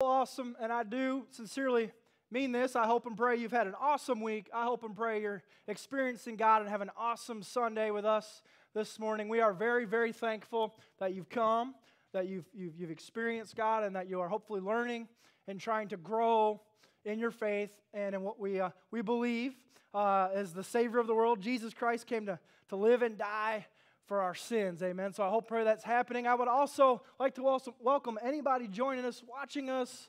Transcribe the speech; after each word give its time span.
awesome, 0.00 0.56
and 0.60 0.72
I 0.72 0.84
do 0.84 1.26
sincerely 1.30 1.90
mean 2.30 2.52
this. 2.52 2.76
I 2.76 2.86
hope 2.86 3.04
and 3.06 3.16
pray 3.16 3.34
you've 3.34 3.50
had 3.50 3.66
an 3.66 3.74
awesome 3.80 4.20
week. 4.20 4.48
I 4.54 4.62
hope 4.62 4.84
and 4.84 4.94
pray 4.94 5.20
you're 5.20 5.42
experiencing 5.66 6.36
God 6.36 6.60
and 6.62 6.70
have 6.70 6.82
an 6.82 6.90
awesome 6.96 7.42
Sunday 7.42 7.90
with 7.90 8.04
us 8.04 8.42
this 8.74 9.00
morning. 9.00 9.28
We 9.28 9.40
are 9.40 9.52
very, 9.52 9.86
very 9.86 10.12
thankful 10.12 10.76
that 11.00 11.14
you've 11.14 11.28
come, 11.28 11.74
that 12.12 12.28
you've, 12.28 12.44
you've, 12.54 12.76
you've 12.78 12.92
experienced 12.92 13.56
God, 13.56 13.82
and 13.82 13.96
that 13.96 14.08
you 14.08 14.20
are 14.20 14.28
hopefully 14.28 14.60
learning 14.60 15.08
and 15.48 15.58
trying 15.58 15.88
to 15.88 15.96
grow 15.96 16.60
in 17.04 17.18
your 17.18 17.32
faith 17.32 17.72
and 17.92 18.14
in 18.14 18.22
what 18.22 18.38
we, 18.38 18.60
uh, 18.60 18.70
we 18.92 19.02
believe 19.02 19.54
uh, 19.94 20.28
as 20.32 20.52
the 20.52 20.62
Savior 20.62 21.00
of 21.00 21.08
the 21.08 21.14
world. 21.14 21.40
Jesus 21.40 21.74
Christ 21.74 22.06
came 22.06 22.26
to, 22.26 22.38
to 22.68 22.76
live 22.76 23.02
and 23.02 23.18
die 23.18 23.66
for 24.08 24.22
our 24.22 24.34
sins. 24.34 24.82
Amen. 24.82 25.12
So 25.12 25.22
I 25.22 25.28
hope 25.28 25.46
pray 25.46 25.64
that's 25.64 25.84
happening. 25.84 26.26
I 26.26 26.34
would 26.34 26.48
also 26.48 27.02
like 27.20 27.34
to 27.34 27.46
also 27.46 27.74
welcome 27.78 28.18
anybody 28.22 28.66
joining 28.66 29.04
us, 29.04 29.22
watching 29.28 29.68
us 29.68 30.08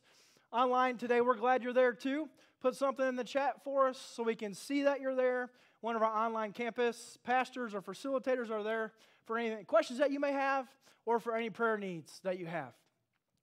online 0.54 0.98
today. 0.98 1.20
We're 1.20 1.36
glad 1.36 1.64
you're 1.64 1.74
there 1.74 1.92
too. 1.92 2.30
Put 2.62 2.76
something 2.76 3.06
in 3.06 3.18
the 3.18 3.26
chat 3.26 3.62
for 3.64 3.90
us 3.90 4.00
so 4.16 4.24
we 4.24 4.36
can 4.36 4.54
see 4.54 4.84
that 4.84 5.02
you're 5.02 5.16
there. 5.16 5.52
One 5.82 5.98
of 5.98 6.02
our 6.02 6.16
online 6.16 6.54
campus 6.54 7.18
pastors 7.26 7.76
or 7.76 7.82
facilitators 7.82 8.50
are 8.50 8.64
there 8.64 8.93
for 9.26 9.38
any 9.38 9.66
questions 9.66 10.00
that 10.00 10.12
you 10.12 10.20
may 10.20 10.32
have 10.32 10.68
or 11.06 11.20
for 11.20 11.36
any 11.36 11.50
prayer 11.50 11.78
needs 11.78 12.21
that 12.24 12.40
you 12.40 12.46
have. 12.46 12.74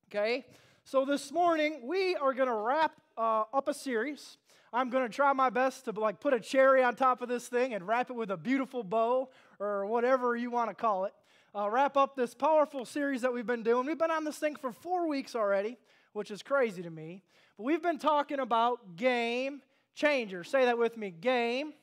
Okay? 0.09 0.43
So 0.85 1.05
this 1.05 1.31
morning 1.31 1.81
we 1.83 2.15
are 2.15 2.33
going 2.33 2.49
to 2.49 2.55
wrap 2.55 2.93
uh, 3.15 3.43
up 3.53 3.67
a 3.67 3.75
series. 3.75 4.37
I'm 4.73 4.89
going 4.89 5.07
to 5.07 5.13
try 5.13 5.33
my 5.33 5.49
best 5.49 5.85
to 5.85 5.91
like 5.91 6.19
put 6.19 6.33
a 6.33 6.39
cherry 6.39 6.83
on 6.83 6.95
top 6.95 7.21
of 7.21 7.29
this 7.29 7.47
thing 7.47 7.73
and 7.73 7.87
wrap 7.87 8.09
it 8.09 8.15
with 8.15 8.31
a 8.31 8.37
beautiful 8.37 8.83
bow 8.83 9.29
or 9.59 9.85
whatever 9.85 10.35
you 10.35 10.51
want 10.51 10.69
to 10.69 10.75
call 10.75 11.05
it. 11.05 11.13
Uh, 11.55 11.69
wrap 11.69 11.97
up 11.97 12.15
this 12.15 12.33
powerful 12.33 12.85
series 12.85 13.21
that 13.21 13.33
we've 13.33 13.47
been 13.47 13.63
doing. 13.63 13.85
We've 13.85 13.97
been 13.97 14.11
on 14.11 14.23
this 14.23 14.37
thing 14.37 14.55
for 14.55 14.71
four 14.71 15.07
weeks 15.07 15.35
already, 15.35 15.77
which 16.13 16.29
is 16.29 16.43
crazy 16.43 16.83
to 16.83 16.89
me. 16.89 17.23
But 17.57 17.63
we've 17.63 17.81
been 17.81 17.97
talking 17.97 18.39
about 18.39 18.95
game 18.95 19.61
changers. 19.95 20.49
Say 20.49 20.65
that 20.65 20.77
with 20.77 20.97
me 20.97 21.09
game 21.09 21.73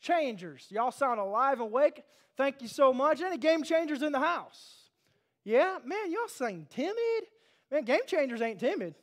changers. 0.00 0.66
Y'all 0.68 0.90
sound 0.90 1.18
alive 1.18 1.60
and 1.60 1.62
awake. 1.62 2.02
Thank 2.36 2.60
you 2.60 2.68
so 2.68 2.92
much. 2.92 3.22
Any 3.22 3.38
game 3.38 3.62
changers 3.62 4.02
in 4.02 4.12
the 4.12 4.20
house? 4.20 4.90
Yeah, 5.44 5.78
man, 5.84 6.10
y'all 6.10 6.28
seem 6.28 6.66
timid. 6.68 7.24
Man, 7.70 7.84
game 7.84 8.00
changers 8.06 8.42
ain't 8.42 8.60
timid. 8.60 8.94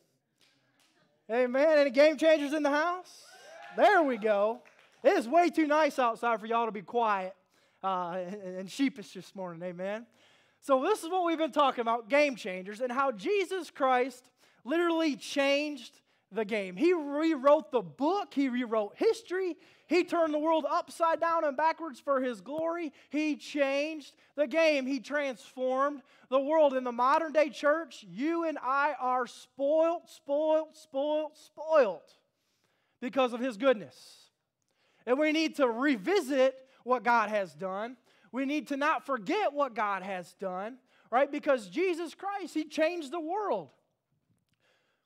Hey, 1.28 1.48
man, 1.48 1.78
Any 1.78 1.90
game 1.90 2.18
changers 2.18 2.54
in 2.54 2.64
the 2.64 2.70
house? 2.70 3.24
There 3.76 4.04
we 4.04 4.18
go. 4.18 4.62
It 5.04 5.14
is 5.14 5.28
way 5.28 5.50
too 5.50 5.68
nice 5.68 5.98
outside 6.00 6.40
for 6.40 6.46
y'all 6.46 6.66
to 6.66 6.72
be 6.72 6.82
quiet 6.82 7.36
uh, 7.84 8.20
and, 8.44 8.70
sheepish 8.70 9.14
this 9.14 9.34
morning. 9.36 9.62
Amen. 9.64 10.06
So, 10.62 10.84
this 10.84 11.04
is 11.04 11.10
what 11.10 11.26
we've 11.26 11.38
been 11.38 11.52
talking 11.52 11.82
about 11.82 12.10
game 12.10 12.36
changers 12.36 12.82
and 12.82 12.92
how 12.92 13.12
Jesus 13.12 13.72
Christ 13.72 14.30
literally 14.66 15.16
changed 15.16 16.00
the 16.32 16.46
game. 16.46 16.76
He 16.76 16.94
rewrote 16.94 17.72
the 17.72 17.82
book, 17.82 18.34
he 18.34 18.50
rewrote 18.50 18.94
history, 18.96 19.56
he 19.88 20.04
turned 20.04 20.34
the 20.34 20.40
world 20.40 20.66
upside 20.70 21.20
down 21.20 21.44
and 21.44 21.58
backwards 21.58 22.00
for 22.00 22.22
his 22.22 22.42
glory. 22.42 22.94
He 23.10 23.36
changed 23.36 24.14
the 24.36 24.46
game, 24.46 24.86
he 24.86 25.00
transformed 25.00 26.04
the 26.30 26.40
world. 26.40 26.74
In 26.74 26.84
the 26.84 26.92
modern 26.92 27.32
day 27.32 27.50
church, 27.50 28.06
you 28.08 28.44
and 28.44 28.58
I 28.62 28.94
are 29.00 29.26
spoiled, 29.26 30.04
spoiled, 30.06 30.76
spoiled, 30.76 31.32
spoiled 31.36 32.02
because 33.02 33.34
of 33.34 33.40
his 33.40 33.58
goodness. 33.58 33.96
And 35.08 35.18
we 35.18 35.32
need 35.32 35.56
to 35.56 35.68
revisit 35.68 36.56
what 36.90 37.04
God 37.04 37.30
has 37.30 37.54
done. 37.54 37.96
We 38.32 38.46
need 38.46 38.68
to 38.68 38.78
not 38.78 39.06
forget 39.06 39.54
what 39.54 39.74
God 39.74 40.04
has 40.04 40.34
done, 40.34 40.78
right? 41.10 41.32
Because 41.32 41.68
Jesus 41.68 42.14
Christ, 42.14 42.54
He 42.54 42.66
changed 42.66 43.12
the 43.12 43.20
world. 43.20 43.70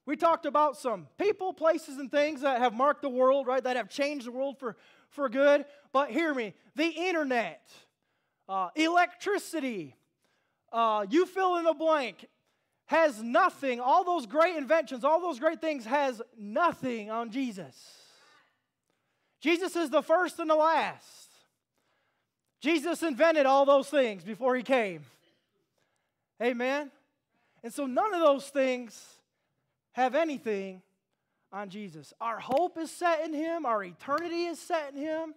We 0.05 0.17
talked 0.17 0.45
about 0.45 0.77
some 0.77 1.07
people, 1.17 1.53
places, 1.53 1.97
and 1.97 2.11
things 2.11 2.41
that 2.41 2.59
have 2.59 2.73
marked 2.73 3.01
the 3.01 3.09
world, 3.09 3.47
right? 3.47 3.63
That 3.63 3.77
have 3.77 3.89
changed 3.89 4.25
the 4.25 4.31
world 4.31 4.57
for, 4.59 4.75
for 5.09 5.29
good. 5.29 5.65
But 5.93 6.09
hear 6.09 6.33
me 6.33 6.53
the 6.75 6.87
internet, 6.87 7.69
uh, 8.49 8.69
electricity, 8.75 9.95
uh, 10.71 11.05
you 11.09 11.25
fill 11.25 11.57
in 11.57 11.63
the 11.63 11.73
blank, 11.73 12.25
has 12.85 13.21
nothing. 13.21 13.79
All 13.79 14.03
those 14.03 14.25
great 14.25 14.57
inventions, 14.57 15.05
all 15.05 15.21
those 15.21 15.39
great 15.39 15.61
things, 15.61 15.85
has 15.85 16.21
nothing 16.37 17.09
on 17.09 17.31
Jesus. 17.31 17.75
Jesus 19.39 19.75
is 19.75 19.89
the 19.89 20.01
first 20.01 20.39
and 20.39 20.49
the 20.49 20.55
last. 20.55 21.22
Jesus 22.63 23.03
invented 23.03 23.45
all 23.45 23.65
those 23.65 23.89
things 23.89 24.23
before 24.23 24.55
he 24.55 24.63
came. 24.63 25.01
Amen? 26.41 26.91
And 27.61 27.73
so 27.73 27.85
none 27.85 28.13
of 28.13 28.21
those 28.21 28.47
things 28.47 29.05
have 29.91 30.15
anything 30.15 30.81
on 31.51 31.67
Jesus. 31.67 32.13
Our 32.21 32.39
hope 32.39 32.77
is 32.77 32.89
set 32.89 33.25
in 33.25 33.33
him, 33.33 33.65
our 33.65 33.83
eternity 33.83 34.45
is 34.45 34.59
set 34.59 34.93
in 34.93 34.99
him. 35.01 35.35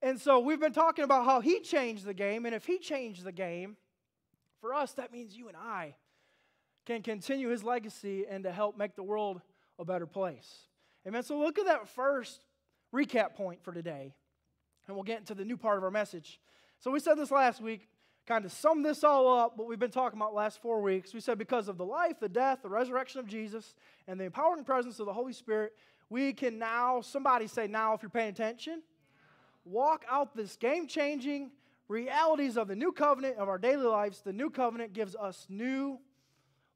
And 0.00 0.18
so 0.18 0.38
we've 0.38 0.58
been 0.58 0.72
talking 0.72 1.04
about 1.04 1.26
how 1.26 1.42
he 1.42 1.60
changed 1.60 2.06
the 2.06 2.14
game, 2.14 2.46
and 2.46 2.54
if 2.54 2.64
he 2.64 2.78
changed 2.78 3.22
the 3.22 3.32
game, 3.32 3.76
for 4.62 4.72
us, 4.72 4.92
that 4.92 5.12
means 5.12 5.36
you 5.36 5.48
and 5.48 5.56
I 5.58 5.94
can 6.86 7.02
continue 7.02 7.48
his 7.48 7.62
legacy 7.62 8.24
and 8.26 8.44
to 8.44 8.50
help 8.52 8.78
make 8.78 8.96
the 8.96 9.02
world 9.02 9.42
a 9.78 9.84
better 9.84 10.06
place. 10.06 10.68
Amen. 11.06 11.22
So 11.22 11.38
look 11.38 11.58
at 11.58 11.66
that 11.66 11.86
first 11.86 12.40
recap 12.94 13.34
point 13.34 13.62
for 13.62 13.72
today 13.72 14.14
and 14.90 14.96
we'll 14.96 15.04
get 15.04 15.20
into 15.20 15.36
the 15.36 15.44
new 15.44 15.56
part 15.56 15.78
of 15.78 15.84
our 15.84 15.90
message. 15.90 16.40
So, 16.80 16.90
we 16.90 16.98
said 16.98 17.16
this 17.16 17.30
last 17.30 17.60
week, 17.60 17.88
kind 18.26 18.44
of 18.44 18.50
sum 18.50 18.82
this 18.82 19.04
all 19.04 19.38
up, 19.38 19.56
what 19.56 19.68
we've 19.68 19.78
been 19.78 19.92
talking 19.92 20.18
about 20.18 20.34
last 20.34 20.60
four 20.60 20.82
weeks. 20.82 21.14
We 21.14 21.20
said 21.20 21.38
because 21.38 21.68
of 21.68 21.78
the 21.78 21.84
life, 21.84 22.18
the 22.18 22.28
death, 22.28 22.58
the 22.64 22.68
resurrection 22.68 23.20
of 23.20 23.28
Jesus, 23.28 23.76
and 24.08 24.18
the 24.18 24.24
empowering 24.24 24.64
presence 24.64 24.98
of 24.98 25.06
the 25.06 25.12
Holy 25.12 25.32
Spirit, 25.32 25.74
we 26.08 26.32
can 26.32 26.58
now, 26.58 27.02
somebody 27.02 27.46
say 27.46 27.68
now 27.68 27.94
if 27.94 28.02
you're 28.02 28.10
paying 28.10 28.30
attention, 28.30 28.82
walk 29.64 30.04
out 30.10 30.34
this 30.34 30.56
game 30.56 30.88
changing 30.88 31.52
realities 31.86 32.56
of 32.56 32.66
the 32.66 32.74
new 32.74 32.90
covenant 32.90 33.36
of 33.36 33.48
our 33.48 33.58
daily 33.58 33.86
lives. 33.86 34.22
The 34.22 34.32
new 34.32 34.50
covenant 34.50 34.92
gives 34.92 35.14
us 35.14 35.46
new 35.48 36.00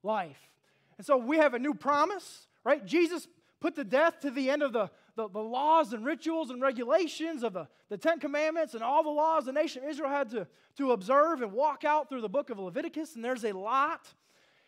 life. 0.05 0.51
And 0.99 1.07
so 1.07 1.17
we 1.17 1.39
have 1.39 1.55
a 1.55 1.59
new 1.59 1.75
promise, 1.75 2.47
right? 2.63 2.85
Jesus 2.85 3.27
put 3.59 3.75
the 3.75 3.85
death 3.85 4.21
to 4.21 4.31
the 4.31 4.51
end 4.51 4.63
of 4.63 4.73
the 4.73 4.89
the, 5.17 5.29
the 5.29 5.41
laws 5.41 5.93
and 5.93 6.05
rituals 6.05 6.51
and 6.51 6.61
regulations 6.61 7.43
of 7.43 7.53
the, 7.53 7.69
the 7.89 7.97
Ten 7.97 8.19
Commandments 8.19 8.75
and 8.75 8.83
all 8.83 9.03
the 9.03 9.11
laws 9.11 9.45
the 9.45 9.53
nation 9.53 9.85
of 9.85 9.91
Israel 9.91 10.11
had 10.11 10.31
to, 10.31 10.47
to 10.77 10.93
observe 10.93 11.43
and 11.43 11.53
walk 11.53 11.85
out 11.85 12.09
through 12.09 12.21
the 12.21 12.29
book 12.29 12.51
of 12.51 12.59
Leviticus, 12.59 13.15
and 13.15 13.25
there's 13.25 13.45
a 13.45 13.53
lot. 13.53 14.13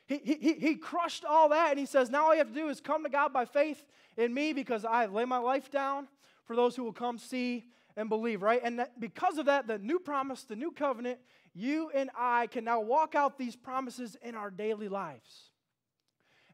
He, 0.06 0.18
he, 0.18 0.54
he 0.54 0.74
crushed 0.76 1.24
all 1.24 1.48
that, 1.48 1.70
and 1.70 1.78
he 1.78 1.86
says, 1.86 2.10
Now 2.10 2.26
all 2.26 2.32
you 2.32 2.38
have 2.38 2.48
to 2.48 2.54
do 2.54 2.68
is 2.68 2.80
come 2.80 3.02
to 3.02 3.10
God 3.10 3.32
by 3.32 3.44
faith 3.44 3.84
in 4.16 4.32
me 4.32 4.52
because 4.52 4.84
I 4.84 5.06
lay 5.06 5.24
my 5.24 5.38
life 5.38 5.70
down 5.70 6.06
for 6.44 6.54
those 6.54 6.76
who 6.76 6.84
will 6.84 6.92
come 6.92 7.18
see 7.18 7.64
and 7.96 8.08
believe, 8.08 8.42
right? 8.42 8.60
And 8.62 8.78
that, 8.78 9.00
because 9.00 9.38
of 9.38 9.46
that, 9.46 9.66
the 9.66 9.78
new 9.78 9.98
promise, 9.98 10.44
the 10.44 10.54
new 10.54 10.70
covenant, 10.70 11.18
you 11.54 11.90
and 11.94 12.10
I 12.16 12.46
can 12.46 12.64
now 12.64 12.80
walk 12.80 13.14
out 13.14 13.38
these 13.38 13.56
promises 13.56 14.16
in 14.22 14.34
our 14.34 14.50
daily 14.50 14.88
lives. 14.88 15.50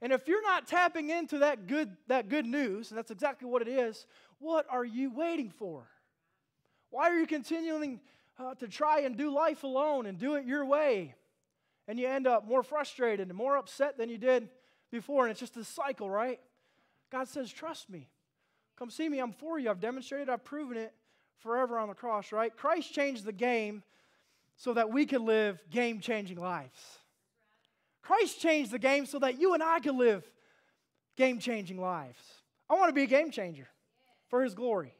And 0.03 0.13
if 0.13 0.27
you're 0.27 0.43
not 0.43 0.67
tapping 0.67 1.11
into 1.11 1.39
that 1.39 1.69
good, 1.69 1.97
that 2.09 2.29
good 2.29 2.45
news, 2.45 2.91
and 2.91 2.99
that's 2.99 3.13
exactly 3.13 3.49
what 3.49 3.63
it 3.63 3.69
is, 3.69 4.05
what 4.41 4.67
are 4.69 4.85
you 4.85 5.15
waiting 5.15 5.49
for? 5.49 5.87
Why 6.91 7.09
are 7.09 7.19
you 7.19 7.27
continuing 7.27 8.01
uh, 8.37 8.57
to 8.57 8.67
try 8.67 9.01
and 9.03 9.17
do 9.17 9.33
life 9.33 9.63
alone 9.63 10.07
and 10.07 10.19
do 10.19 10.35
it 10.35 10.45
your 10.45 10.65
way? 10.65 11.15
And 11.87 12.01
you 12.01 12.09
end 12.09 12.27
up 12.27 12.47
more 12.47 12.65
frustrated 12.65 13.29
and 13.29 13.39
more 13.39 13.57
upset 13.57 13.97
than 13.97 14.09
you 14.09 14.19
did 14.19 14.49
before. 14.91 15.25
And 15.25 15.31
it's 15.31 15.41
just 15.41 15.55
this 15.55 15.69
cycle, 15.69 16.11
right? 16.11 16.41
God 17.13 17.29
says, 17.29 17.53
Trust 17.53 17.89
me. 17.89 18.09
Come 18.77 18.91
see 18.91 19.09
me. 19.09 19.21
I'm 19.21 19.33
for 19.33 19.61
you. 19.61 19.71
I've 19.71 19.81
demonstrated, 19.81 20.29
I've 20.29 20.45
proven 20.45 20.77
it 20.77 20.93
forever 21.39 21.79
on 21.79 21.89
the 21.89 21.95
cross, 21.95 22.33
right? 22.33 22.55
Christ 22.57 22.93
changed 22.93 23.25
the 23.25 23.33
game 23.33 23.85
so 24.57 24.75
that 24.75 24.91
we 24.91 25.07
could 25.07 25.21
live 25.21 25.63
game 25.71 26.01
changing 26.01 26.41
lives. 26.41 26.99
Christ 28.03 28.41
changed 28.41 28.71
the 28.71 28.79
game 28.79 29.07
so 29.07 29.19
that 29.21 29.39
you 29.41 29.55
and 29.55 29.63
I 29.63 29.81
could 29.81 29.95
live 29.95 30.29
game 31.17 31.39
changing 31.39 31.81
lives. 31.81 32.19
I 32.69 32.75
want 32.75 32.89
to 32.89 32.95
be 32.95 33.03
a 33.03 33.07
game 33.07 33.31
changer 33.31 33.69
for 34.29 34.43
His 34.43 34.55
glory. 34.55 34.95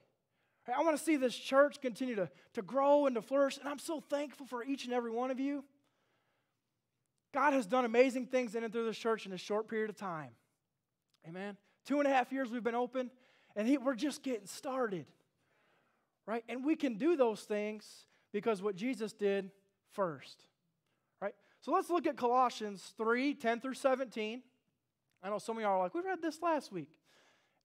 I 0.69 0.83
want 0.83 0.97
to 0.97 1.03
see 1.03 1.17
this 1.17 1.35
church 1.35 1.81
continue 1.81 2.15
to, 2.15 2.31
to 2.55 2.63
grow 2.63 3.07
and 3.07 3.17
to 3.17 3.23
flourish, 3.23 3.59
and 3.59 3.69
I'm 3.69 3.81
so 3.81 4.01
thankful 4.01 4.47
for 4.47 4.63
each 4.63 4.85
and 4.85 4.95
every 4.95 5.11
one 5.11 5.31
of 5.33 5.41
you. 5.41 5.65
God 7.35 7.53
has 7.53 7.67
done 7.67 7.85
amazing 7.85 8.27
things 8.27 8.55
in 8.55 8.63
and 8.63 8.73
through 8.73 8.85
this 8.85 8.99
church 8.99 9.27
in 9.27 9.33
a 9.33 9.39
short 9.39 9.69
period 9.69 9.91
of 9.91 9.97
time. 9.97 10.31
Amen. 11.27 11.57
Two 11.87 11.99
and 11.99 12.07
a 12.07 12.11
half 12.11 12.31
years 12.31 12.51
we've 12.51 12.63
been 12.63 12.75
open, 12.75 13.11
and 13.57 13.67
he, 13.67 13.79
we're 13.79 13.95
just 13.95 14.23
getting 14.23 14.47
started. 14.47 15.07
Right? 16.27 16.45
And 16.49 16.65
we 16.65 16.77
can 16.77 16.95
do 16.95 17.17
those 17.17 17.41
things 17.41 18.07
because 18.33 18.63
what 18.63 18.77
Jesus 18.77 19.13
did 19.13 19.51
first. 19.93 20.45
So 21.63 21.71
let's 21.73 21.91
look 21.91 22.07
at 22.07 22.17
Colossians 22.17 22.93
3 22.99 23.35
10 23.35 23.61
through 23.61 23.75
17. 23.75 24.43
I 25.23 25.31
know 25.31 25.39
some 25.39 25.57
of 25.57 25.63
y'all 25.63 25.79
are 25.79 25.83
like, 25.85 25.95
we 25.95 26.01
read 26.01 26.21
this 26.21 26.43
last 26.43 26.73
week. 26.73 26.91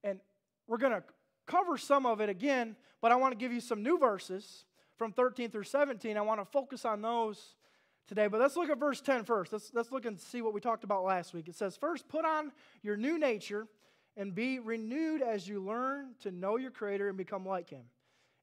And 0.04 0.20
we're 0.68 0.78
going 0.78 0.94
to 0.94 1.04
cover 1.48 1.78
some 1.78 2.06
of 2.06 2.22
it 2.22 2.30
again, 2.30 2.76
but 3.02 3.12
I 3.12 3.16
want 3.16 3.32
to 3.32 3.38
give 3.38 3.52
you 3.52 3.60
some 3.60 3.82
new 3.82 3.98
verses 3.98 4.66
from 4.98 5.12
13 5.12 5.50
through 5.50 5.64
17. 5.64 6.16
I 6.16 6.22
want 6.22 6.40
to 6.40 6.46
focus 6.46 6.86
on 6.86 7.02
those 7.02 7.56
today. 8.08 8.28
But 8.28 8.40
let's 8.40 8.56
look 8.56 8.70
at 8.70 8.78
verse 8.78 9.02
10 9.02 9.24
first. 9.24 9.52
Let's, 9.52 9.72
let's 9.74 9.92
look 9.92 10.06
and 10.06 10.20
see 10.20 10.44
what 10.44 10.54
we 10.54 10.62
talked 10.62 10.84
about 10.84 11.04
last 11.04 11.34
week. 11.34 11.48
It 11.48 11.56
says, 11.56 11.76
First, 11.76 12.08
put 12.08 12.24
on 12.24 12.52
your 12.84 12.98
new 12.98 13.18
nature 13.18 13.68
and 14.16 14.36
be 14.36 14.60
renewed 14.60 15.24
as 15.24 15.48
you 15.48 15.60
learn 15.60 16.14
to 16.22 16.32
know 16.32 16.58
your 16.58 16.72
Creator 16.72 17.10
and 17.10 17.18
become 17.18 17.46
like 17.46 17.70
Him. 17.70 17.84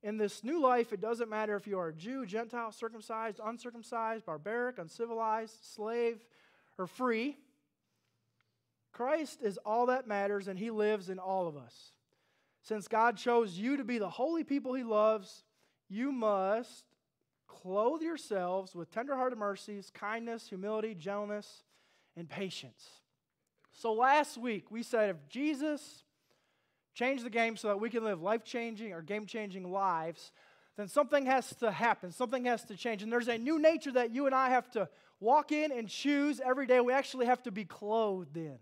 In 0.05 0.19
this 0.19 0.45
new 0.45 0.61
life, 0.61 0.93
it 0.93 1.01
doesn't 1.01 1.31
matter 1.31 1.57
if 1.57 1.67
you 1.67 1.79
are 1.79 1.91
Jew, 1.91 2.27
Gentile, 2.27 2.71
circumcised, 2.73 3.41
uncircumcised, 3.43 4.27
barbaric, 4.27 4.77
uncivilized, 4.77 5.65
slave, 5.65 6.23
or 6.77 6.87
free. 6.87 7.39
Christ 8.93 9.41
is 9.43 9.59
all 9.65 9.87
that 9.87 10.07
matters, 10.07 10.47
and 10.47 10.59
He 10.59 10.71
lives 10.71 11.09
in 11.09 11.19
all 11.19 11.49
of 11.49 11.57
us. 11.57 11.93
Since 12.63 12.87
God 12.87 13.17
chose 13.17 13.59
you 13.59 13.79
to 13.79 13.85
be 13.85 13.97
the 13.97 14.11
holy 14.11 14.45
people 14.45 14.75
He 14.75 14.85
loves, 14.85 15.43
you 15.89 16.13
must 16.13 16.85
clothe 17.49 18.03
yourselves 18.03 18.75
with 18.75 18.91
tenderhearted 18.91 19.39
mercies, 19.39 19.91
kindness, 19.95 20.49
humility, 20.51 20.95
gentleness, 20.95 21.63
and 22.15 22.29
patience. 22.29 22.91
So 23.73 23.95
last 23.95 24.37
week 24.37 24.71
we 24.71 24.83
said 24.83 25.09
if 25.09 25.29
Jesus 25.31 26.04
changed 26.95 27.25
the 27.25 27.31
game 27.31 27.57
so 27.57 27.69
that 27.69 27.81
we 27.81 27.91
can 27.91 28.05
live 28.05 28.23
life 28.23 28.45
changing 28.45 28.93
or 28.93 29.03
game 29.03 29.27
changing 29.27 29.71
lives, 29.71 30.33
then 30.77 30.89
something 30.89 31.27
has 31.27 31.55
to 31.57 31.71
happen. 31.71 32.11
Something 32.11 32.45
has 32.47 32.65
to 32.65 32.77
change. 32.77 33.03
And 33.03 33.13
there's 33.13 33.29
a 33.29 33.39
new 33.39 33.59
nature 33.59 33.93
that 33.93 34.11
you 34.13 34.27
and 34.27 34.35
I 34.35 34.51
have 34.51 34.71
to 34.73 34.89
walk 35.21 35.53
in 35.53 35.71
and 35.73 35.89
choose 35.89 36.41
every 36.45 36.67
day. 36.67 36.81
We 36.81 36.93
actually 36.93 37.27
have 37.27 37.43
to 37.45 37.51
be 37.51 37.65
clothed 37.65 38.37
in, 38.37 38.59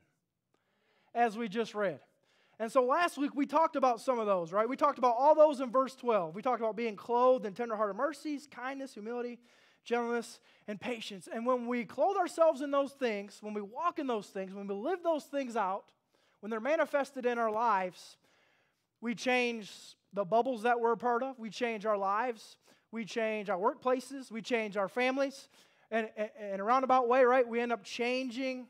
as 1.15 1.37
we 1.37 1.49
just 1.49 1.75
read. 1.75 2.01
And 2.59 2.71
so 2.71 2.85
last 2.85 3.19
week 3.19 3.35
we 3.35 3.47
talked 3.47 3.77
about 3.77 4.01
some 4.01 4.19
of 4.19 4.27
those, 4.27 4.53
right? 4.53 4.69
We 4.69 4.77
talked 4.77 4.99
about 4.99 5.17
all 5.19 5.35
those 5.35 5.61
in 5.61 5.71
verse 5.71 5.97
12. 5.97 6.35
We 6.35 6.43
talked 6.43 6.61
about 6.61 6.77
being 6.77 6.97
clothed 6.97 7.47
in 7.47 7.55
tenderhearted 7.55 7.97
mercies, 7.97 8.47
kindness, 8.51 8.95
humility, 8.95 9.39
gentleness, 9.85 10.39
and 10.69 10.81
patience. 10.81 11.29
And 11.33 11.45
when 11.45 11.67
we 11.67 11.85
clothe 11.85 12.17
ourselves 12.17 12.61
in 12.61 12.71
those 12.71 12.93
things, 12.93 13.39
when 13.41 13.55
we 13.55 13.63
walk 13.63 13.99
in 13.99 14.07
those 14.07 14.27
things, 14.27 14.55
when 14.55 14.67
we 14.67 14.75
live 14.75 15.03
those 15.03 15.25
things 15.25 15.57
out, 15.57 15.87
when 16.41 16.51
they're 16.51 16.61
manifested 16.61 17.27
in 17.27 17.39
our 17.39 17.51
lives, 17.51 18.17
we 19.03 19.15
change 19.15 19.71
the 20.15 20.25
bubbles 20.25 20.63
that 20.63 20.81
we're 20.81 20.93
a 20.93 20.97
part 20.97 21.23
of, 21.23 21.39
we 21.39 21.51
change 21.51 21.85
our 21.85 21.99
lives, 21.99 22.57
we 22.93 23.05
change 23.05 23.51
our 23.51 23.59
workplaces, 23.59 24.31
we 24.31 24.41
change 24.41 24.77
our 24.77 24.89
families. 24.89 25.49
And 25.91 26.09
in 26.53 26.61
a 26.61 26.65
roundabout 26.65 27.09
way, 27.09 27.25
right, 27.25 27.47
we 27.47 27.61
end 27.61 27.73
up 27.73 27.85
changing 27.85 28.67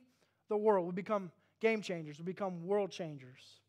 the 0.49 0.57
world. 0.57 0.87
We 0.87 0.93
become 0.93 1.31
game 1.61 1.83
changers, 1.83 2.19
we 2.19 2.25
become 2.25 2.67
world 2.67 2.91
changers. 2.91 3.61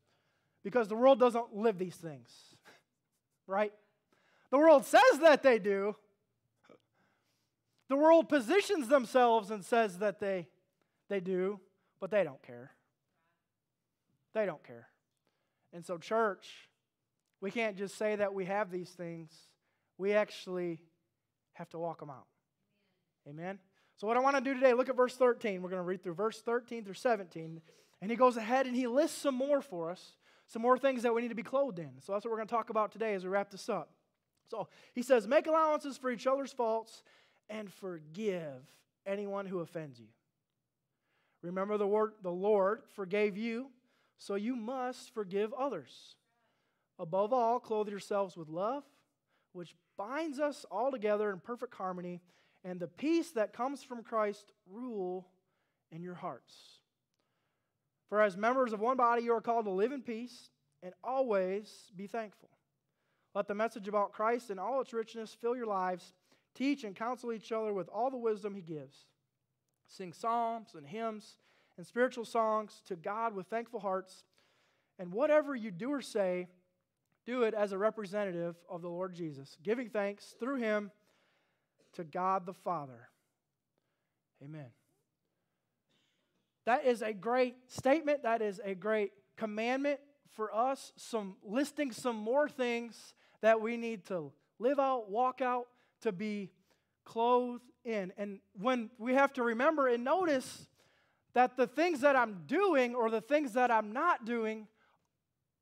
Because 0.63 0.87
the 0.87 0.95
world 0.95 1.19
doesn't 1.19 1.53
live 1.53 1.77
these 1.77 1.95
things, 1.95 2.29
right? 3.47 3.73
The 4.49 4.57
world 4.57 4.85
says 4.85 5.19
that 5.21 5.43
they 5.43 5.59
do. 5.59 5.95
The 7.89 7.97
world 7.97 8.29
positions 8.29 8.87
themselves 8.87 9.51
and 9.51 9.65
says 9.65 9.97
that 9.97 10.21
they, 10.21 10.47
they 11.09 11.19
do, 11.19 11.59
but 11.99 12.09
they 12.09 12.23
don't 12.23 12.41
care. 12.41 12.71
They 14.33 14.45
don't 14.45 14.63
care. 14.63 14.87
And 15.73 15.83
so, 15.85 15.97
church, 15.97 16.69
we 17.41 17.51
can't 17.51 17.75
just 17.75 17.97
say 17.97 18.15
that 18.15 18.33
we 18.33 18.45
have 18.45 18.71
these 18.71 18.89
things. 18.89 19.31
We 19.97 20.13
actually 20.13 20.79
have 21.53 21.69
to 21.71 21.79
walk 21.79 21.99
them 21.99 22.09
out. 22.09 22.27
Amen? 23.27 23.59
So, 23.97 24.07
what 24.07 24.17
I 24.17 24.19
want 24.19 24.35
to 24.35 24.41
do 24.41 24.53
today, 24.53 24.73
look 24.73 24.89
at 24.89 24.95
verse 24.95 25.15
13. 25.15 25.61
We're 25.61 25.69
going 25.69 25.81
to 25.81 25.85
read 25.85 26.03
through 26.03 26.13
verse 26.13 26.41
13 26.41 26.83
through 26.85 26.93
17. 26.93 27.61
And 28.01 28.11
he 28.11 28.17
goes 28.17 28.37
ahead 28.37 28.65
and 28.67 28.75
he 28.75 28.87
lists 28.87 29.17
some 29.17 29.35
more 29.35 29.61
for 29.61 29.89
us, 29.89 30.13
some 30.45 30.61
more 30.61 30.77
things 30.77 31.03
that 31.03 31.13
we 31.13 31.21
need 31.21 31.29
to 31.29 31.35
be 31.35 31.43
clothed 31.43 31.79
in. 31.79 31.91
So, 31.99 32.13
that's 32.13 32.23
what 32.23 32.31
we're 32.31 32.37
going 32.37 32.47
to 32.47 32.55
talk 32.55 32.69
about 32.69 32.91
today 32.91 33.13
as 33.13 33.23
we 33.23 33.29
wrap 33.29 33.49
this 33.49 33.69
up. 33.69 33.91
So, 34.49 34.67
he 34.93 35.01
says, 35.01 35.27
Make 35.27 35.47
allowances 35.47 35.97
for 35.97 36.11
each 36.11 36.27
other's 36.27 36.53
faults 36.53 37.01
and 37.49 37.71
forgive 37.71 38.61
anyone 39.05 39.47
who 39.47 39.59
offends 39.59 39.99
you. 39.99 40.07
Remember 41.41 41.77
the 41.77 41.87
word 41.87 42.13
the 42.21 42.31
Lord 42.31 42.83
forgave 42.95 43.37
you 43.37 43.67
so 44.23 44.35
you 44.35 44.55
must 44.55 45.13
forgive 45.13 45.53
others. 45.53 46.15
Above 46.97 47.33
all, 47.33 47.59
clothe 47.59 47.89
yourselves 47.89 48.37
with 48.37 48.47
love, 48.47 48.83
which 49.51 49.75
binds 49.97 50.39
us 50.39 50.65
all 50.71 50.91
together 50.91 51.29
in 51.29 51.41
perfect 51.41 51.75
harmony, 51.75 52.21
and 52.63 52.79
the 52.79 52.87
peace 52.87 53.31
that 53.31 53.51
comes 53.51 53.83
from 53.83 54.01
Christ 54.01 54.53
rule 54.65 55.27
in 55.91 56.01
your 56.01 56.13
hearts. 56.13 56.55
For 58.07 58.21
as 58.21 58.37
members 58.37 58.71
of 58.71 58.79
one 58.79 58.95
body, 58.95 59.23
you 59.23 59.33
are 59.33 59.41
called 59.41 59.65
to 59.65 59.71
live 59.71 59.91
in 59.91 60.01
peace 60.01 60.51
and 60.81 60.93
always 61.03 61.91
be 61.93 62.07
thankful. 62.07 62.49
Let 63.35 63.49
the 63.49 63.55
message 63.55 63.89
about 63.89 64.13
Christ 64.13 64.49
and 64.49 64.59
all 64.59 64.79
its 64.79 64.93
richness 64.93 65.33
fill 65.33 65.57
your 65.57 65.67
lives. 65.67 66.13
Teach 66.55 66.85
and 66.85 66.95
counsel 66.95 67.33
each 67.33 67.51
other 67.51 67.73
with 67.73 67.89
all 67.89 68.09
the 68.09 68.15
wisdom 68.15 68.55
he 68.55 68.61
gives. 68.61 68.95
Sing 69.85 70.13
psalms 70.13 70.75
and 70.75 70.87
hymns 70.87 71.39
and 71.77 71.85
spiritual 71.85 72.25
songs 72.25 72.81
to 72.87 72.95
God 72.95 73.33
with 73.33 73.47
thankful 73.47 73.79
hearts. 73.79 74.23
And 74.99 75.11
whatever 75.11 75.55
you 75.55 75.71
do 75.71 75.91
or 75.91 76.01
say, 76.01 76.47
do 77.25 77.43
it 77.43 77.53
as 77.53 77.71
a 77.71 77.77
representative 77.77 78.55
of 78.69 78.81
the 78.81 78.89
Lord 78.89 79.13
Jesus, 79.15 79.57
giving 79.63 79.89
thanks 79.89 80.35
through 80.39 80.57
him 80.57 80.91
to 81.93 82.03
God 82.03 82.45
the 82.45 82.53
Father. 82.53 83.09
Amen. 84.43 84.67
That 86.65 86.85
is 86.85 87.01
a 87.01 87.13
great 87.13 87.55
statement. 87.67 88.23
That 88.23 88.41
is 88.41 88.61
a 88.63 88.75
great 88.75 89.11
commandment 89.37 89.99
for 90.35 90.53
us. 90.53 90.91
Some 90.95 91.35
listing 91.43 91.91
some 91.91 92.15
more 92.15 92.49
things 92.49 93.13
that 93.41 93.61
we 93.61 93.77
need 93.77 94.05
to 94.05 94.31
live 94.59 94.79
out, 94.79 95.09
walk 95.09 95.41
out, 95.41 95.67
to 96.01 96.11
be 96.11 96.49
clothed 97.05 97.63
in. 97.85 98.13
And 98.17 98.39
when 98.59 98.89
we 98.97 99.13
have 99.13 99.33
to 99.33 99.43
remember 99.43 99.87
and 99.87 100.03
notice 100.03 100.67
that 101.33 101.57
the 101.57 101.67
things 101.67 102.01
that 102.01 102.15
I'm 102.15 102.43
doing 102.47 102.95
or 102.95 103.09
the 103.09 103.21
things 103.21 103.53
that 103.53 103.71
I'm 103.71 103.91
not 103.91 104.25
doing 104.25 104.67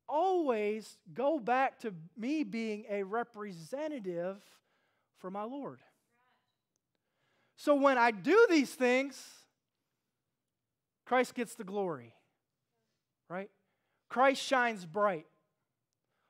always 0.08 0.98
go 1.14 1.38
back 1.38 1.80
to 1.80 1.94
me 2.16 2.44
being 2.44 2.84
a 2.90 3.02
representative 3.02 4.36
for 5.18 5.30
my 5.30 5.44
Lord. 5.44 5.80
So 7.56 7.74
when 7.74 7.96
I 7.96 8.10
do 8.10 8.46
these 8.50 8.70
things, 8.74 9.22
Christ 11.06 11.34
gets 11.34 11.54
the 11.54 11.64
glory, 11.64 12.14
right? 13.28 13.50
Christ 14.08 14.42
shines 14.42 14.84
bright. 14.84 15.26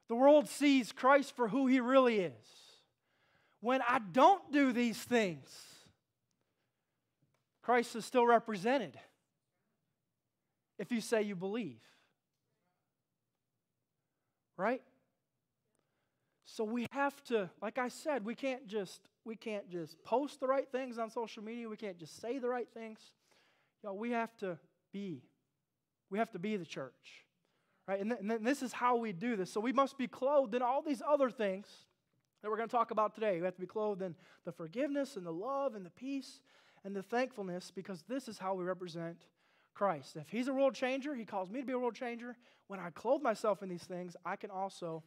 The 0.09 0.15
world 0.15 0.49
sees 0.49 0.93
Christ 0.93 1.35
for 1.35 1.49
who 1.49 1.67
he 1.67 1.81
really 1.81 2.21
is. 2.21 2.33
When 3.61 3.81
I 3.83 3.99
don't 3.99 4.53
do 4.53 4.73
these 4.73 4.99
things, 4.99 5.49
Christ 7.63 7.97
is 7.97 8.05
still 8.05 8.27
represented 8.27 8.99
if 10.83 10.91
you 10.91 11.01
say 11.01 11.23
you 11.23 11.37
believe. 11.37 11.81
Right? 14.57 14.83
So 16.45 16.65
we 16.65 16.87
have 16.91 17.23
to, 17.25 17.49
like 17.63 17.79
I 17.79 17.89
said, 17.89 18.25
we 18.25 18.35
can't 18.35 18.67
just 18.67 19.01
we 19.25 19.37
can't 19.37 19.71
just 19.71 20.03
post 20.03 20.41
the 20.41 20.49
right 20.49 20.69
things 20.71 20.99
on 20.99 21.09
social 21.09 21.45
media. 21.45 21.69
We 21.69 21.77
can't 21.77 21.99
just 21.99 22.21
say 22.21 22.39
the 22.39 22.49
right 22.49 22.67
things. 22.75 22.99
Know, 23.85 23.95
we 23.95 24.11
have 24.11 24.37
to 24.39 24.59
be. 24.93 25.23
We 26.11 26.19
have 26.19 26.33
to 26.33 26.41
be 26.41 26.57
the 26.57 26.67
church. 26.67 27.25
Right? 27.87 28.01
And, 28.01 28.11
th- 28.11 28.21
and 28.21 28.45
this 28.47 28.63
is 28.63 28.73
how 28.73 28.97
we 28.97 29.13
do 29.13 29.37
this. 29.37 29.53
So 29.53 29.61
we 29.61 29.73
must 29.73 29.97
be 29.97 30.09
clothed 30.09 30.55
in 30.55 30.63
all 30.63 30.83
these 30.83 31.03
other 31.09 31.31
things 31.31 31.67
that 32.43 32.51
we're 32.51 32.57
going 32.57 32.69
to 32.69 32.77
talk 32.77 32.91
about 32.91 33.15
today. 33.15 33.39
We 33.39 33.45
have 33.45 33.55
to 33.55 33.61
be 33.61 33.67
clothed 33.69 34.03
in 34.03 34.17
the 34.45 34.53
forgiveness 34.53 35.17
and 35.17 35.25
the 35.25 35.33
love 35.33 35.77
and 35.77 35.87
the 35.87 35.91
peace 35.91 36.41
and 36.85 36.95
the 36.95 37.03
thankfulness 37.03 37.71
because 37.71 38.03
this 38.09 38.27
is 38.27 38.39
how 38.39 38.55
we 38.55 38.65
represent 38.65 39.27
Christ. 39.75 40.17
If 40.17 40.29
He's 40.29 40.49
a 40.49 40.53
world 40.53 40.75
changer, 40.75 41.15
He 41.15 41.25
calls 41.25 41.51
me 41.51 41.61
to 41.61 41.67
be 41.67 41.73
a 41.73 41.79
world 41.79 41.95
changer. 41.95 42.37
When 42.69 42.81
I 42.81 42.91
clothe 42.91 43.23
myself 43.23 43.63
in 43.63 43.69
these 43.69 43.85
things, 43.85 44.17
I 44.25 44.37
can 44.37 44.51
also 44.51 45.03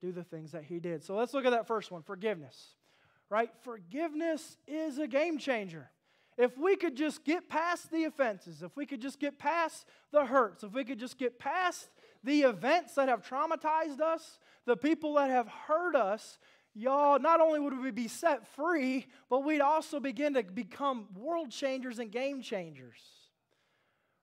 do 0.00 0.12
the 0.12 0.24
things 0.24 0.52
that 0.52 0.64
He 0.64 0.80
did. 0.80 1.02
So 1.02 1.16
let's 1.16 1.34
look 1.34 1.44
at 1.44 1.50
that 1.50 1.66
first 1.66 1.90
one 1.90 2.02
forgiveness. 2.02 2.74
Right? 3.28 3.50
Forgiveness 3.62 4.56
is 4.66 4.98
a 4.98 5.06
game 5.06 5.38
changer. 5.38 5.90
If 6.36 6.56
we 6.56 6.76
could 6.76 6.96
just 6.96 7.24
get 7.24 7.48
past 7.48 7.90
the 7.90 8.04
offenses, 8.04 8.62
if 8.62 8.76
we 8.76 8.86
could 8.86 9.00
just 9.00 9.20
get 9.20 9.38
past 9.38 9.84
the 10.10 10.24
hurts, 10.24 10.64
if 10.64 10.72
we 10.72 10.84
could 10.84 10.98
just 10.98 11.18
get 11.18 11.38
past 11.38 11.90
the 12.24 12.42
events 12.42 12.94
that 12.94 13.08
have 13.08 13.22
traumatized 13.22 14.00
us, 14.00 14.38
the 14.64 14.76
people 14.76 15.14
that 15.14 15.30
have 15.30 15.48
hurt 15.48 15.94
us, 15.94 16.38
y'all, 16.74 17.18
not 17.18 17.40
only 17.40 17.60
would 17.60 17.78
we 17.78 17.90
be 17.90 18.08
set 18.08 18.46
free, 18.54 19.06
but 19.28 19.44
we'd 19.44 19.60
also 19.60 20.00
begin 20.00 20.34
to 20.34 20.42
become 20.42 21.08
world 21.14 21.50
changers 21.50 21.98
and 21.98 22.10
game 22.10 22.40
changers 22.40 23.19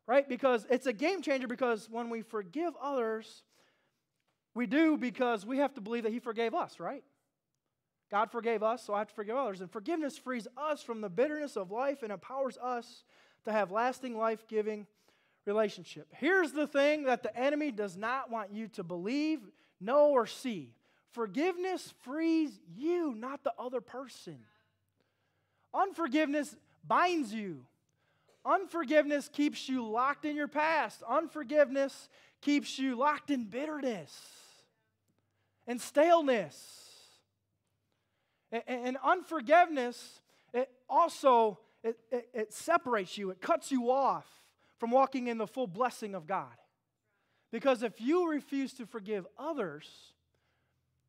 right? 0.08 0.28
Because 0.28 0.66
it's 0.70 0.88
a 0.88 0.94
game 0.94 1.22
changer 1.22 1.48
because 1.48 1.88
when 1.92 2.10
we 2.10 2.22
forgive 2.22 2.74
others, 2.82 3.44
we 4.56 4.66
do 4.66 4.98
because 4.98 5.46
we 5.46 5.58
have 5.58 5.74
to 5.76 5.82
believe 5.82 6.04
that 6.04 6.14
He 6.14 6.20
forgave 6.20 6.56
us, 6.56 6.80
right? 6.80 7.04
God 8.10 8.32
forgave 8.32 8.64
us, 8.64 8.84
so 8.84 8.94
I 8.94 9.00
have 9.00 9.10
to 9.10 9.14
forgive 9.14 9.36
others. 9.36 9.60
And 9.62 9.70
forgiveness 9.70 10.18
frees 10.18 10.48
us 10.58 10.82
from 10.82 11.02
the 11.02 11.10
bitterness 11.10 11.58
of 11.58 11.72
life 11.72 12.04
and 12.04 12.12
empowers 12.12 12.58
us 12.58 13.04
to 13.44 13.52
have 13.52 13.70
lasting, 13.70 14.18
life 14.18 14.48
giving 14.48 14.88
relationship. 15.46 16.08
Here's 16.12 16.54
the 16.54 16.68
thing 16.68 17.04
that 17.04 17.22
the 17.22 17.38
enemy 17.38 17.72
does 17.72 17.98
not 17.98 18.32
want 18.32 18.52
you 18.54 18.70
to 18.70 18.84
believe, 18.84 19.42
know, 19.82 20.10
or 20.10 20.26
see 20.26 20.74
forgiveness 21.12 21.94
frees 22.02 22.60
you, 22.76 23.14
not 23.16 23.44
the 23.44 23.54
other 23.58 23.82
person. 23.82 24.38
Unforgiveness 25.74 26.56
binds 26.88 27.34
you. 27.34 27.66
Unforgiveness 28.48 29.28
keeps 29.28 29.68
you 29.68 29.86
locked 29.86 30.24
in 30.24 30.36
your 30.36 30.48
past. 30.48 31.04
Unforgiveness 31.08 32.08
keeps 32.40 32.80
you 32.80 32.96
locked 32.96 33.30
in 33.30 33.44
bitterness 33.44 34.18
and 35.68 35.82
staleness. 35.82 36.56
And, 38.50 38.98
unforgiveness, 39.04 40.22
it 40.54 40.70
also 40.90 41.60
it, 41.84 41.98
it, 42.10 42.30
it 42.34 42.54
separates 42.54 43.18
you, 43.18 43.30
it 43.32 43.42
cuts 43.42 43.72
you 43.72 43.92
off 43.92 44.26
from 44.78 44.92
walking 44.92 45.28
in 45.28 45.38
the 45.38 45.48
full 45.48 45.68
blessing 45.68 46.16
of 46.16 46.26
God. 46.26 46.54
Because 47.52 47.84
if 47.84 48.00
you 48.00 48.30
refuse 48.30 48.74
to 48.76 48.86
forgive 48.86 49.28
others, 49.38 49.88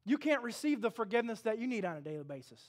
you 0.05 0.19
can't 0.19 0.43
receive 0.43 0.81
the 0.81 0.91
forgiveness 0.91 1.43
that 1.43 1.59
you 1.59 1.69
need 1.69 1.85
on 1.85 1.97
a 1.97 2.01
daily 2.01 2.25
basis. 2.25 2.63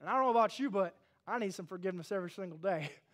And 0.00 0.10
I 0.10 0.14
don't 0.14 0.24
know 0.24 0.30
about 0.30 0.58
you, 0.58 0.70
but 0.70 0.94
I 1.26 1.38
need 1.38 1.54
some 1.54 1.66
forgiveness 1.66 2.12
every 2.12 2.30
single 2.30 2.58
day 2.58 2.90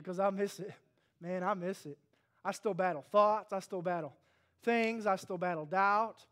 because 0.00 0.18
I 0.18 0.30
miss 0.30 0.60
it. 0.60 0.72
Man, 1.20 1.42
I 1.42 1.54
miss 1.54 1.86
it. 1.86 1.98
I 2.44 2.52
still 2.52 2.74
battle 2.74 3.04
thoughts, 3.10 3.52
I 3.52 3.60
still 3.60 3.82
battle 3.82 4.14
things, 4.62 5.06
I 5.06 5.16
still 5.16 5.38
battle 5.38 5.66
doubt, 5.66 6.24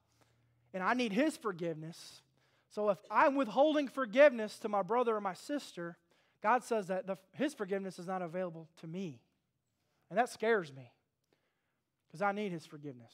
and 0.72 0.82
I 0.82 0.94
need 0.94 1.12
His 1.12 1.36
forgiveness. 1.36 2.22
So 2.70 2.90
if 2.90 2.98
I'm 3.10 3.34
withholding 3.34 3.88
forgiveness 3.88 4.58
to 4.60 4.68
my 4.68 4.82
brother 4.82 5.16
or 5.16 5.20
my 5.20 5.34
sister, 5.34 5.96
God 6.42 6.64
says 6.64 6.86
that 6.88 7.06
the, 7.06 7.16
His 7.32 7.54
forgiveness 7.54 7.98
is 7.98 8.06
not 8.06 8.22
available 8.22 8.68
to 8.80 8.86
me. 8.86 9.20
And 10.10 10.18
that 10.18 10.30
scares 10.30 10.72
me 10.72 10.90
because 12.06 12.22
I 12.22 12.32
need 12.32 12.52
His 12.52 12.64
forgiveness. 12.64 13.12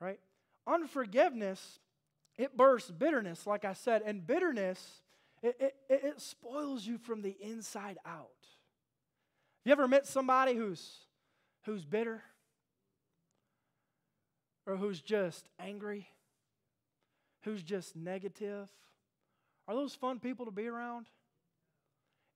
Right? 0.00 0.20
Unforgiveness, 0.66 1.78
it 2.36 2.56
bursts 2.56 2.90
bitterness, 2.90 3.46
like 3.46 3.64
I 3.64 3.72
said, 3.72 4.02
and 4.04 4.26
bitterness, 4.26 5.00
it, 5.42 5.56
it, 5.60 5.74
it 5.88 6.20
spoils 6.20 6.86
you 6.86 6.98
from 6.98 7.22
the 7.22 7.36
inside 7.40 7.98
out. 8.04 8.28
You 9.66 9.72
ever 9.72 9.88
met 9.88 10.06
somebody 10.06 10.54
who's, 10.54 10.88
who's 11.64 11.84
bitter? 11.84 12.22
Or 14.64 14.76
who's 14.76 15.00
just 15.00 15.48
angry? 15.58 16.06
Who's 17.42 17.64
just 17.64 17.96
negative? 17.96 18.68
Are 19.66 19.74
those 19.74 19.92
fun 19.92 20.20
people 20.20 20.44
to 20.44 20.52
be 20.52 20.68
around? 20.68 21.06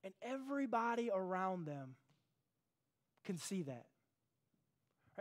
And 0.02 0.12
everybody 0.20 1.08
around 1.14 1.66
them 1.66 1.94
can 3.24 3.38
see 3.38 3.62
that. 3.62 3.86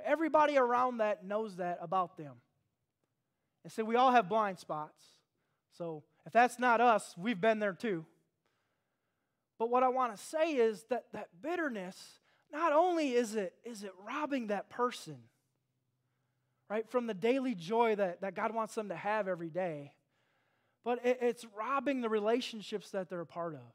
Everybody 0.03 0.57
around 0.57 0.97
that 0.97 1.23
knows 1.23 1.57
that 1.57 1.77
about 1.79 2.17
them. 2.17 2.37
And 3.63 3.71
so 3.71 3.83
we 3.83 3.95
all 3.95 4.11
have 4.11 4.27
blind 4.27 4.57
spots. 4.57 4.99
So 5.77 6.01
if 6.25 6.33
that's 6.33 6.57
not 6.57 6.81
us, 6.81 7.13
we've 7.19 7.39
been 7.39 7.59
there 7.59 7.73
too. 7.73 8.03
But 9.59 9.69
what 9.69 9.83
I 9.83 9.89
want 9.89 10.15
to 10.15 10.23
say 10.23 10.55
is 10.55 10.85
that 10.89 11.03
that 11.13 11.27
bitterness, 11.41 12.19
not 12.51 12.73
only 12.73 13.11
is 13.13 13.35
it, 13.35 13.53
is 13.63 13.83
it 13.83 13.91
robbing 14.07 14.47
that 14.47 14.69
person, 14.69 15.17
right, 16.69 16.89
from 16.89 17.05
the 17.05 17.13
daily 17.13 17.53
joy 17.53 17.95
that, 17.95 18.21
that 18.21 18.33
God 18.33 18.55
wants 18.55 18.73
them 18.73 18.89
to 18.89 18.95
have 18.95 19.27
every 19.27 19.49
day, 19.49 19.91
but 20.85 21.05
it, 21.05 21.19
it's 21.21 21.45
robbing 21.55 21.99
the 22.01 22.09
relationships 22.09 22.89
that 22.91 23.09
they're 23.09 23.19
a 23.19 23.25
part 23.25 23.53
of. 23.53 23.73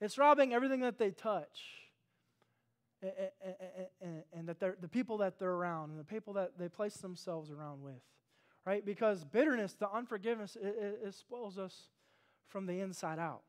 It's 0.00 0.16
robbing 0.16 0.54
everything 0.54 0.80
that 0.80 0.96
they 0.96 1.10
touch. 1.10 1.60
And, 3.02 3.12
and, 4.00 4.22
and 4.32 4.48
that 4.48 4.60
they're, 4.60 4.76
the 4.80 4.88
people 4.88 5.18
that 5.18 5.38
they're 5.38 5.50
around 5.50 5.90
and 5.90 6.00
the 6.00 6.04
people 6.04 6.32
that 6.34 6.52
they 6.58 6.70
place 6.70 6.94
themselves 6.94 7.50
around 7.50 7.82
with, 7.82 8.00
right? 8.64 8.82
Because 8.82 9.24
bitterness, 9.24 9.74
the 9.74 9.90
unforgiveness, 9.90 10.56
it, 10.56 10.74
it, 10.80 11.00
it 11.08 11.14
spoils 11.14 11.58
us 11.58 11.88
from 12.48 12.64
the 12.64 12.80
inside 12.80 13.18
out. 13.18 13.42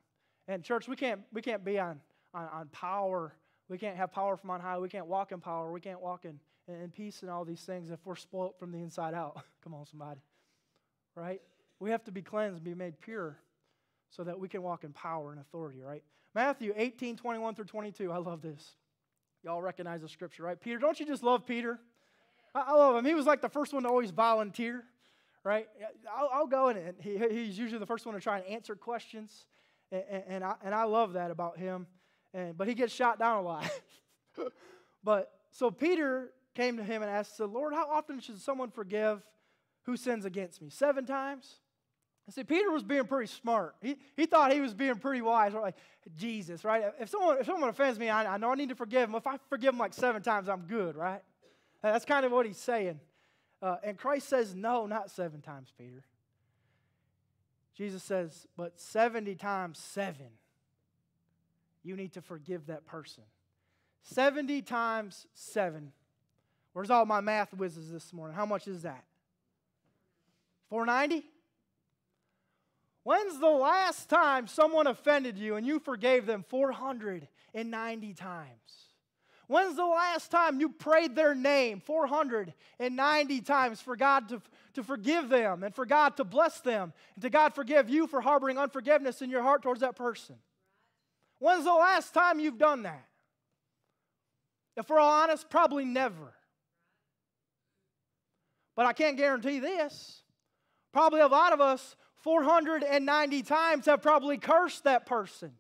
And 0.48 0.64
church, 0.64 0.88
we 0.88 0.96
can't 0.96 1.22
we 1.34 1.42
can't 1.42 1.64
be 1.64 1.80
on, 1.80 2.00
on, 2.34 2.48
on 2.54 2.68
power. 2.68 3.34
We 3.68 3.78
can't 3.78 3.98
have 3.98 4.12
power 4.12 4.38
from 4.38 4.52
on 4.52 4.62
high. 4.62 4.78
We 4.78 4.90
can't 4.90 5.08
walk 5.08 5.32
in 5.32 5.40
power. 5.40 5.72
We 5.72 5.82
can't 5.82 6.02
walk 6.02 6.26
in, 6.26 6.40
in 6.68 6.92
peace 6.92 7.22
and 7.24 7.32
all 7.32 7.46
these 7.46 7.62
things 7.62 7.90
if 7.90 8.00
we're 8.06 8.16
spoilt 8.16 8.60
from 8.60 8.72
the 8.72 8.78
inside 8.78 9.14
out. 9.14 9.42
Come 9.64 9.74
on, 9.74 9.86
somebody. 9.86 10.22
Right? 11.16 11.42
We 11.80 11.90
have 11.92 12.04
to 12.06 12.12
be 12.12 12.22
cleansed, 12.22 12.58
and 12.58 12.64
be 12.64 12.76
made 12.76 13.00
pure, 13.00 13.38
so 14.10 14.24
that 14.24 14.40
we 14.40 14.48
can 14.48 14.62
walk 14.62 14.84
in 14.84 14.94
power 14.94 15.32
and 15.32 15.42
authority, 15.42 15.82
right? 15.82 16.04
Matthew 16.34 16.74
18, 16.76 17.18
21 17.18 17.56
through 17.56 17.66
22. 17.66 18.12
I 18.12 18.18
love 18.18 18.42
this. 18.42 18.76
Y'all 19.44 19.62
recognize 19.62 20.02
the 20.02 20.10
scripture, 20.10 20.44
right? 20.44 20.60
Peter, 20.60 20.78
don't 20.78 21.00
you 21.00 21.06
just 21.06 21.24
love 21.24 21.46
Peter? 21.46 21.80
I, 22.54 22.66
I 22.68 22.74
love 22.74 22.96
him. 22.96 23.06
He 23.06 23.14
was 23.14 23.26
like 23.26 23.42
the 23.42 23.50
first 23.50 23.74
one 23.74 23.84
to 23.84 23.90
always 23.90 24.12
volunteer, 24.12 24.84
right? 25.44 25.68
I'll, 26.16 26.30
I'll 26.34 26.48
go 26.48 26.70
in 26.70 26.78
and 26.78 26.96
he, 27.00 27.18
he's 27.18 27.58
usually 27.58 27.80
the 27.80 27.86
first 27.86 28.06
one 28.06 28.16
to 28.16 28.22
try 28.22 28.38
and 28.38 28.48
answer 28.48 28.76
questions. 28.76 29.46
And, 29.92 30.24
and, 30.28 30.44
I, 30.44 30.56
and 30.64 30.74
I 30.74 30.84
love 30.84 31.14
that 31.14 31.32
about 31.32 31.58
him. 31.58 31.88
And, 32.34 32.58
but 32.58 32.68
he 32.68 32.74
gets 32.74 32.94
shot 32.94 33.20
down 33.20 33.38
a 33.38 33.42
lot. 33.42 33.70
but 35.04 35.32
so 35.52 35.72
Peter 35.72 36.32
came 36.54 36.78
to 36.78 36.84
him 36.84 37.02
and 37.02 37.12
asked, 37.12 37.38
said, 37.38 37.50
Lord, 37.50 37.74
how 37.74 37.90
often 37.90 38.20
should 38.20 38.40
someone 38.40 38.72
forgive 38.72 39.22
who 39.84 39.96
sins 39.96 40.26
against 40.26 40.62
me? 40.62 40.70
Seven 40.70 41.06
times? 41.06 41.60
I 42.28 42.32
see, 42.32 42.44
Peter 42.44 42.72
was 42.72 42.82
being 42.82 43.06
pretty 43.06 43.32
smart. 43.32 43.76
He, 43.82 43.98
he 44.18 44.26
thought 44.26 44.52
he 44.52 44.60
was 44.60 44.74
being 44.74 44.96
pretty 44.96 45.22
wise. 45.22 45.54
Like, 45.54 45.76
Jesus, 46.18 46.64
right? 46.64 46.86
If 47.00 47.10
someone, 47.10 47.38
if 47.40 47.46
someone 47.46 47.70
offends 47.70 48.00
me, 48.00 48.10
I, 48.10 48.34
I 48.34 48.38
know 48.38 48.52
I 48.52 48.56
need 48.56 48.70
to 48.70 48.76
forgive 48.76 49.08
them. 49.08 49.16
If 49.16 49.28
I 49.28 49.38
forgive 49.50 49.74
them 49.74 49.80
like 49.80 49.94
seven 49.94 50.24
times, 50.24 50.50
I'm 50.50 50.62
good, 50.62 50.96
right? 50.96 51.22
That's 51.84 52.06
kind 52.06 52.26
of 52.26 52.32
what 52.32 52.48
he's 52.48 52.58
saying. 52.58 53.00
Uh, 53.62 53.78
and 53.84 53.98
Christ 53.98 54.28
says, 54.28 54.56
no, 54.56 54.88
not 54.88 55.12
seven 55.12 55.42
times, 55.42 55.72
Peter. 55.78 56.04
Jesus 57.76 58.04
says, 58.04 58.48
but 58.56 58.80
70 58.80 59.36
times 59.36 59.78
seven, 59.78 60.28
you 61.84 61.96
need 61.96 62.14
to 62.14 62.22
forgive 62.22 62.68
that 62.68 62.86
person. 62.86 63.24
70 64.04 64.62
times 64.62 65.28
seven. 65.34 65.92
Where's 66.74 66.90
all 66.90 67.06
my 67.06 67.22
math 67.22 67.54
whizzes 67.54 67.92
this 67.92 68.14
morning? 68.14 68.36
How 68.36 68.46
much 68.46 68.68
is 68.68 68.84
that? 68.84 69.04
490? 70.70 71.26
When's 73.04 73.40
the 73.40 73.48
last 73.48 74.10
time 74.10 74.48
someone 74.48 74.88
offended 74.88 75.38
you 75.38 75.58
and 75.58 75.68
you 75.68 75.80
forgave 75.80 76.26
them 76.26 76.44
490 76.48 78.14
times? 78.14 78.85
When's 79.48 79.76
the 79.76 79.86
last 79.86 80.32
time 80.32 80.60
you 80.60 80.70
prayed 80.70 81.16
their 81.16 81.36
name 81.36 81.80
490 81.80 83.42
times 83.42 83.82
for 83.82 83.96
God 83.96 84.30
to, 84.30 84.42
to 84.74 84.84
forgive 84.84 85.30
them 85.30 85.64
and 85.64 85.74
for 85.74 85.86
God 85.86 86.18
to 86.18 86.24
bless 86.24 86.60
them 86.62 86.94
and 87.16 87.22
to 87.22 87.30
God 87.30 87.54
forgive 87.54 87.90
you 87.90 88.08
for 88.08 88.22
harboring 88.22 88.58
unforgiveness 88.58 89.22
in 89.22 89.30
your 89.30 89.44
heart 89.44 89.62
towards 89.62 89.82
that 89.82 89.96
person? 89.96 90.36
When's 91.40 91.66
the 91.66 91.74
last 91.74 92.14
time 92.14 92.40
you've 92.40 92.58
done 92.58 92.84
that? 92.84 93.06
If 94.78 94.90
we're 94.90 95.00
all 95.00 95.24
honest, 95.24 95.50
probably 95.50 95.86
never. 95.86 96.34
But 98.76 98.86
I 98.86 98.94
can't 98.94 99.16
guarantee 99.16 99.60
this. 99.60 100.22
Probably 100.92 101.22
a 101.22 101.28
lot 101.28 101.54
of 101.54 101.62
us 101.62 101.96
490 102.18 103.44
times 103.44 103.86
have 103.86 104.02
probably 104.02 104.38
cursed 104.38 104.86
that 104.86 105.06
person. 105.06 105.52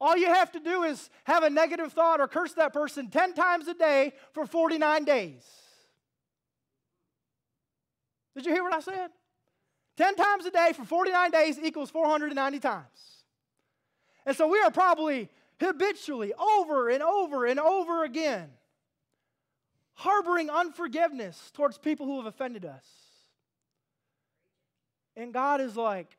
All 0.00 0.16
you 0.16 0.26
have 0.26 0.52
to 0.52 0.60
do 0.60 0.84
is 0.84 1.10
have 1.24 1.42
a 1.42 1.50
negative 1.50 1.92
thought 1.92 2.20
or 2.20 2.28
curse 2.28 2.52
that 2.54 2.72
person 2.72 3.08
10 3.08 3.34
times 3.34 3.66
a 3.66 3.74
day 3.74 4.12
for 4.32 4.46
49 4.46 5.04
days. 5.04 5.44
Did 8.34 8.46
you 8.46 8.52
hear 8.52 8.62
what 8.62 8.74
I 8.74 8.80
said? 8.80 9.10
10 9.96 10.14
times 10.14 10.46
a 10.46 10.52
day 10.52 10.72
for 10.74 10.84
49 10.84 11.30
days 11.32 11.58
equals 11.58 11.90
490 11.90 12.60
times. 12.60 12.84
And 14.24 14.36
so 14.36 14.46
we 14.46 14.60
are 14.60 14.70
probably 14.70 15.28
habitually, 15.60 16.32
over 16.34 16.88
and 16.88 17.02
over 17.02 17.46
and 17.46 17.58
over 17.58 18.04
again, 18.04 18.50
harboring 19.94 20.50
unforgiveness 20.50 21.50
towards 21.52 21.78
people 21.78 22.06
who 22.06 22.18
have 22.18 22.26
offended 22.26 22.64
us. 22.64 22.86
And 25.16 25.34
God 25.34 25.60
is 25.60 25.76
like, 25.76 26.16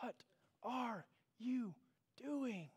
What 0.00 0.16
are 0.64 1.06
you 1.38 1.74
doing? 2.20 2.70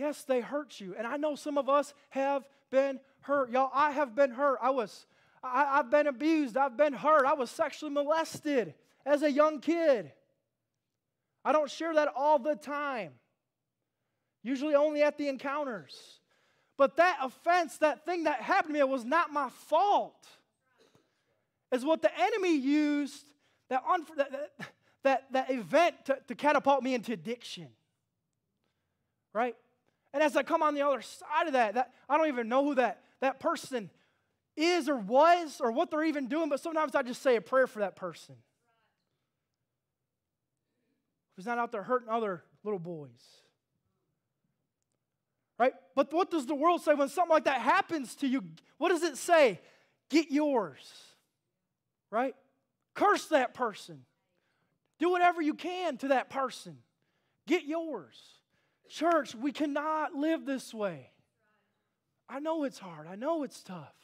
Yes, 0.00 0.22
they 0.22 0.40
hurt 0.40 0.80
you. 0.80 0.94
And 0.96 1.06
I 1.06 1.18
know 1.18 1.34
some 1.34 1.58
of 1.58 1.68
us 1.68 1.92
have 2.08 2.48
been 2.70 3.00
hurt. 3.20 3.50
Y'all, 3.50 3.70
I 3.74 3.90
have 3.90 4.14
been 4.14 4.30
hurt. 4.30 4.58
I 4.62 4.70
was, 4.70 5.04
I, 5.44 5.76
have 5.76 5.90
been 5.90 6.06
abused. 6.06 6.56
I've 6.56 6.78
been 6.78 6.94
hurt. 6.94 7.26
I 7.26 7.34
was 7.34 7.50
sexually 7.50 7.92
molested 7.92 8.72
as 9.04 9.22
a 9.22 9.30
young 9.30 9.60
kid. 9.60 10.10
I 11.44 11.52
don't 11.52 11.70
share 11.70 11.92
that 11.92 12.08
all 12.16 12.38
the 12.38 12.56
time, 12.56 13.10
usually 14.42 14.74
only 14.74 15.02
at 15.02 15.18
the 15.18 15.28
encounters. 15.28 15.94
But 16.78 16.96
that 16.96 17.18
offense, 17.20 17.76
that 17.78 18.06
thing 18.06 18.24
that 18.24 18.40
happened 18.40 18.70
to 18.70 18.72
me, 18.72 18.80
it 18.80 18.88
was 18.88 19.04
not 19.04 19.34
my 19.34 19.50
fault. 19.68 20.26
Is 21.72 21.84
what 21.84 22.00
the 22.00 22.10
enemy 22.18 22.56
used 22.56 23.26
that, 23.68 23.82
that, 24.16 24.50
that, 25.02 25.26
that 25.32 25.50
event 25.50 26.06
to, 26.06 26.18
to 26.28 26.34
catapult 26.34 26.82
me 26.82 26.94
into 26.94 27.12
addiction. 27.12 27.68
Right? 29.34 29.56
And 30.12 30.22
as 30.22 30.36
I 30.36 30.42
come 30.42 30.62
on 30.62 30.74
the 30.74 30.82
other 30.82 31.02
side 31.02 31.46
of 31.46 31.52
that, 31.52 31.74
that 31.74 31.92
I 32.08 32.16
don't 32.16 32.28
even 32.28 32.48
know 32.48 32.64
who 32.64 32.74
that, 32.76 33.02
that 33.20 33.38
person 33.38 33.90
is 34.56 34.88
or 34.88 34.96
was 34.96 35.60
or 35.60 35.70
what 35.70 35.90
they're 35.90 36.04
even 36.04 36.28
doing, 36.28 36.48
but 36.48 36.60
sometimes 36.60 36.94
I 36.94 37.02
just 37.02 37.22
say 37.22 37.36
a 37.36 37.40
prayer 37.40 37.66
for 37.66 37.80
that 37.80 37.96
person. 37.96 38.34
Who's 41.36 41.46
not 41.46 41.58
out 41.58 41.72
there 41.72 41.82
hurting 41.82 42.08
other 42.08 42.42
little 42.64 42.78
boys. 42.78 43.08
Right? 45.58 45.72
But 45.94 46.12
what 46.12 46.30
does 46.30 46.46
the 46.46 46.54
world 46.54 46.82
say 46.82 46.94
when 46.94 47.08
something 47.08 47.32
like 47.32 47.44
that 47.44 47.60
happens 47.60 48.14
to 48.16 48.26
you? 48.26 48.42
What 48.78 48.88
does 48.88 49.02
it 49.02 49.16
say? 49.16 49.60
Get 50.08 50.30
yours. 50.30 50.90
Right? 52.10 52.34
Curse 52.94 53.26
that 53.26 53.54
person. 53.54 54.04
Do 54.98 55.10
whatever 55.10 55.40
you 55.40 55.54
can 55.54 55.96
to 55.98 56.08
that 56.08 56.30
person. 56.30 56.78
Get 57.46 57.64
yours. 57.64 58.18
Church, 58.90 59.36
we 59.36 59.52
cannot 59.52 60.14
live 60.14 60.44
this 60.44 60.74
way. 60.74 61.10
I 62.28 62.40
know 62.40 62.64
it's 62.64 62.78
hard. 62.78 63.06
I 63.06 63.14
know 63.14 63.44
it's 63.44 63.62
tough. 63.62 63.94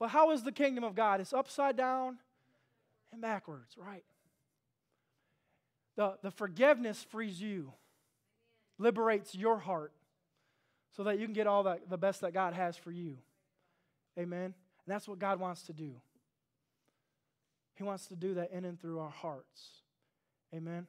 But 0.00 0.08
how 0.08 0.32
is 0.32 0.42
the 0.42 0.52
kingdom 0.52 0.82
of 0.82 0.94
God? 0.94 1.20
It's 1.20 1.32
upside 1.32 1.76
down 1.76 2.18
and 3.12 3.20
backwards, 3.20 3.76
right? 3.76 4.02
The, 5.96 6.14
the 6.22 6.30
forgiveness 6.30 7.04
frees 7.10 7.40
you, 7.40 7.72
liberates 8.78 9.34
your 9.34 9.58
heart 9.58 9.92
so 10.96 11.04
that 11.04 11.18
you 11.18 11.26
can 11.26 11.34
get 11.34 11.46
all 11.46 11.64
that, 11.64 11.88
the 11.88 11.98
best 11.98 12.22
that 12.22 12.32
God 12.32 12.54
has 12.54 12.76
for 12.76 12.90
you. 12.90 13.18
Amen? 14.18 14.44
And 14.44 14.54
that's 14.86 15.06
what 15.06 15.18
God 15.18 15.38
wants 15.38 15.62
to 15.64 15.72
do. 15.72 15.92
He 17.74 17.84
wants 17.84 18.06
to 18.06 18.16
do 18.16 18.34
that 18.34 18.52
in 18.52 18.64
and 18.64 18.80
through 18.80 19.00
our 19.00 19.10
hearts. 19.10 19.82
Amen? 20.54 20.86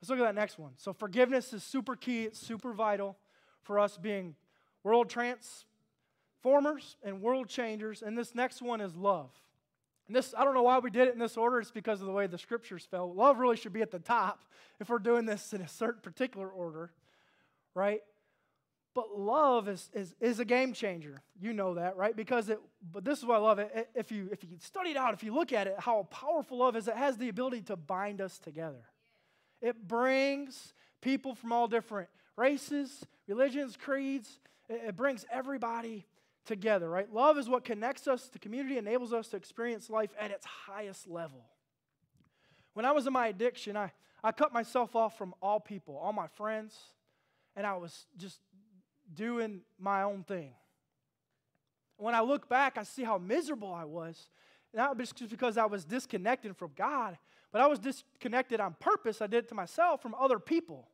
Let's 0.00 0.10
look 0.10 0.18
at 0.18 0.24
that 0.24 0.34
next 0.34 0.58
one. 0.58 0.72
So, 0.76 0.92
forgiveness 0.92 1.52
is 1.52 1.62
super 1.62 1.94
key, 1.94 2.24
it's 2.24 2.38
super 2.38 2.72
vital 2.72 3.16
for 3.62 3.78
us 3.78 3.98
being 3.98 4.34
world 4.82 5.10
transformers 5.10 6.96
and 7.02 7.20
world 7.20 7.48
changers. 7.48 8.02
And 8.02 8.16
this 8.16 8.34
next 8.34 8.62
one 8.62 8.80
is 8.80 8.96
love. 8.96 9.30
And 10.06 10.16
this, 10.16 10.34
I 10.36 10.44
don't 10.44 10.54
know 10.54 10.62
why 10.62 10.78
we 10.78 10.90
did 10.90 11.06
it 11.06 11.14
in 11.14 11.20
this 11.20 11.36
order. 11.36 11.60
It's 11.60 11.70
because 11.70 12.00
of 12.00 12.06
the 12.06 12.12
way 12.12 12.26
the 12.26 12.38
scriptures 12.38 12.84
fell. 12.90 13.12
Love 13.14 13.38
really 13.38 13.56
should 13.56 13.72
be 13.72 13.82
at 13.82 13.90
the 13.90 13.98
top 13.98 14.42
if 14.80 14.88
we're 14.88 14.98
doing 14.98 15.26
this 15.26 15.52
in 15.52 15.60
a 15.60 15.68
certain 15.68 16.00
particular 16.00 16.48
order, 16.48 16.90
right? 17.74 18.00
But 18.92 19.16
love 19.16 19.68
is, 19.68 19.88
is, 19.94 20.16
is 20.20 20.40
a 20.40 20.44
game 20.44 20.72
changer. 20.72 21.22
You 21.40 21.52
know 21.52 21.74
that, 21.74 21.96
right? 21.96 22.16
Because 22.16 22.48
it, 22.48 22.58
but 22.90 23.04
this 23.04 23.20
is 23.20 23.24
why 23.24 23.36
I 23.36 23.38
love 23.38 23.60
it. 23.60 23.88
If 23.94 24.10
you, 24.10 24.28
if 24.32 24.42
you 24.42 24.56
study 24.58 24.90
it 24.90 24.96
out, 24.96 25.14
if 25.14 25.22
you 25.22 25.32
look 25.32 25.52
at 25.52 25.68
it, 25.68 25.76
how 25.78 26.08
powerful 26.10 26.58
love 26.58 26.74
is, 26.74 26.88
it 26.88 26.96
has 26.96 27.16
the 27.16 27.28
ability 27.28 27.60
to 27.62 27.76
bind 27.76 28.20
us 28.20 28.38
together. 28.40 28.89
It 29.60 29.86
brings 29.86 30.72
people 31.00 31.34
from 31.34 31.52
all 31.52 31.68
different 31.68 32.08
races, 32.36 33.04
religions, 33.26 33.76
creeds. 33.76 34.38
It, 34.68 34.96
brings 34.96 35.24
everybody 35.32 36.06
together, 36.46 36.88
right? 36.88 37.12
Love 37.12 37.38
is 37.38 37.48
what 37.48 37.64
connects 37.64 38.06
us 38.06 38.28
to 38.28 38.38
community, 38.38 38.78
enables 38.78 39.12
us 39.12 39.28
to 39.28 39.36
experience 39.36 39.90
life 39.90 40.10
at 40.18 40.30
its 40.30 40.46
highest 40.46 41.08
level. 41.08 41.44
When 42.74 42.86
I 42.86 42.92
was 42.92 43.06
in 43.06 43.12
my 43.12 43.26
addiction, 43.26 43.76
I, 43.76 43.92
I 44.22 44.32
cut 44.32 44.52
myself 44.52 44.94
off 44.94 45.18
from 45.18 45.34
all 45.42 45.58
people, 45.58 45.96
all 45.96 46.12
my 46.12 46.28
friends, 46.28 46.76
and 47.56 47.66
I 47.66 47.76
was 47.76 48.06
just 48.16 48.38
doing 49.12 49.62
my 49.78 50.02
own 50.02 50.22
thing. 50.22 50.52
When 51.96 52.14
I 52.14 52.20
look 52.20 52.48
back, 52.48 52.78
I 52.78 52.84
see 52.84 53.02
how 53.02 53.18
miserable 53.18 53.74
I 53.74 53.84
was. 53.84 54.28
Not 54.72 54.96
just 54.98 55.28
because 55.28 55.58
I 55.58 55.66
was 55.66 55.84
disconnected 55.84 56.56
from 56.56 56.70
God, 56.76 57.18
but 57.52 57.60
I 57.60 57.66
was 57.66 57.78
disconnected 57.78 58.60
on 58.60 58.74
purpose. 58.78 59.20
I 59.20 59.26
did 59.26 59.44
it 59.44 59.48
to 59.48 59.54
myself 59.54 60.02
from 60.02 60.14
other 60.14 60.38
people. 60.38 60.88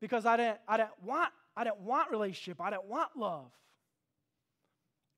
Because 0.00 0.26
I 0.26 0.36
didn't, 0.36 0.58
I 0.68 0.76
didn't 0.76 1.02
want 1.02 1.32
I 1.56 1.64
didn't 1.64 1.80
want 1.80 2.12
relationship. 2.12 2.60
I 2.60 2.70
didn't 2.70 2.84
want 2.84 3.16
love. 3.16 3.50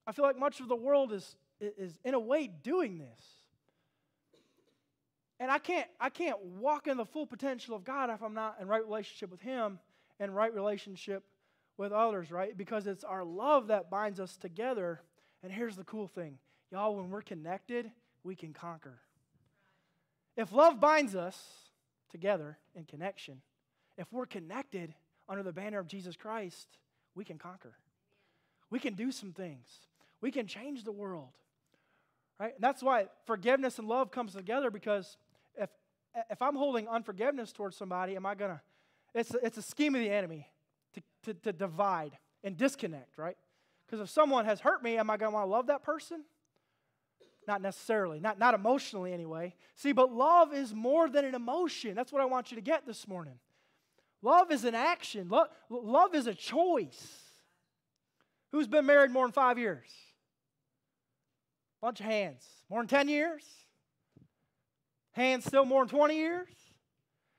I 0.07 0.12
feel 0.12 0.25
like 0.25 0.39
much 0.39 0.61
of 0.61 0.69
the 0.69 0.75
world 0.75 1.12
is, 1.12 1.37
is 1.61 1.99
in 2.03 2.15
a 2.15 2.19
way 2.19 2.50
doing 2.62 2.97
this. 2.97 3.27
And 5.39 5.50
I 5.50 5.59
can't, 5.59 5.87
I 6.00 6.09
can't 6.09 6.43
walk 6.43 6.87
in 6.87 6.97
the 6.97 7.05
full 7.05 7.27
potential 7.27 7.77
of 7.77 7.85
God 7.85 8.09
if 8.09 8.23
I'm 8.23 8.33
not 8.33 8.57
in 8.59 8.69
right 8.69 8.83
relationship 8.83 9.31
with 9.31 9.43
Him 9.43 9.79
and 10.19 10.35
right 10.35 10.53
relationship 10.53 11.25
with 11.77 11.93
others, 11.93 12.31
right? 12.31 12.57
Because 12.57 12.87
it's 12.87 13.05
our 13.05 13.23
love 13.23 13.67
that 13.67 13.91
binds 13.91 14.19
us 14.19 14.39
together. 14.39 15.03
And 15.43 15.53
here's 15.53 15.77
the 15.77 15.85
cool 15.85 16.09
thing 16.09 16.39
y'all, 16.73 16.97
when 16.97 17.11
we're 17.11 17.21
connected, 17.21 17.91
we 18.25 18.35
can 18.35 18.54
conquer. 18.54 18.99
If 20.41 20.53
love 20.53 20.81
binds 20.81 21.15
us 21.15 21.39
together 22.11 22.57
in 22.75 22.85
connection, 22.85 23.43
if 23.99 24.11
we're 24.11 24.25
connected, 24.25 24.95
under 25.29 25.43
the 25.43 25.53
banner 25.53 25.79
of 25.79 25.87
Jesus 25.87 26.17
Christ, 26.17 26.67
we 27.15 27.26
can 27.26 27.37
conquer. 27.37 27.75
We 28.71 28.79
can 28.79 28.95
do 28.95 29.13
some 29.13 29.33
things. 29.33 29.69
We 30.23 30.31
can 30.31 30.47
change 30.47 30.85
the 30.85 30.93
world. 30.93 31.29
Right? 32.39 32.55
And 32.55 32.63
that's 32.63 32.83
why 32.83 33.09
forgiveness 33.26 33.79
and 33.79 33.87
love 33.87 34.11
comes 34.11 34.33
together 34.33 34.71
because 34.71 35.19
if 35.57 35.69
if 36.31 36.43
I'm 36.43 36.57
holding 36.57 36.89
unforgiveness 36.89 37.53
towards 37.53 37.76
somebody, 37.76 38.17
am 38.17 38.25
I 38.25 38.35
gonna 38.35 38.63
it's 39.15 39.35
a, 39.35 39.45
it's 39.45 39.59
a 39.59 39.63
scheme 39.63 39.95
of 39.95 40.00
the 40.00 40.11
enemy 40.11 40.49
to, 40.95 41.03
to, 41.25 41.35
to 41.35 41.53
divide 41.53 42.17
and 42.43 42.57
disconnect, 42.57 43.19
right? 43.19 43.37
Because 43.87 44.00
if 44.00 44.09
someone 44.09 44.47
has 44.47 44.61
hurt 44.61 44.83
me, 44.83 44.97
am 44.97 45.11
I 45.11 45.19
gonna 45.19 45.33
want 45.33 45.47
to 45.47 45.50
love 45.50 45.67
that 45.67 45.83
person? 45.83 46.25
Not 47.50 47.63
necessarily, 47.63 48.21
not, 48.21 48.39
not 48.39 48.54
emotionally 48.54 49.13
anyway. 49.13 49.56
See, 49.75 49.91
but 49.91 50.13
love 50.13 50.54
is 50.54 50.73
more 50.73 51.08
than 51.08 51.25
an 51.25 51.34
emotion. 51.34 51.97
That's 51.97 52.13
what 52.13 52.23
I 52.23 52.25
want 52.26 52.52
you 52.52 52.54
to 52.54 52.60
get 52.60 52.86
this 52.86 53.08
morning. 53.08 53.41
Love 54.23 54.52
is 54.52 54.65
an 54.65 54.76
action, 54.76 55.28
love, 55.28 55.49
love 55.69 56.15
is 56.15 56.28
a 56.28 56.34
choice. 56.34 57.19
Who's 58.52 58.69
been 58.69 58.86
married 58.86 59.10
more 59.10 59.25
than 59.25 59.32
five 59.32 59.58
years? 59.58 59.89
Bunch 61.82 61.99
of 61.99 62.06
hands. 62.06 62.45
More 62.71 62.82
than 62.82 62.86
10 62.86 63.08
years? 63.08 63.43
Hands 65.10 65.45
still 65.45 65.65
more 65.65 65.84
than 65.84 65.89
20 65.89 66.15
years? 66.15 66.47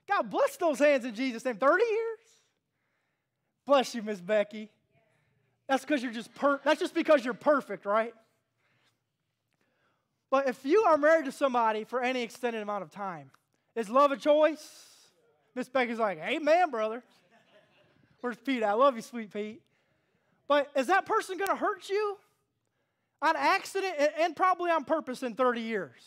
God 0.06 0.28
bless 0.28 0.58
those 0.58 0.78
hands 0.78 1.06
in 1.06 1.14
Jesus' 1.14 1.42
name. 1.42 1.56
30 1.56 1.84
years? 1.84 2.18
Bless 3.66 3.94
you, 3.94 4.02
Miss 4.02 4.20
Becky. 4.20 4.68
That's 5.70 5.86
because 5.86 6.02
you're 6.02 6.12
just 6.12 6.34
per- 6.34 6.60
that's 6.62 6.80
just 6.80 6.94
because 6.94 7.24
you're 7.24 7.32
perfect, 7.32 7.86
right? 7.86 8.12
But 10.32 10.48
if 10.48 10.64
you 10.64 10.84
are 10.84 10.96
married 10.96 11.26
to 11.26 11.32
somebody 11.32 11.84
for 11.84 12.00
any 12.00 12.22
extended 12.22 12.62
amount 12.62 12.82
of 12.84 12.90
time, 12.90 13.30
is 13.76 13.90
love 13.90 14.12
a 14.12 14.16
choice? 14.16 14.66
Miss 15.54 15.68
Becky's 15.68 15.98
like, 15.98 16.18
Amen, 16.20 16.70
brother. 16.70 17.02
Where's 18.22 18.38
Pete? 18.38 18.62
I 18.62 18.72
love 18.72 18.96
you, 18.96 19.02
sweet 19.02 19.30
Pete. 19.30 19.60
But 20.48 20.70
is 20.74 20.86
that 20.86 21.04
person 21.04 21.36
going 21.36 21.50
to 21.50 21.56
hurt 21.56 21.90
you 21.90 22.16
on 23.20 23.36
accident 23.36 23.94
and 24.18 24.34
probably 24.34 24.70
on 24.70 24.84
purpose 24.84 25.22
in 25.22 25.34
30 25.34 25.60
years? 25.60 26.00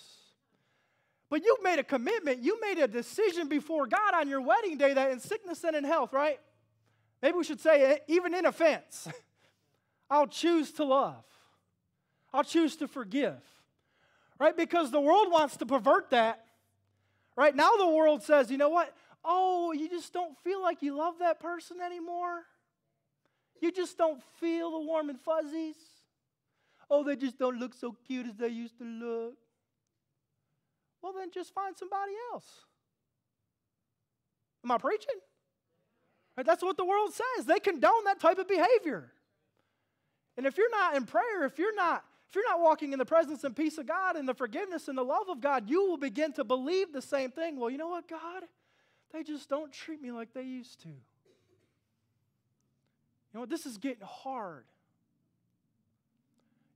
But 1.30 1.44
you 1.44 1.58
made 1.62 1.78
a 1.78 1.84
commitment. 1.84 2.42
You 2.42 2.60
made 2.62 2.80
a 2.80 2.88
decision 2.88 3.48
before 3.48 3.86
God 3.86 4.16
on 4.16 4.28
your 4.28 4.42
wedding 4.42 4.80
day 4.80 4.96
that 4.96 5.12
in 5.12 5.20
sickness 5.20 5.64
and 5.64 5.76
in 5.76 5.84
health, 5.84 6.14
right? 6.14 6.40
Maybe 7.22 7.38
we 7.38 7.44
should 7.44 7.62
say, 7.62 8.00
even 8.08 8.34
in 8.34 8.48
offense, 8.48 9.08
I'll 10.10 10.28
choose 10.28 10.72
to 10.74 10.84
love. 10.84 11.24
I'll 12.34 12.44
choose 12.44 12.76
to 12.78 12.88
forgive. 12.88 13.38
Right? 14.40 14.56
Because 14.56 14.92
the 14.92 15.00
world 15.00 15.32
wants 15.32 15.58
to 15.58 15.66
pervert 15.66 16.10
that. 16.12 16.44
Right? 17.36 17.56
Now 17.56 17.72
the 17.78 17.88
world 17.88 18.24
says, 18.24 18.52
you 18.52 18.58
know 18.58 18.70
what? 18.70 18.94
Oh, 19.24 19.72
you 19.72 19.90
just 19.90 20.14
don't 20.14 20.38
feel 20.44 20.62
like 20.62 20.82
you 20.82 20.96
love 20.96 21.16
that 21.20 21.40
person 21.40 21.78
anymore? 21.84 22.44
You 23.62 23.72
just 23.72 23.98
don't 23.98 24.22
feel 24.40 24.72
the 24.72 24.80
warm 24.80 25.10
and 25.10 25.20
fuzzies? 25.20 25.78
Oh, 26.90 27.04
they 27.04 27.16
just 27.16 27.40
don't 27.40 27.58
look 27.58 27.74
so 27.74 27.96
cute 28.06 28.28
as 28.28 28.36
they 28.36 28.50
used 28.50 28.78
to 28.78 28.84
look. 28.84 29.34
Well, 31.02 31.14
then 31.18 31.32
just 31.34 31.54
find 31.54 31.76
somebody 31.78 32.12
else. 32.32 32.46
Am 34.64 34.72
I 34.72 34.78
preaching? 34.78 35.16
That's 36.44 36.64
what 36.64 36.78
the 36.78 36.86
world 36.86 37.14
says. 37.14 37.46
They 37.46 37.60
condone 37.60 38.04
that 38.06 38.20
type 38.20 38.38
of 38.38 38.48
behavior. 38.48 39.12
And 40.38 40.46
if 40.46 40.58
you're 40.58 40.72
not 40.72 40.96
in 40.96 41.06
prayer, 41.06 41.46
if 41.46 41.58
you're 41.58 41.76
not 41.76 42.04
if 42.30 42.36
you're 42.36 42.50
not 42.50 42.60
walking 42.62 42.92
in 42.94 43.00
the 43.00 43.06
presence 43.06 43.44
and 43.44 43.56
peace 43.56 43.78
of 43.78 43.86
God 43.86 44.16
and 44.16 44.28
the 44.28 44.34
forgiveness 44.34 44.88
and 44.88 44.98
the 44.98 45.04
love 45.04 45.30
of 45.30 45.42
God, 45.42 45.70
you 45.70 45.88
will 45.88 45.98
begin 45.98 46.34
to 46.34 46.44
believe 46.44 46.92
the 46.92 47.02
same 47.02 47.32
thing. 47.32 47.60
Well, 47.60 47.70
you 47.70 47.78
know 47.78 47.88
what, 47.88 48.08
God? 48.08 48.44
They 49.14 49.24
just 49.24 49.48
don't 49.48 49.72
treat 49.72 50.02
me 50.02 50.12
like 50.12 50.34
they 50.34 50.44
used 50.44 50.82
to. 50.82 50.90
You 50.90 50.96
know 53.34 53.40
what? 53.42 53.50
This 53.50 53.66
is 53.66 53.78
getting 53.78 54.06
hard. 54.06 54.66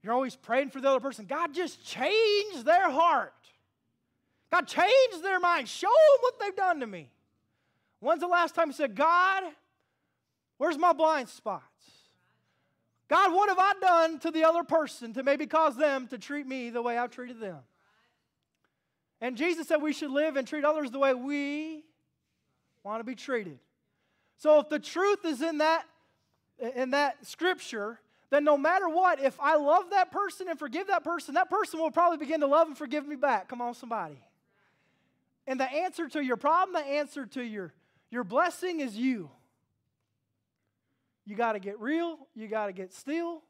You're 0.02 0.14
always 0.14 0.36
praying 0.36 0.70
for 0.70 0.80
the 0.80 0.88
other 0.88 1.00
person. 1.00 1.26
God, 1.26 1.52
just 1.52 1.84
change 1.84 2.64
their 2.64 2.90
heart. 2.90 3.34
God, 4.50 4.66
change 4.66 5.22
their 5.22 5.38
mind. 5.38 5.68
Show 5.68 5.88
them 5.88 6.18
what 6.20 6.40
they've 6.40 6.56
done 6.56 6.80
to 6.80 6.86
me. 6.86 7.10
When's 8.00 8.20
the 8.20 8.26
last 8.26 8.54
time 8.54 8.68
you 8.68 8.72
said, 8.72 8.94
God, 8.94 9.42
where's 10.56 10.78
my 10.78 10.92
blind 10.92 11.28
spots? 11.28 11.64
God, 13.10 13.34
what 13.34 13.48
have 13.48 13.58
I 13.58 13.72
done 13.80 14.20
to 14.20 14.30
the 14.30 14.44
other 14.44 14.62
person 14.62 15.12
to 15.14 15.24
maybe 15.24 15.44
cause 15.44 15.76
them 15.76 16.06
to 16.08 16.16
treat 16.16 16.46
me 16.46 16.70
the 16.70 16.80
way 16.80 16.96
I've 16.96 17.10
treated 17.10 17.40
them? 17.40 17.58
And 19.20 19.36
Jesus 19.36 19.66
said 19.66 19.82
we 19.82 19.92
should 19.92 20.12
live 20.12 20.36
and 20.36 20.46
treat 20.46 20.64
others 20.64 20.92
the 20.92 21.00
way 21.00 21.12
we 21.12 21.82
want 22.84 23.00
to 23.00 23.04
be 23.04 23.16
treated. 23.16 23.58
So 24.36 24.60
if 24.60 24.68
the 24.68 24.78
truth 24.78 25.24
is 25.24 25.42
in 25.42 25.58
that 25.58 25.84
in 26.76 26.90
that 26.90 27.26
scripture, 27.26 27.98
then 28.30 28.44
no 28.44 28.56
matter 28.56 28.88
what, 28.88 29.20
if 29.20 29.38
I 29.40 29.56
love 29.56 29.90
that 29.90 30.12
person 30.12 30.48
and 30.48 30.58
forgive 30.58 30.86
that 30.86 31.02
person, 31.02 31.34
that 31.34 31.50
person 31.50 31.80
will 31.80 31.90
probably 31.90 32.18
begin 32.18 32.40
to 32.40 32.46
love 32.46 32.68
and 32.68 32.78
forgive 32.78 33.08
me 33.08 33.16
back. 33.16 33.48
Come 33.48 33.60
on, 33.60 33.74
somebody. 33.74 34.18
And 35.46 35.58
the 35.58 35.64
answer 35.64 36.06
to 36.08 36.22
your 36.22 36.36
problem, 36.36 36.74
the 36.74 36.88
answer 36.88 37.26
to 37.26 37.42
your, 37.42 37.72
your 38.10 38.22
blessing 38.22 38.80
is 38.80 38.94
you. 38.94 39.30
You 41.30 41.36
got 41.36 41.52
to 41.52 41.60
get 41.60 41.78
real, 41.78 42.18
you 42.34 42.48
got 42.48 42.66
to 42.66 42.72
get 42.72 42.92
still 42.92 43.42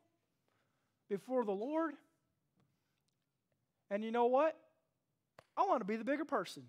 before 1.09 1.47
the 1.47 1.51
Lord. 1.51 1.95
And 3.91 4.05
you 4.05 4.11
know 4.11 4.27
what? 4.27 4.55
I 5.57 5.63
want 5.63 5.81
to 5.81 5.87
be 5.87 5.97
the 5.97 6.05
bigger 6.05 6.27
person. 6.27 6.65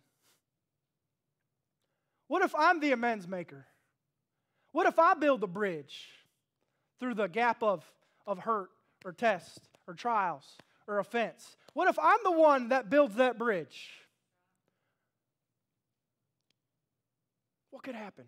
What 2.29 2.43
if 2.43 2.55
I'm 2.57 2.79
the 2.79 2.93
amends 2.93 3.27
maker? 3.27 3.65
What 4.71 4.87
if 4.87 4.97
I 4.99 5.13
build 5.15 5.41
the 5.41 5.49
bridge 5.49 6.07
through 7.01 7.15
the 7.15 7.27
gap 7.27 7.61
of, 7.61 7.83
of 8.25 8.39
hurt 8.39 8.69
or 9.03 9.11
test 9.11 9.59
or 9.89 9.93
trials 9.93 10.45
or 10.87 10.99
offense? 10.99 11.57
What 11.73 11.89
if 11.89 11.99
I'm 11.99 12.19
the 12.23 12.31
one 12.31 12.69
that 12.69 12.89
builds 12.89 13.15
that 13.15 13.37
bridge? 13.37 13.89
What 17.69 17.83
could 17.83 17.95
happen? 17.95 18.27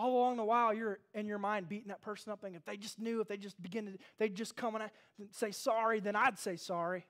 All 0.00 0.16
along 0.16 0.38
the 0.38 0.44
while, 0.44 0.72
you're 0.72 0.98
in 1.12 1.26
your 1.26 1.36
mind 1.36 1.68
beating 1.68 1.88
that 1.88 2.00
person 2.00 2.32
up, 2.32 2.40
thinking, 2.40 2.56
if 2.56 2.64
they 2.64 2.78
just 2.78 2.98
knew, 2.98 3.20
if 3.20 3.28
they 3.28 3.36
just 3.36 3.60
begin 3.60 3.84
to, 3.84 3.92
they 4.18 4.30
just 4.30 4.56
come 4.56 4.74
and 4.74 4.84
say 5.30 5.50
sorry, 5.50 6.00
then 6.00 6.16
I'd 6.16 6.38
say 6.38 6.56
sorry. 6.56 7.04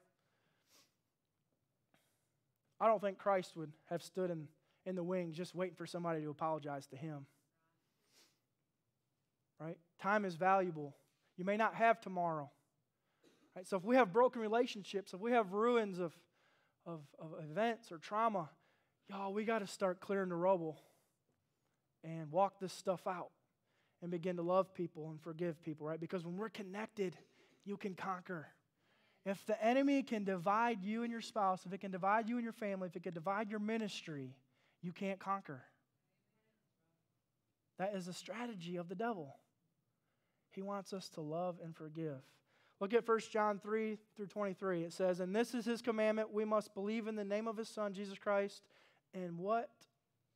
I 2.81 2.89
don't 2.89 3.01
think 3.01 3.17
Christ 3.17 3.57
would 3.57 3.71
have 3.91 4.03
stood 4.03 4.33
in, 4.33 4.49
in 4.87 4.97
the 4.97 5.05
wings 5.05 5.37
just 5.37 5.55
waiting 5.55 5.77
for 5.77 5.87
somebody 5.87 6.21
to 6.23 6.31
apologize 6.31 6.89
to 6.89 6.97
him. 6.97 7.27
Right? 9.61 9.79
Time 10.03 10.25
is 10.25 10.35
valuable. 10.35 10.97
You 11.37 11.45
may 11.45 11.57
not 11.57 11.77
have 11.77 12.01
tomorrow. 12.01 12.51
Right? 13.55 13.69
So 13.69 13.77
if 13.77 13.85
we 13.85 13.95
have 13.95 14.13
broken 14.13 14.43
relationships, 14.43 15.15
if 15.15 15.21
we 15.21 15.31
have 15.31 15.53
ruins 15.53 16.01
of, 16.01 16.13
of, 16.85 17.03
of 17.21 17.35
events 17.49 17.93
or 17.93 17.99
trauma, 17.99 18.51
y'all, 19.09 19.33
we 19.33 19.45
got 19.45 19.61
to 19.61 19.69
start 19.69 20.01
clearing 20.01 20.31
the 20.31 20.35
rubble 20.35 20.81
and 22.05 22.31
walk 22.31 22.61
this 22.61 22.73
stuff 22.73 23.07
out 23.07 23.31
and 24.03 24.11
begin 24.11 24.37
to 24.37 24.43
love 24.43 24.75
people 24.75 25.11
and 25.11 25.21
forgive 25.21 25.63
people, 25.63 25.87
right? 25.87 26.01
Because 26.01 26.25
when 26.25 26.37
we're 26.37 26.49
connected, 26.49 27.17
you 27.65 27.77
can 27.77 27.95
conquer. 27.95 28.49
If 29.27 29.45
the 29.47 29.63
enemy 29.63 30.03
can 30.03 30.25
divide 30.25 30.83
you 30.83 31.03
and 31.03 31.13
your 31.13 31.21
spouse, 31.21 31.67
if 31.67 31.73
it 31.73 31.79
can 31.79 31.91
divide 31.91 32.29
you 32.29 32.37
and 32.37 32.45
your 32.45 32.55
family, 32.55 32.89
if 32.89 32.97
it 32.97 33.03
can 33.03 33.13
divide 33.13 33.51
your 33.51 33.61
ministry, 33.61 34.35
you 34.83 34.93
can't 34.93 35.21
conquer. 35.21 35.63
That 37.79 37.95
is 37.95 38.09
a 38.09 38.13
strategy 38.13 38.77
of 38.77 38.89
the 38.89 38.95
devil. 38.95 39.37
He 40.53 40.63
wants 40.63 40.93
us 40.93 41.09
to 41.11 41.21
love 41.21 41.59
and 41.63 41.77
forgive. 41.77 42.21
Look 42.81 42.95
at 42.95 43.07
1 43.07 43.21
John 43.31 43.59
3 43.59 43.99
through 44.17 44.27
23. 44.27 44.85
It 44.85 44.93
says, 44.93 45.21
And 45.21 45.37
this 45.37 45.55
is 45.55 45.67
his 45.67 45.83
commandment 45.83 46.33
we 46.33 46.47
must 46.47 46.75
believe 46.75 47.07
in 47.07 47.15
the 47.15 47.25
name 47.25 47.47
of 47.47 47.59
his 47.59 47.69
Son, 47.69 47.93
Jesus 47.93 48.19
Christ, 48.19 48.63
and 49.13 49.39
what? 49.39 49.71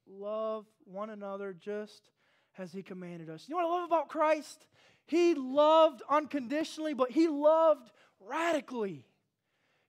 Love 0.07 0.67
one 0.85 1.11
another 1.11 1.53
just 1.53 2.11
as 2.59 2.73
he 2.73 2.83
commanded 2.83 3.31
us. 3.31 3.47
You 3.49 3.55
know 3.55 3.63
what 3.63 3.71
I 3.71 3.81
love 3.81 3.89
about 3.89 4.09
Christ? 4.09 4.67
He 5.07 5.35
loved 5.35 6.03
unconditionally, 6.09 6.95
but 6.95 7.11
he 7.11 7.29
loved 7.29 7.91
radically. 8.21 9.05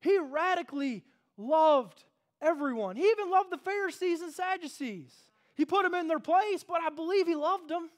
He 0.01 0.17
radically 0.17 1.03
loved 1.37 2.03
everyone. 2.41 2.95
He 2.95 3.09
even 3.09 3.29
loved 3.29 3.51
the 3.51 3.57
Pharisees 3.57 4.21
and 4.21 4.33
Sadducees. 4.33 5.13
He 5.55 5.65
put 5.65 5.83
them 5.83 5.93
in 5.93 6.07
their 6.07 6.19
place, 6.19 6.63
but 6.67 6.81
I 6.81 6.89
believe 6.89 7.27
he 7.27 7.35
loved 7.35 7.69
them. 7.69 7.89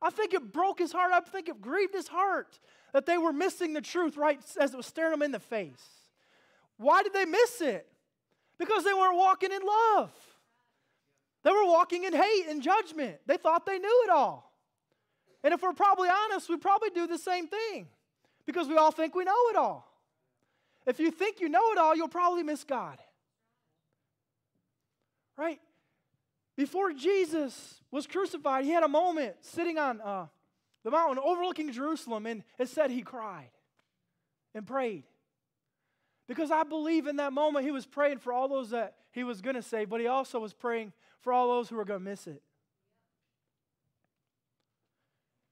I 0.00 0.10
think 0.10 0.34
it 0.34 0.52
broke 0.52 0.78
his 0.78 0.92
heart. 0.92 1.12
I 1.12 1.20
think 1.20 1.48
it 1.48 1.60
grieved 1.60 1.94
his 1.94 2.08
heart 2.08 2.58
that 2.92 3.06
they 3.06 3.18
were 3.18 3.32
missing 3.32 3.72
the 3.72 3.80
truth 3.80 4.16
right 4.16 4.40
as 4.60 4.72
it 4.72 4.76
was 4.76 4.86
staring 4.86 5.12
them 5.12 5.22
in 5.22 5.32
the 5.32 5.40
face. 5.40 5.84
Why 6.76 7.02
did 7.02 7.12
they 7.12 7.24
miss 7.24 7.60
it? 7.60 7.86
Because 8.58 8.84
they 8.84 8.92
weren't 8.92 9.16
walking 9.16 9.50
in 9.50 9.62
love. 9.62 10.12
They 11.44 11.50
were 11.50 11.66
walking 11.66 12.04
in 12.04 12.14
hate 12.14 12.46
and 12.48 12.62
judgment. 12.62 13.18
They 13.26 13.36
thought 13.36 13.66
they 13.66 13.78
knew 13.78 14.02
it 14.04 14.10
all. 14.10 14.50
And 15.44 15.52
if 15.52 15.62
we're 15.62 15.74
probably 15.74 16.08
honest, 16.08 16.48
we 16.48 16.56
probably 16.56 16.88
do 16.90 17.06
the 17.06 17.18
same 17.18 17.46
thing 17.46 17.86
because 18.46 18.66
we 18.66 18.76
all 18.76 18.90
think 18.90 19.14
we 19.14 19.24
know 19.24 19.36
it 19.50 19.56
all. 19.56 19.86
If 20.86 20.98
you 20.98 21.10
think 21.10 21.40
you 21.40 21.50
know 21.50 21.72
it 21.72 21.78
all, 21.78 21.94
you'll 21.94 22.08
probably 22.08 22.42
miss 22.42 22.64
God. 22.64 22.98
Right? 25.36 25.60
Before 26.56 26.92
Jesus 26.92 27.82
was 27.90 28.06
crucified, 28.06 28.64
he 28.64 28.70
had 28.70 28.82
a 28.82 28.88
moment 28.88 29.36
sitting 29.40 29.76
on 29.76 30.00
uh, 30.00 30.26
the 30.82 30.90
mountain 30.90 31.22
overlooking 31.22 31.72
Jerusalem, 31.72 32.24
and 32.26 32.42
it 32.58 32.68
said 32.68 32.90
he 32.90 33.02
cried 33.02 33.50
and 34.54 34.66
prayed. 34.66 35.04
Because 36.26 36.50
I 36.50 36.62
believe 36.62 37.06
in 37.06 37.16
that 37.16 37.34
moment 37.34 37.66
he 37.66 37.70
was 37.70 37.84
praying 37.84 38.18
for 38.18 38.32
all 38.32 38.48
those 38.48 38.70
that 38.70 38.94
he 39.10 39.24
was 39.24 39.42
going 39.42 39.56
to 39.56 39.62
save, 39.62 39.90
but 39.90 40.00
he 40.00 40.06
also 40.06 40.38
was 40.38 40.54
praying 40.54 40.92
for 41.24 41.32
all 41.32 41.48
those 41.48 41.68
who 41.68 41.78
are 41.78 41.84
going 41.84 42.00
to 42.00 42.10
miss 42.10 42.26
it. 42.26 42.42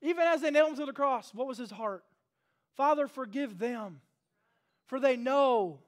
Even 0.02 0.24
as 0.24 0.42
they 0.42 0.50
nailed 0.50 0.70
him 0.70 0.76
to 0.76 0.86
the 0.86 0.92
cross, 0.92 1.32
what 1.34 1.46
was 1.46 1.58
his 1.58 1.70
heart? 1.70 2.04
Father, 2.76 3.08
forgive 3.08 3.58
them, 3.58 4.00
for 4.86 5.00
they 5.00 5.16
know 5.16 5.80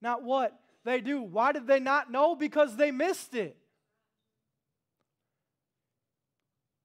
not 0.00 0.22
what 0.22 0.58
they 0.84 1.00
do. 1.00 1.20
Why 1.20 1.52
did 1.52 1.66
they 1.66 1.80
not 1.80 2.10
know? 2.10 2.34
Because 2.34 2.76
they 2.76 2.90
missed 2.90 3.34
it. 3.34 3.56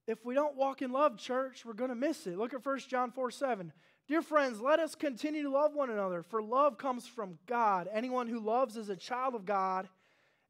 If 0.07 0.25
we 0.25 0.33
don't 0.33 0.57
walk 0.57 0.81
in 0.81 0.91
love, 0.91 1.17
church, 1.17 1.63
we're 1.63 1.73
going 1.73 1.89
to 1.89 1.95
miss 1.95 2.27
it. 2.27 2.37
Look 2.37 2.53
at 2.53 2.65
1 2.65 2.79
John 2.89 3.11
4 3.11 3.31
7. 3.31 3.71
Dear 4.07 4.21
friends, 4.21 4.59
let 4.59 4.79
us 4.79 4.95
continue 4.95 5.43
to 5.43 5.49
love 5.49 5.73
one 5.73 5.89
another, 5.89 6.23
for 6.23 6.41
love 6.41 6.77
comes 6.77 7.07
from 7.07 7.37
God. 7.45 7.87
Anyone 7.93 8.27
who 8.27 8.39
loves 8.39 8.75
is 8.75 8.89
a 8.89 8.95
child 8.95 9.35
of 9.35 9.45
God 9.45 9.87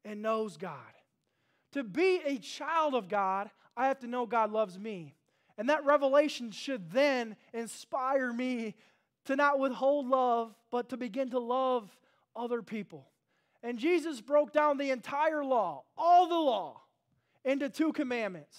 and 0.04 0.22
knows 0.22 0.56
God. 0.56 0.78
To 1.72 1.82
be 1.82 2.20
a 2.24 2.38
child 2.38 2.94
of 2.94 3.08
God, 3.08 3.50
I 3.76 3.88
have 3.88 4.00
to 4.00 4.06
know 4.06 4.26
God 4.26 4.52
loves 4.52 4.78
me. 4.78 5.14
And 5.58 5.68
that 5.68 5.84
revelation 5.84 6.50
should 6.50 6.90
then 6.90 7.36
inspire 7.52 8.32
me 8.32 8.74
to 9.26 9.36
not 9.36 9.58
withhold 9.58 10.06
love, 10.08 10.54
but 10.70 10.88
to 10.90 10.96
begin 10.96 11.30
to 11.30 11.38
love 11.38 11.94
other 12.34 12.62
people. 12.62 13.08
And 13.62 13.78
Jesus 13.78 14.20
broke 14.20 14.52
down 14.52 14.76
the 14.76 14.90
entire 14.90 15.44
law, 15.44 15.84
all 15.96 16.26
the 16.26 16.34
law, 16.34 16.80
into 17.44 17.68
two 17.68 17.92
commandments. 17.92 18.58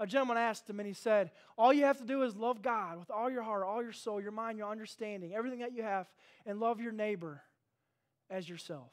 A 0.00 0.06
gentleman 0.06 0.36
asked 0.36 0.68
him, 0.68 0.80
and 0.80 0.86
he 0.86 0.92
said, 0.94 1.30
All 1.56 1.72
you 1.72 1.84
have 1.84 1.98
to 1.98 2.04
do 2.04 2.22
is 2.22 2.36
love 2.36 2.62
God 2.62 2.98
with 2.98 3.10
all 3.10 3.30
your 3.30 3.42
heart, 3.42 3.64
all 3.64 3.82
your 3.82 3.92
soul, 3.92 4.20
your 4.20 4.32
mind, 4.32 4.58
your 4.58 4.70
understanding, 4.70 5.34
everything 5.34 5.60
that 5.60 5.74
you 5.74 5.82
have, 5.82 6.06
and 6.46 6.60
love 6.60 6.80
your 6.80 6.92
neighbor 6.92 7.42
as 8.30 8.48
yourself. 8.48 8.90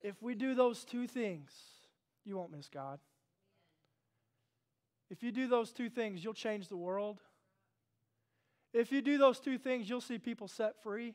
If 0.00 0.22
we 0.22 0.34
do 0.34 0.54
those 0.54 0.84
two 0.84 1.06
things, 1.06 1.52
you 2.28 2.36
won't 2.36 2.52
miss 2.52 2.68
God. 2.68 3.00
If 5.10 5.22
you 5.22 5.32
do 5.32 5.48
those 5.48 5.72
two 5.72 5.88
things, 5.88 6.22
you'll 6.22 6.34
change 6.34 6.68
the 6.68 6.76
world. 6.76 7.20
If 8.74 8.92
you 8.92 9.00
do 9.00 9.16
those 9.16 9.40
two 9.40 9.56
things, 9.56 9.88
you'll 9.88 10.02
see 10.02 10.18
people 10.18 10.46
set 10.46 10.82
free. 10.82 11.14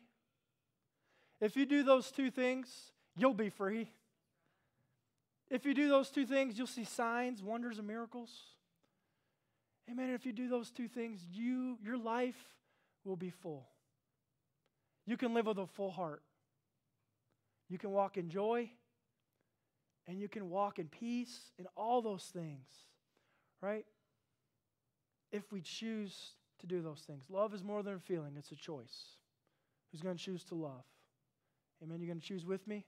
If 1.39 1.55
you 1.55 1.65
do 1.65 1.83
those 1.83 2.09
two 2.09 2.31
things, 2.31 2.67
you'll 3.15 3.35
be 3.35 3.49
free. 3.49 3.89
If 5.51 5.65
you 5.65 5.75
do 5.75 5.87
those 5.87 6.09
two 6.09 6.25
things, 6.25 6.57
you'll 6.57 6.65
see 6.65 6.85
signs, 6.85 7.43
wonders, 7.43 7.77
and 7.77 7.87
miracles. 7.87 8.31
Amen. 9.91 10.09
If 10.09 10.25
you 10.25 10.33
do 10.33 10.49
those 10.49 10.71
two 10.71 10.87
things, 10.87 11.19
you 11.31 11.77
your 11.83 11.97
life 11.97 12.41
will 13.03 13.17
be 13.17 13.29
full. 13.29 13.67
You 15.05 15.17
can 15.17 15.33
live 15.33 15.45
with 15.45 15.59
a 15.59 15.67
full 15.67 15.91
heart. 15.91 16.23
You 17.69 17.77
can 17.77 17.91
walk 17.91 18.17
in 18.17 18.29
joy 18.29 18.71
and 20.07 20.19
you 20.19 20.27
can 20.27 20.49
walk 20.49 20.79
in 20.79 20.87
peace 20.87 21.51
and 21.57 21.67
all 21.75 22.01
those 22.01 22.23
things. 22.33 22.67
Right? 23.61 23.85
If 25.31 25.51
we 25.51 25.61
choose 25.61 26.33
to 26.63 26.67
do 26.67 26.81
those 26.81 27.01
things. 27.05 27.25
Love 27.29 27.53
is 27.53 27.63
more 27.63 27.83
than 27.83 27.95
a 27.95 27.99
feeling, 27.99 28.33
it's 28.37 28.51
a 28.51 28.55
choice. 28.55 29.17
Who's 29.91 30.01
going 30.01 30.17
to 30.17 30.23
choose 30.23 30.43
to 30.45 30.55
love? 30.55 30.83
Amen. 31.83 31.99
You're 31.99 32.07
going 32.07 32.21
to 32.21 32.25
choose 32.25 32.45
with 32.45 32.67
me? 32.67 32.85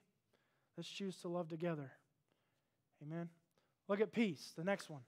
Let's 0.78 0.90
choose 0.90 1.18
to 1.18 1.28
love 1.28 1.50
together. 1.50 1.92
Amen. 3.04 3.30
Look 3.88 4.02
at 4.02 4.12
peace, 4.12 4.54
the 4.58 4.64
next 4.64 4.90
one. 4.90 5.02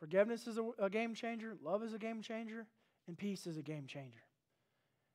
Forgiveness 0.00 0.46
is 0.46 0.58
a, 0.58 0.70
a, 0.78 0.90
game 0.90 1.14
changer, 1.14 1.54
love 1.62 1.82
is 1.82 1.94
a 1.94 1.98
game 1.98 2.20
changer, 2.20 2.66
and 3.06 3.16
peace 3.16 3.46
is 3.46 3.56
a 3.56 3.62
game 3.62 3.86
changer. 3.86 4.20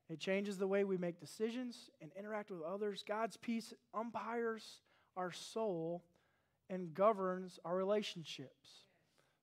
It 0.09 0.19
changes 0.19 0.57
the 0.57 0.67
way 0.67 0.83
we 0.83 0.97
make 0.97 1.19
decisions 1.19 1.89
and 2.01 2.11
interact 2.17 2.49
with 2.49 2.61
others. 2.61 3.03
God's 3.07 3.37
peace 3.37 3.73
umpires 3.93 4.81
our 5.15 5.31
soul 5.31 6.03
and 6.69 6.93
governs 6.93 7.59
our 7.63 7.75
relationships. 7.75 8.69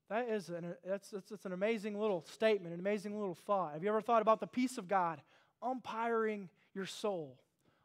That 0.09 0.29
is 0.29 0.49
an, 0.49 0.73
that's, 0.85 1.09
that's, 1.09 1.29
that's 1.29 1.45
an 1.45 1.53
amazing 1.53 1.99
little 1.99 2.25
statement, 2.31 2.73
an 2.73 2.79
amazing 2.79 3.17
little 3.17 3.35
thought. 3.35 3.73
Have 3.73 3.83
you 3.83 3.89
ever 3.89 4.01
thought 4.01 4.21
about 4.21 4.39
the 4.39 4.47
peace 4.47 4.77
of 4.77 4.87
God 4.87 5.21
umpiring 5.61 6.49
your 6.73 6.85
soul, 6.85 7.37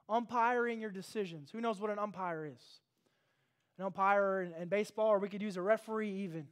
umpiring 0.08 0.80
your 0.80 0.90
decisions? 0.90 1.50
Who 1.50 1.60
knows 1.60 1.80
what 1.80 1.90
an 1.90 1.98
umpire 1.98 2.46
is? 2.46 2.62
An 3.78 3.86
umpire 3.86 4.42
in, 4.42 4.52
in 4.60 4.68
baseball, 4.68 5.08
or 5.08 5.18
we 5.18 5.28
could 5.28 5.42
use 5.42 5.56
a 5.56 5.62
referee 5.62 6.10
even. 6.10 6.46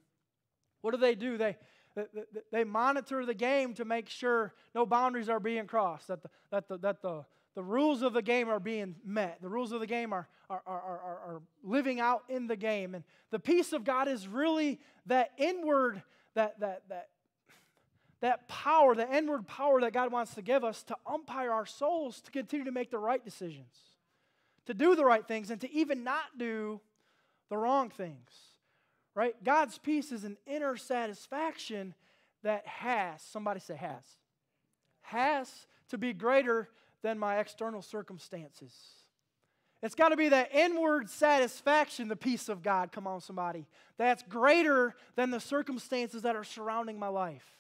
What 0.81 0.93
do 0.93 0.97
they 0.97 1.15
do? 1.15 1.37
They, 1.37 1.57
they 2.53 2.65
monitor 2.65 3.27
the 3.27 3.35
game 3.35 3.75
to 3.75 3.85
make 3.85 4.09
sure 4.09 4.55
no 4.75 4.87
boundaries 4.87 5.29
are 5.29 5.41
being 5.41 5.67
crossed, 5.67 6.09
that 6.09 6.23
the, 6.23 6.31
that 6.51 6.69
the, 6.69 6.79
that 6.79 7.03
the, 7.03 7.25
the 7.55 7.63
rules 7.63 8.03
of 8.03 8.13
the 8.13 8.23
game 8.23 8.49
are 8.49 8.61
being 8.61 8.95
met. 9.05 9.39
The 9.43 9.49
rules 9.49 9.73
of 9.73 9.81
the 9.81 9.87
game 9.87 10.13
are, 10.13 10.29
are, 10.49 10.63
are, 10.67 10.81
are, 10.83 11.21
are 11.27 11.43
living 11.65 12.01
out 12.01 12.23
in 12.29 12.47
the 12.47 12.57
game. 12.57 12.95
And 12.95 13.05
the 13.31 13.41
peace 13.41 13.73
of 13.73 13.85
God 13.85 14.09
is 14.09 14.29
really 14.29 14.79
that 15.07 15.33
inward, 15.37 16.03
that, 16.35 16.61
that, 16.61 16.83
that, 16.89 17.09
that 18.21 18.49
power, 18.49 18.95
the 18.95 19.13
inward 19.17 19.47
power 19.49 19.81
that 19.81 19.93
God 19.93 20.13
wants 20.13 20.35
to 20.35 20.43
give 20.43 20.63
us 20.63 20.83
to 20.85 20.97
umpire 21.07 21.51
our 21.51 21.67
souls 21.67 22.21
to 22.21 22.31
continue 22.31 22.65
to 22.67 22.73
make 22.73 22.91
the 22.91 22.99
right 22.99 23.25
decisions, 23.25 23.75
to 24.67 24.75
do 24.75 24.95
the 24.95 25.05
right 25.05 25.27
things, 25.27 25.51
and 25.51 25.61
to 25.61 25.73
even 25.73 26.05
not 26.05 26.39
do 26.39 26.81
the 27.49 27.57
wrong 27.57 27.91
things. 27.91 28.31
Right? 29.15 29.35
God's 29.43 29.79
peace 29.79 30.13
is 30.13 30.25
an 30.25 30.37
inner 30.47 30.77
satisfaction 30.77 31.95
that 32.43 32.67
has, 32.67 33.23
somebody 33.23 33.61
say 33.61 33.77
has, 33.77 34.05
has 35.03 35.67
to 35.89 35.99
be 35.99 36.13
greater 36.13 36.69
than 37.03 37.19
my 37.19 37.39
external 37.39 37.83
circumstances. 37.83 38.73
It's 39.83 39.95
got 39.95 40.11
to 40.11 40.17
be 40.17 40.29
that 40.29 40.55
inward 40.55 41.09
satisfaction, 41.09 42.09
the 42.09 42.17
peace 42.17 42.49
of 42.49 42.63
God. 42.63 42.93
Come 42.93 43.07
on, 43.07 43.21
somebody. 43.21 43.67
That's 43.97 44.23
greater 44.23 44.95
than 45.17 45.31
the 45.31 45.41
circumstances 45.41 46.23
that 46.23 46.37
are 46.37 46.45
surrounding 46.45 46.99
my 46.99 47.09
life, 47.09 47.59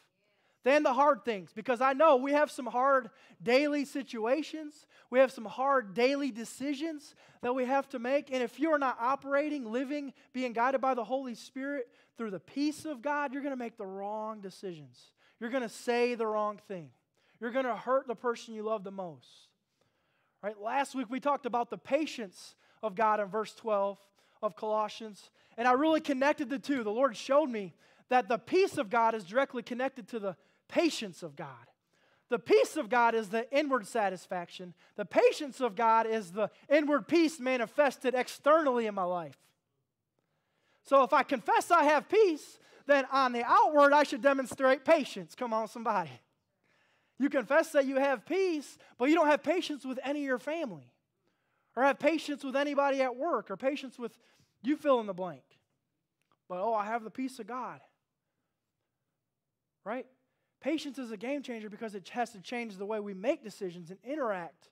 than 0.62 0.82
the 0.82 0.92
hard 0.92 1.24
things. 1.24 1.52
Because 1.54 1.80
I 1.80 1.92
know 1.92 2.16
we 2.16 2.32
have 2.32 2.50
some 2.50 2.66
hard 2.66 3.10
daily 3.42 3.84
situations, 3.84 4.86
we 5.10 5.18
have 5.18 5.32
some 5.32 5.44
hard 5.44 5.94
daily 5.94 6.30
decisions 6.30 7.14
that 7.42 7.54
we 7.54 7.64
have 7.64 7.88
to 7.90 7.98
make. 7.98 8.30
And 8.30 8.42
if 8.42 8.60
you're 8.60 8.78
not 8.78 8.96
operating, 9.00 9.70
living, 9.70 10.12
being 10.32 10.52
guided 10.52 10.80
by 10.80 10.94
the 10.94 11.04
Holy 11.04 11.34
Spirit 11.34 11.88
through 12.16 12.30
the 12.30 12.40
peace 12.40 12.84
of 12.84 13.02
God, 13.02 13.32
you're 13.32 13.42
going 13.42 13.54
to 13.54 13.56
make 13.56 13.76
the 13.76 13.86
wrong 13.86 14.40
decisions. 14.40 14.98
You're 15.40 15.50
going 15.50 15.62
to 15.62 15.68
say 15.68 16.14
the 16.14 16.26
wrong 16.26 16.60
thing. 16.68 16.90
You're 17.40 17.50
going 17.50 17.64
to 17.64 17.76
hurt 17.76 18.06
the 18.06 18.14
person 18.14 18.54
you 18.54 18.62
love 18.62 18.84
the 18.84 18.90
most. 18.90 19.28
Right? 20.42 20.60
Last 20.60 20.94
week 20.94 21.06
we 21.10 21.20
talked 21.20 21.46
about 21.46 21.70
the 21.70 21.78
patience 21.78 22.54
of 22.82 22.94
God 22.94 23.20
in 23.20 23.26
verse 23.26 23.54
12 23.54 23.98
of 24.42 24.56
Colossians, 24.56 25.30
and 25.58 25.68
I 25.68 25.72
really 25.72 26.00
connected 26.00 26.48
the 26.48 26.58
two. 26.58 26.82
The 26.82 26.90
Lord 26.90 27.14
showed 27.16 27.50
me 27.50 27.74
that 28.08 28.28
the 28.28 28.38
peace 28.38 28.78
of 28.78 28.88
God 28.88 29.14
is 29.14 29.24
directly 29.24 29.62
connected 29.62 30.08
to 30.08 30.18
the 30.18 30.36
patience 30.70 31.22
of 31.22 31.36
God. 31.36 31.48
The 32.30 32.38
peace 32.38 32.76
of 32.76 32.88
God 32.88 33.14
is 33.14 33.28
the 33.28 33.50
inward 33.52 33.86
satisfaction. 33.86 34.74
The 34.96 35.04
patience 35.04 35.60
of 35.60 35.74
God 35.74 36.06
is 36.06 36.30
the 36.30 36.48
inward 36.68 37.08
peace 37.08 37.40
manifested 37.40 38.14
externally 38.14 38.86
in 38.86 38.94
my 38.94 39.02
life. 39.02 39.36
So 40.84 41.02
if 41.02 41.12
I 41.12 41.24
confess 41.24 41.70
I 41.70 41.84
have 41.84 42.08
peace, 42.08 42.58
then 42.86 43.04
on 43.12 43.32
the 43.32 43.44
outward 43.44 43.92
I 43.92 44.04
should 44.04 44.22
demonstrate 44.22 44.84
patience. 44.84 45.34
Come 45.34 45.52
on, 45.52 45.66
somebody. 45.68 46.10
You 47.18 47.28
confess 47.28 47.72
that 47.72 47.84
you 47.84 47.96
have 47.96 48.24
peace, 48.24 48.78
but 48.96 49.10
you 49.10 49.14
don't 49.14 49.26
have 49.26 49.42
patience 49.42 49.84
with 49.84 49.98
any 50.02 50.20
of 50.20 50.26
your 50.26 50.38
family, 50.38 50.90
or 51.76 51.82
have 51.82 51.98
patience 51.98 52.42
with 52.42 52.56
anybody 52.56 53.02
at 53.02 53.14
work, 53.14 53.50
or 53.50 53.56
patience 53.56 53.98
with 53.98 54.16
you 54.62 54.76
fill 54.76 55.00
in 55.00 55.06
the 55.06 55.14
blank. 55.14 55.42
But 56.48 56.60
oh, 56.60 56.74
I 56.74 56.86
have 56.86 57.04
the 57.04 57.10
peace 57.10 57.38
of 57.38 57.46
God. 57.46 57.80
Right? 59.84 60.06
Patience 60.60 60.98
is 60.98 61.10
a 61.10 61.16
game 61.16 61.42
changer 61.42 61.70
because 61.70 61.94
it 61.94 62.08
has 62.10 62.30
to 62.30 62.40
change 62.40 62.76
the 62.76 62.86
way 62.86 63.00
we 63.00 63.14
make 63.14 63.42
decisions 63.42 63.90
and 63.90 63.98
interact 64.04 64.68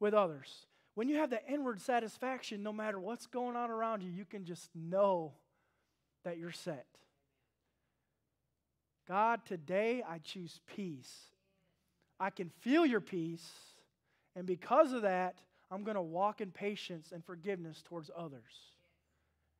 with 0.00 0.12
others. 0.14 0.66
When 0.94 1.08
you 1.08 1.16
have 1.16 1.30
that 1.30 1.44
inward 1.48 1.80
satisfaction, 1.80 2.62
no 2.62 2.72
matter 2.72 3.00
what's 3.00 3.26
going 3.26 3.56
on 3.56 3.70
around 3.70 4.02
you, 4.02 4.10
you 4.10 4.24
can 4.24 4.44
just 4.44 4.70
know 4.74 5.32
that 6.24 6.38
you're 6.38 6.52
set. 6.52 6.86
God, 9.08 9.44
today 9.44 10.02
I 10.06 10.18
choose 10.18 10.60
peace 10.66 11.34
I 12.18 12.30
can 12.30 12.48
feel 12.60 12.86
your 12.86 13.00
peace, 13.00 13.50
and 14.36 14.46
because 14.46 14.92
of 14.92 15.02
that, 15.02 15.36
I'm 15.70 15.82
going 15.82 15.96
to 15.96 16.02
walk 16.02 16.40
in 16.40 16.50
patience 16.50 17.10
and 17.12 17.24
forgiveness 17.24 17.82
towards 17.82 18.10
others 18.16 18.52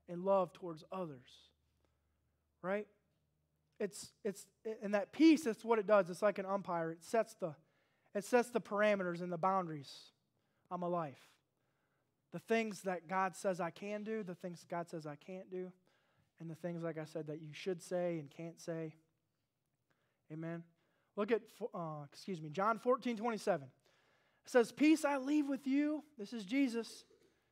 and 0.08 0.24
love 0.24 0.52
towards 0.52 0.84
others. 0.92 1.28
Right? 2.62 2.86
It's 3.80 4.12
it's 4.24 4.46
and 4.82 4.94
that 4.94 5.12
peace, 5.12 5.44
that's 5.44 5.64
what 5.64 5.78
it 5.78 5.86
does. 5.86 6.08
It's 6.10 6.22
like 6.22 6.38
an 6.38 6.46
umpire. 6.46 6.90
It 6.92 7.02
sets 7.02 7.34
the 7.34 7.54
it 8.14 8.24
sets 8.24 8.50
the 8.50 8.60
parameters 8.60 9.20
and 9.20 9.32
the 9.32 9.38
boundaries 9.38 9.92
on 10.70 10.80
my 10.80 10.86
life. 10.86 11.18
The 12.32 12.38
things 12.38 12.82
that 12.82 13.08
God 13.08 13.36
says 13.36 13.60
I 13.60 13.70
can 13.70 14.04
do, 14.04 14.22
the 14.22 14.34
things 14.34 14.64
God 14.68 14.88
says 14.88 15.06
I 15.06 15.16
can't 15.16 15.50
do, 15.50 15.72
and 16.40 16.50
the 16.50 16.54
things, 16.54 16.82
like 16.82 16.98
I 16.98 17.04
said, 17.04 17.26
that 17.28 17.40
you 17.40 17.52
should 17.52 17.82
say 17.82 18.18
and 18.18 18.30
can't 18.30 18.60
say. 18.60 18.94
Amen. 20.32 20.62
Look 21.16 21.30
at, 21.30 21.42
uh, 21.72 22.04
excuse 22.12 22.40
me, 22.40 22.50
John 22.50 22.78
14, 22.78 23.16
27. 23.16 23.66
It 23.66 24.50
says, 24.50 24.72
Peace 24.72 25.04
I 25.04 25.18
leave 25.18 25.48
with 25.48 25.66
you. 25.66 26.02
This 26.18 26.32
is 26.32 26.44
Jesus 26.44 27.04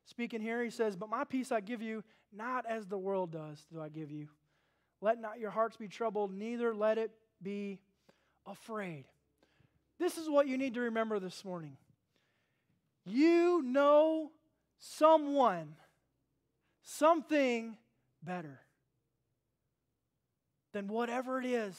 speaking 0.05 0.41
here. 0.41 0.63
He 0.63 0.69
says, 0.69 0.95
But 0.95 1.09
my 1.09 1.23
peace 1.23 1.51
I 1.51 1.61
give 1.61 1.81
you, 1.81 2.03
not 2.31 2.65
as 2.65 2.87
the 2.87 2.97
world 2.97 3.31
does, 3.31 3.65
do 3.71 3.81
I 3.81 3.89
give 3.89 4.11
you. 4.11 4.27
Let 5.03 5.19
not 5.19 5.37
your 5.37 5.49
hearts 5.51 5.75
be 5.75 5.89
troubled, 5.89 6.33
neither 6.33 6.73
let 6.73 6.97
it 6.97 7.11
be 7.41 7.81
afraid. 8.47 9.03
This 9.99 10.17
is 10.17 10.29
what 10.29 10.47
you 10.47 10.57
need 10.57 10.75
to 10.75 10.79
remember 10.79 11.19
this 11.19 11.43
morning. 11.43 11.75
You 13.05 13.61
know 13.61 14.31
someone, 14.79 15.75
something 16.83 17.75
better 18.23 18.61
than 20.71 20.87
whatever 20.87 21.37
it 21.37 21.45
is 21.47 21.77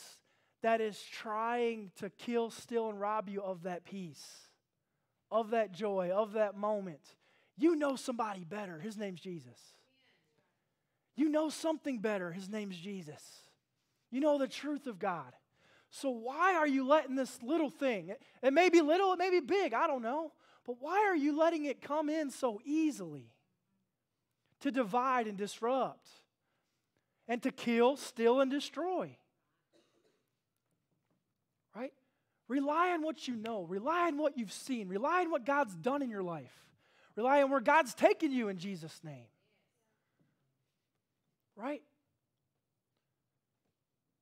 that 0.63 0.83
is 0.83 1.03
trying 1.03 1.93
to 1.97 2.11
kill, 2.11 2.51
steal, 2.51 2.91
and 2.91 3.01
rob 3.01 3.31
you 3.31 3.41
of 3.43 3.63
that 3.63 3.87
peace, 3.87 4.49
of 5.31 5.53
that 5.53 5.73
joy, 5.73 6.11
of 6.15 6.35
that 6.35 6.59
moment. 6.59 7.01
You 7.57 7.75
know 7.75 7.97
somebody 7.97 8.45
better. 8.45 8.79
His 8.79 8.99
name's 8.99 9.23
Jesus. 9.23 9.59
You 11.17 11.29
know 11.29 11.49
something 11.49 11.99
better. 11.99 12.33
His 12.33 12.49
name's 12.49 12.77
Jesus. 12.77 13.23
You 14.11 14.21
know 14.21 14.39
the 14.39 14.49
truth 14.49 14.87
of 14.87 14.99
God. 14.99 15.33
So, 15.91 16.11
why 16.11 16.55
are 16.55 16.67
you 16.67 16.87
letting 16.87 17.15
this 17.15 17.41
little 17.41 17.71
thing, 17.71 18.13
it 18.43 18.53
may 18.53 18.69
be 18.69 18.81
little, 18.81 19.13
it 19.13 19.19
may 19.19 19.31
be 19.31 19.39
big, 19.39 19.73
I 19.73 19.87
don't 19.87 20.03
know, 20.03 20.33
but 20.67 20.77
why 20.81 21.05
are 21.07 21.15
you 21.15 21.39
letting 21.39 21.67
it 21.67 21.81
come 21.81 22.09
in 22.09 22.31
so 22.31 22.61
easily 22.65 23.31
to 24.61 24.73
divide 24.73 25.29
and 25.29 25.39
disrupt 25.39 26.09
and 27.29 27.41
to 27.45 27.53
kill, 27.53 27.97
steal, 27.97 28.41
and 28.41 28.51
destroy? 28.51 29.17
Right? 31.77 31.93
Rely 32.49 32.91
on 32.91 33.03
what 33.03 33.29
you 33.29 33.37
know. 33.37 33.63
Rely 33.63 34.09
on 34.09 34.19
what 34.19 34.37
you've 34.37 34.53
seen. 34.53 34.89
Rely 34.89 35.21
on 35.21 35.31
what 35.31 35.47
God's 35.47 35.75
done 35.75 36.03
in 36.03 36.11
your 36.11 36.23
life. 36.23 36.53
Rely 37.15 37.43
on 37.43 37.51
where 37.51 37.61
God's 37.61 37.95
taken 37.95 38.33
you 38.33 38.49
in 38.49 38.59
Jesus' 38.59 39.01
name. 39.05 39.27
Right? 41.57 41.83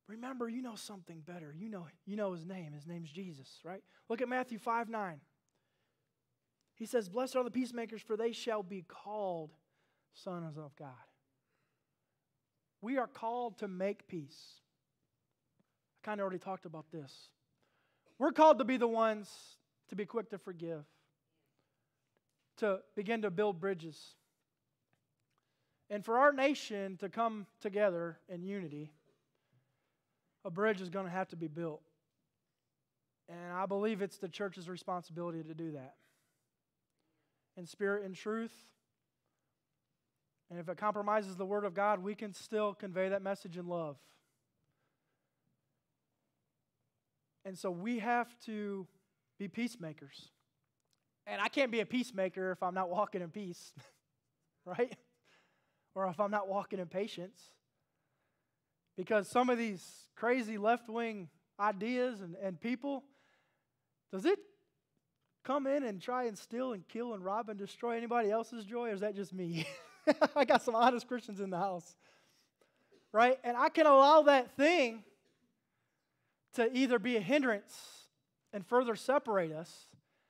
Remember, 0.08 0.48
you 0.48 0.62
know 0.62 0.74
something 0.74 1.20
better. 1.20 1.54
You 1.56 1.70
know, 1.70 1.86
you 2.04 2.16
know 2.16 2.32
his 2.32 2.44
name. 2.44 2.72
His 2.72 2.86
name's 2.86 3.10
Jesus, 3.10 3.48
right? 3.64 3.82
Look 4.08 4.20
at 4.20 4.28
Matthew 4.28 4.58
5 4.58 4.88
9. 4.88 5.20
He 6.74 6.86
says, 6.86 7.08
Blessed 7.08 7.36
are 7.36 7.44
the 7.44 7.50
peacemakers, 7.50 8.02
for 8.02 8.16
they 8.16 8.32
shall 8.32 8.62
be 8.62 8.84
called 8.86 9.50
sons 10.12 10.58
of 10.58 10.74
God. 10.76 10.88
We 12.80 12.98
are 12.98 13.06
called 13.06 13.58
to 13.58 13.68
make 13.68 14.08
peace. 14.08 14.60
I 16.02 16.06
kind 16.06 16.20
of 16.20 16.24
already 16.24 16.40
talked 16.40 16.66
about 16.66 16.90
this. 16.90 17.30
We're 18.18 18.32
called 18.32 18.58
to 18.58 18.64
be 18.64 18.76
the 18.76 18.88
ones 18.88 19.30
to 19.88 19.96
be 19.96 20.04
quick 20.04 20.30
to 20.30 20.38
forgive, 20.38 20.84
to 22.58 22.80
begin 22.96 23.22
to 23.22 23.30
build 23.30 23.60
bridges. 23.60 24.14
And 25.92 26.02
for 26.02 26.18
our 26.18 26.32
nation 26.32 26.96
to 27.00 27.10
come 27.10 27.46
together 27.60 28.16
in 28.26 28.42
unity, 28.42 28.90
a 30.42 30.50
bridge 30.50 30.80
is 30.80 30.88
going 30.88 31.04
to 31.04 31.12
have 31.12 31.28
to 31.28 31.36
be 31.36 31.48
built. 31.48 31.82
And 33.28 33.52
I 33.52 33.66
believe 33.66 34.00
it's 34.00 34.16
the 34.16 34.30
church's 34.30 34.70
responsibility 34.70 35.42
to 35.42 35.52
do 35.52 35.72
that. 35.72 35.96
In 37.58 37.66
spirit 37.66 38.06
and 38.06 38.14
truth. 38.14 38.54
And 40.50 40.58
if 40.58 40.66
it 40.70 40.78
compromises 40.78 41.36
the 41.36 41.44
Word 41.44 41.66
of 41.66 41.74
God, 41.74 42.02
we 42.02 42.14
can 42.14 42.32
still 42.32 42.72
convey 42.72 43.10
that 43.10 43.20
message 43.20 43.58
in 43.58 43.66
love. 43.66 43.98
And 47.44 47.58
so 47.58 47.70
we 47.70 47.98
have 47.98 48.34
to 48.46 48.86
be 49.38 49.46
peacemakers. 49.46 50.30
And 51.26 51.38
I 51.38 51.48
can't 51.48 51.70
be 51.70 51.80
a 51.80 51.86
peacemaker 51.86 52.50
if 52.50 52.62
I'm 52.62 52.74
not 52.74 52.88
walking 52.88 53.20
in 53.20 53.28
peace, 53.28 53.74
right? 54.64 54.96
Or 55.94 56.06
if 56.08 56.18
I'm 56.20 56.30
not 56.30 56.48
walking 56.48 56.78
in 56.78 56.86
patience. 56.86 57.38
Because 58.96 59.28
some 59.28 59.50
of 59.50 59.58
these 59.58 59.84
crazy 60.14 60.58
left 60.58 60.88
wing 60.88 61.28
ideas 61.58 62.20
and, 62.20 62.34
and 62.42 62.60
people, 62.60 63.04
does 64.10 64.24
it 64.24 64.38
come 65.44 65.66
in 65.66 65.82
and 65.84 66.00
try 66.00 66.24
and 66.24 66.36
steal 66.38 66.72
and 66.72 66.86
kill 66.88 67.14
and 67.14 67.24
rob 67.24 67.48
and 67.48 67.58
destroy 67.58 67.96
anybody 67.96 68.30
else's 68.30 68.64
joy, 68.64 68.90
or 68.90 68.92
is 68.92 69.00
that 69.00 69.14
just 69.14 69.32
me? 69.32 69.66
I 70.36 70.44
got 70.44 70.62
some 70.62 70.74
honest 70.74 71.08
Christians 71.08 71.40
in 71.40 71.50
the 71.50 71.58
house, 71.58 71.96
right? 73.12 73.38
And 73.44 73.56
I 73.56 73.68
can 73.68 73.86
allow 73.86 74.22
that 74.22 74.56
thing 74.56 75.04
to 76.54 76.70
either 76.76 76.98
be 76.98 77.16
a 77.16 77.20
hindrance 77.20 78.02
and 78.52 78.66
further 78.66 78.94
separate 78.94 79.52
us, 79.52 79.86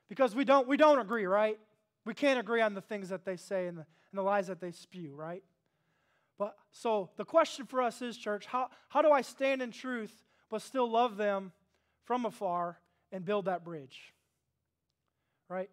Because 0.07 0.33
we 0.33 0.45
don't, 0.45 0.67
we 0.67 0.77
don't 0.77 0.99
agree, 0.99 1.25
right? 1.25 1.59
We 2.05 2.13
can't 2.13 2.39
agree 2.39 2.61
on 2.61 2.73
the 2.73 2.81
things 2.81 3.09
that 3.09 3.25
they 3.25 3.35
say 3.35 3.67
and 3.67 3.77
the, 3.77 3.85
and 4.11 4.17
the 4.17 4.21
lies 4.21 4.47
that 4.47 4.61
they 4.61 4.71
spew, 4.71 5.13
right? 5.15 5.43
But 6.37 6.55
so 6.71 7.09
the 7.17 7.25
question 7.25 7.65
for 7.65 7.81
us 7.81 8.01
is, 8.01 8.17
church, 8.17 8.45
how, 8.45 8.69
how 8.89 9.01
do 9.01 9.11
I 9.11 9.21
stand 9.21 9.61
in 9.61 9.71
truth 9.71 10.13
but 10.49 10.61
still 10.61 10.89
love 10.89 11.17
them 11.17 11.51
from 12.05 12.25
afar 12.25 12.79
and 13.11 13.23
build 13.23 13.45
that 13.45 13.63
bridge? 13.63 14.13
Right? 15.49 15.69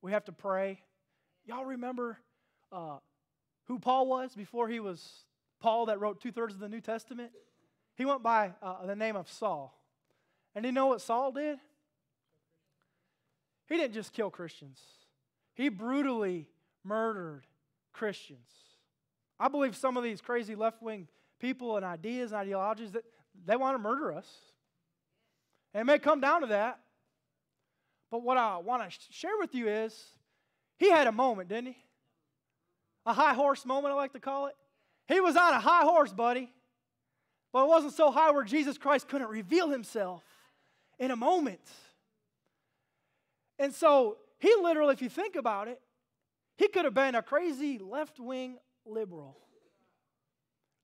We 0.00 0.12
have 0.12 0.24
to 0.26 0.32
pray. 0.32 0.80
Y'all 1.44 1.64
remember 1.64 2.18
uh, 2.70 2.98
who 3.66 3.78
Paul 3.78 4.06
was 4.06 4.34
before 4.34 4.68
he 4.68 4.80
was 4.80 5.24
Paul 5.60 5.86
that 5.86 6.00
wrote 6.00 6.20
two 6.20 6.32
thirds 6.32 6.54
of 6.54 6.60
the 6.60 6.68
New 6.68 6.80
Testament? 6.80 7.32
He 7.96 8.04
went 8.04 8.22
by 8.22 8.52
uh, 8.62 8.86
the 8.86 8.96
name 8.96 9.16
of 9.16 9.28
Saul. 9.28 9.78
And 10.54 10.64
you 10.64 10.72
know 10.72 10.86
what 10.86 11.00
Saul 11.00 11.32
did? 11.32 11.58
He 13.68 13.76
didn't 13.76 13.94
just 13.94 14.12
kill 14.12 14.30
Christians, 14.30 14.80
he 15.54 15.68
brutally 15.68 16.48
murdered 16.84 17.44
Christians. 17.92 18.48
I 19.38 19.48
believe 19.48 19.76
some 19.76 19.96
of 19.96 20.04
these 20.04 20.20
crazy 20.20 20.54
left 20.54 20.82
wing 20.82 21.08
people 21.40 21.76
and 21.76 21.84
ideas 21.84 22.32
and 22.32 22.40
ideologies 22.40 22.92
that 22.92 23.04
they 23.44 23.56
want 23.56 23.74
to 23.74 23.78
murder 23.78 24.12
us. 24.12 24.28
And 25.74 25.82
it 25.82 25.84
may 25.84 25.98
come 25.98 26.20
down 26.20 26.42
to 26.42 26.46
that. 26.48 26.78
But 28.10 28.22
what 28.22 28.36
I 28.36 28.58
want 28.58 28.88
to 28.88 28.96
share 29.10 29.38
with 29.38 29.54
you 29.54 29.68
is 29.68 30.04
he 30.78 30.90
had 30.90 31.06
a 31.06 31.12
moment, 31.12 31.48
didn't 31.48 31.72
he? 31.72 31.76
A 33.06 33.12
high 33.12 33.34
horse 33.34 33.64
moment, 33.64 33.92
I 33.92 33.96
like 33.96 34.12
to 34.12 34.20
call 34.20 34.46
it. 34.46 34.54
He 35.08 35.20
was 35.20 35.36
on 35.36 35.54
a 35.54 35.60
high 35.60 35.82
horse, 35.82 36.12
buddy. 36.12 36.52
But 37.52 37.64
it 37.64 37.68
wasn't 37.68 37.94
so 37.94 38.10
high 38.10 38.30
where 38.30 38.44
Jesus 38.44 38.78
Christ 38.78 39.08
couldn't 39.08 39.28
reveal 39.28 39.68
himself 39.68 40.22
in 40.98 41.10
a 41.10 41.16
moment. 41.16 41.60
And 43.58 43.74
so 43.74 44.18
he 44.38 44.54
literally, 44.62 44.92
if 44.92 45.02
you 45.02 45.08
think 45.08 45.36
about 45.36 45.68
it, 45.68 45.80
he 46.56 46.68
could 46.68 46.84
have 46.84 46.94
been 46.94 47.14
a 47.14 47.22
crazy 47.22 47.78
left 47.78 48.20
wing 48.20 48.58
liberal. 48.86 49.36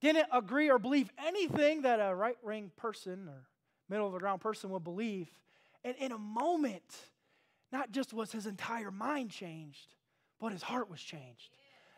Didn't 0.00 0.28
agree 0.32 0.70
or 0.70 0.78
believe 0.78 1.10
anything 1.24 1.82
that 1.82 1.98
a 2.00 2.14
right 2.14 2.36
wing 2.42 2.70
person 2.76 3.28
or 3.28 3.46
middle 3.88 4.06
of 4.06 4.12
the 4.12 4.18
ground 4.20 4.40
person 4.40 4.70
would 4.70 4.84
believe. 4.84 5.28
And 5.84 5.96
in 5.96 6.12
a 6.12 6.18
moment, 6.18 6.96
not 7.72 7.90
just 7.90 8.12
was 8.12 8.30
his 8.30 8.46
entire 8.46 8.90
mind 8.90 9.30
changed, 9.30 9.94
but 10.40 10.52
his 10.52 10.62
heart 10.62 10.90
was 10.90 11.00
changed. 11.00 11.50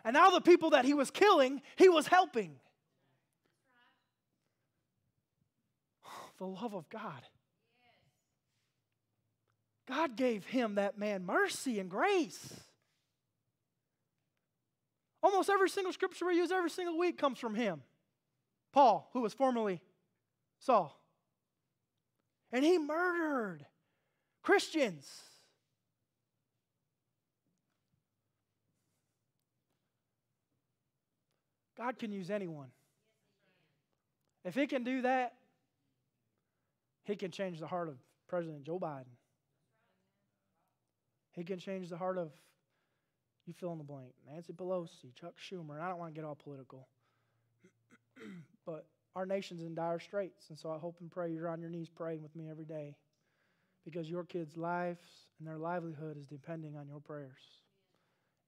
And 0.04 0.14
now 0.14 0.30
the 0.30 0.40
people 0.40 0.70
that 0.70 0.84
he 0.84 0.94
was 0.94 1.10
killing, 1.10 1.60
he 1.76 1.88
was 1.88 2.06
helping. 2.06 2.56
The 6.38 6.46
love 6.46 6.74
of 6.74 6.88
God. 6.88 7.22
God 9.86 10.16
gave 10.16 10.46
him, 10.46 10.76
that 10.76 10.96
man, 10.96 11.26
mercy 11.26 11.80
and 11.80 11.90
grace. 11.90 12.54
Almost 15.22 15.50
every 15.50 15.68
single 15.68 15.92
scripture 15.92 16.26
we 16.26 16.36
use 16.36 16.50
every 16.50 16.70
single 16.70 16.98
week 16.98 17.18
comes 17.18 17.38
from 17.38 17.54
him. 17.54 17.82
Paul, 18.72 19.10
who 19.12 19.20
was 19.20 19.34
formerly 19.34 19.80
Saul. 20.58 20.98
And 22.52 22.64
he 22.64 22.78
murdered 22.78 23.66
Christians. 24.42 25.08
God 31.76 31.98
can 31.98 32.12
use 32.12 32.30
anyone. 32.30 32.68
If 34.44 34.54
he 34.54 34.66
can 34.66 34.84
do 34.84 35.02
that, 35.02 35.34
he 37.04 37.16
can 37.16 37.30
change 37.30 37.58
the 37.58 37.66
heart 37.66 37.88
of 37.88 37.96
President 38.28 38.64
Joe 38.64 38.78
Biden. 38.78 39.16
He 41.32 41.44
can 41.44 41.58
change 41.58 41.88
the 41.88 41.96
heart 41.96 42.18
of, 42.18 42.32
you 43.50 43.54
fill 43.58 43.72
in 43.72 43.78
the 43.78 43.84
blank, 43.84 44.12
Nancy 44.32 44.52
Pelosi, 44.52 45.12
Chuck 45.20 45.34
Schumer, 45.36 45.74
and 45.74 45.82
I 45.82 45.88
don't 45.88 45.98
want 45.98 46.14
to 46.14 46.18
get 46.18 46.24
all 46.24 46.36
political. 46.36 46.86
but 48.64 48.86
our 49.16 49.26
nation's 49.26 49.62
in 49.62 49.74
dire 49.74 49.98
straits, 49.98 50.50
and 50.50 50.58
so 50.58 50.70
I 50.70 50.78
hope 50.78 50.98
and 51.00 51.10
pray 51.10 51.32
you're 51.32 51.48
on 51.48 51.60
your 51.60 51.68
knees 51.68 51.88
praying 51.88 52.22
with 52.22 52.36
me 52.36 52.48
every 52.48 52.64
day 52.64 52.94
because 53.84 54.08
your 54.08 54.22
kids' 54.22 54.56
lives 54.56 55.02
and 55.40 55.48
their 55.48 55.58
livelihood 55.58 56.16
is 56.16 56.26
depending 56.26 56.76
on 56.76 56.86
your 56.86 57.00
prayers 57.00 57.40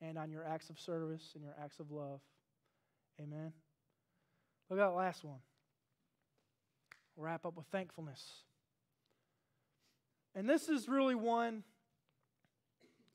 and 0.01 0.17
on 0.17 0.31
your 0.31 0.47
acts 0.47 0.71
of 0.71 0.79
service 0.79 1.33
and 1.35 1.43
your 1.43 1.57
acts 1.61 1.81
of 1.81 1.91
love. 1.91 2.21
Amen. 3.21 3.53
Look 4.71 4.79
at 4.79 4.85
that 4.85 4.95
last 4.95 5.25
one. 5.25 5.41
Wrap 7.17 7.45
up 7.45 7.57
with 7.57 7.67
thankfulness. 7.73 8.23
And 10.37 10.49
this 10.49 10.69
is 10.69 10.89
really 10.89 11.17
one 11.17 11.65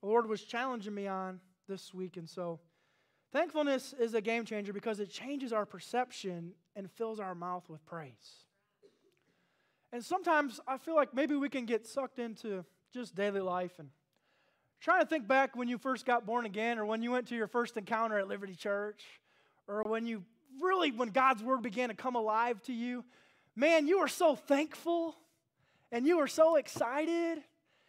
the 0.02 0.08
Lord 0.08 0.28
was 0.28 0.44
challenging 0.44 0.94
me 0.94 1.08
on 1.08 1.40
this 1.68 1.94
week. 1.94 2.18
And 2.18 2.30
so, 2.30 2.60
thankfulness 3.32 3.94
is 4.00 4.14
a 4.14 4.22
game 4.22 4.46
changer 4.46 4.74
because 4.74 5.00
it 5.00 5.10
changes 5.10 5.54
our 5.54 5.66
perception 5.66 6.54
and 6.76 6.90
fills 6.92 7.20
our 7.20 7.36
mouth 7.36 7.70
with 7.70 7.86
praise. 7.86 8.46
And 9.92 10.04
sometimes 10.04 10.60
I 10.68 10.78
feel 10.78 10.96
like 10.96 11.14
maybe 11.14 11.36
we 11.36 11.50
can 11.50 11.66
get 11.66 11.86
sucked 11.86 12.20
into 12.20 12.66
just 12.94 13.16
daily 13.16 13.42
life 13.42 13.80
and 13.80 13.90
trying 14.82 15.02
to 15.02 15.08
think 15.08 15.28
back 15.28 15.56
when 15.56 15.68
you 15.68 15.78
first 15.78 16.06
got 16.06 16.26
born 16.26 16.46
again 16.46 16.78
or 16.78 16.86
when 16.86 17.02
you 17.02 17.12
went 17.12 17.28
to 17.28 17.36
your 17.36 17.48
first 17.48 17.78
encounter 17.78 18.18
at 18.20 18.28
Liberty 18.28 18.56
Church 18.56 19.04
or 19.68 19.84
when 19.84 20.06
you 20.06 20.24
really, 20.62 20.92
when 20.92 21.10
God's 21.10 21.42
word 21.42 21.62
began 21.62 21.90
to 21.90 21.96
come 21.96 22.16
alive 22.16 22.62
to 22.64 22.74
you. 22.74 23.06
Man, 23.56 23.88
you 23.88 24.00
were 24.00 24.08
so 24.08 24.36
thankful 24.36 25.16
and 25.92 26.06
you 26.06 26.18
were 26.18 26.28
so 26.28 26.58
excited 26.58 27.40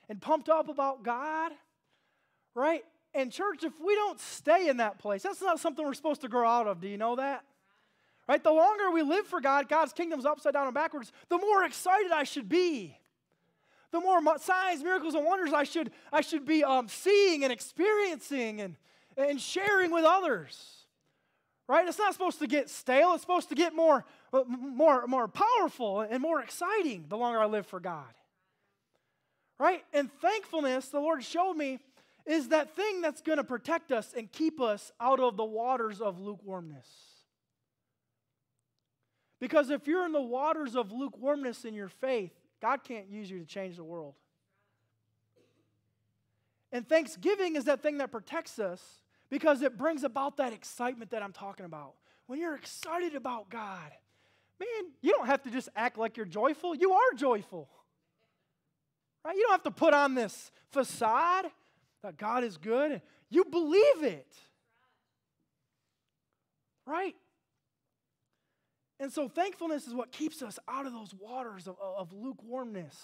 and 0.08 0.20
pumped 0.20 0.48
up 0.48 0.68
about 0.68 1.02
God 1.02 1.52
right? 2.58 2.84
And, 3.18 3.32
church, 3.32 3.64
if 3.64 3.72
we 3.84 3.96
don't 3.96 4.20
stay 4.20 4.68
in 4.68 4.76
that 4.76 5.00
place, 5.00 5.24
that's 5.24 5.42
not 5.42 5.58
something 5.58 5.84
we're 5.84 5.94
supposed 5.94 6.20
to 6.20 6.28
grow 6.28 6.48
out 6.48 6.68
of. 6.68 6.80
Do 6.80 6.86
you 6.86 6.96
know 6.96 7.16
that? 7.16 7.42
Right? 8.28 8.40
The 8.40 8.52
longer 8.52 8.92
we 8.92 9.02
live 9.02 9.26
for 9.26 9.40
God, 9.40 9.68
God's 9.68 9.92
kingdom's 9.92 10.24
upside 10.24 10.52
down 10.52 10.66
and 10.66 10.74
backwards, 10.74 11.10
the 11.28 11.36
more 11.36 11.64
excited 11.64 12.12
I 12.12 12.22
should 12.22 12.48
be. 12.48 12.96
The 13.90 13.98
more 13.98 14.20
signs, 14.38 14.84
miracles, 14.84 15.14
and 15.14 15.24
wonders 15.24 15.52
I 15.52 15.64
should, 15.64 15.90
I 16.12 16.20
should 16.20 16.44
be 16.44 16.62
um, 16.62 16.86
seeing 16.86 17.42
and 17.42 17.52
experiencing 17.52 18.60
and, 18.60 18.76
and 19.16 19.40
sharing 19.40 19.90
with 19.90 20.04
others. 20.04 20.84
Right? 21.66 21.88
It's 21.88 21.98
not 21.98 22.12
supposed 22.12 22.38
to 22.38 22.46
get 22.46 22.70
stale. 22.70 23.14
It's 23.14 23.22
supposed 23.22 23.48
to 23.48 23.56
get 23.56 23.74
more, 23.74 24.04
uh, 24.32 24.44
more, 24.46 25.08
more 25.08 25.26
powerful 25.26 26.02
and 26.02 26.22
more 26.22 26.40
exciting 26.40 27.06
the 27.08 27.16
longer 27.16 27.40
I 27.40 27.46
live 27.46 27.66
for 27.66 27.80
God. 27.80 28.14
Right? 29.58 29.82
And 29.92 30.08
thankfulness, 30.20 30.90
the 30.90 31.00
Lord 31.00 31.24
showed 31.24 31.54
me 31.54 31.80
is 32.28 32.48
that 32.48 32.76
thing 32.76 33.00
that's 33.00 33.22
going 33.22 33.38
to 33.38 33.44
protect 33.44 33.90
us 33.90 34.12
and 34.14 34.30
keep 34.30 34.60
us 34.60 34.92
out 35.00 35.18
of 35.18 35.38
the 35.38 35.44
waters 35.44 36.02
of 36.02 36.20
lukewarmness. 36.20 36.86
Because 39.40 39.70
if 39.70 39.86
you're 39.86 40.04
in 40.04 40.12
the 40.12 40.20
waters 40.20 40.76
of 40.76 40.92
lukewarmness 40.92 41.64
in 41.64 41.72
your 41.72 41.88
faith, 41.88 42.32
God 42.60 42.84
can't 42.84 43.08
use 43.08 43.30
you 43.30 43.38
to 43.38 43.46
change 43.46 43.76
the 43.76 43.84
world. 43.84 44.14
And 46.70 46.86
thanksgiving 46.86 47.56
is 47.56 47.64
that 47.64 47.82
thing 47.82 47.98
that 47.98 48.12
protects 48.12 48.58
us 48.58 48.82
because 49.30 49.62
it 49.62 49.78
brings 49.78 50.04
about 50.04 50.36
that 50.36 50.52
excitement 50.52 51.12
that 51.12 51.22
I'm 51.22 51.32
talking 51.32 51.64
about. 51.64 51.94
When 52.26 52.38
you're 52.38 52.56
excited 52.56 53.14
about 53.14 53.48
God, 53.48 53.90
man, 54.60 54.90
you 55.00 55.12
don't 55.12 55.26
have 55.26 55.42
to 55.44 55.50
just 55.50 55.70
act 55.74 55.96
like 55.96 56.18
you're 56.18 56.26
joyful. 56.26 56.74
You 56.74 56.92
are 56.92 57.14
joyful. 57.16 57.70
Right? 59.24 59.34
You 59.34 59.42
don't 59.44 59.52
have 59.52 59.62
to 59.62 59.70
put 59.70 59.94
on 59.94 60.14
this 60.14 60.50
facade 60.72 61.46
that 62.02 62.16
God 62.16 62.44
is 62.44 62.56
good, 62.56 63.00
you 63.30 63.44
believe 63.44 64.02
it. 64.02 64.32
Right? 66.86 67.14
And 69.00 69.12
so 69.12 69.28
thankfulness 69.28 69.86
is 69.86 69.94
what 69.94 70.10
keeps 70.10 70.42
us 70.42 70.58
out 70.68 70.86
of 70.86 70.92
those 70.92 71.14
waters 71.14 71.68
of, 71.68 71.76
of 71.80 72.12
lukewarmness. 72.12 72.96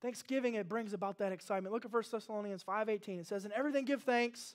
Thanksgiving, 0.00 0.54
it 0.54 0.68
brings 0.68 0.92
about 0.92 1.18
that 1.18 1.32
excitement. 1.32 1.72
Look 1.72 1.84
at 1.84 1.92
1 1.92 2.02
Thessalonians 2.10 2.62
5.18. 2.64 3.20
It 3.20 3.26
says, 3.26 3.44
In 3.44 3.52
everything 3.52 3.84
give 3.84 4.02
thanks, 4.02 4.54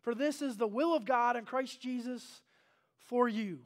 for 0.00 0.14
this 0.14 0.42
is 0.42 0.56
the 0.56 0.66
will 0.66 0.94
of 0.94 1.04
God 1.04 1.36
in 1.36 1.44
Christ 1.44 1.80
Jesus 1.80 2.42
for 2.98 3.28
you. 3.28 3.60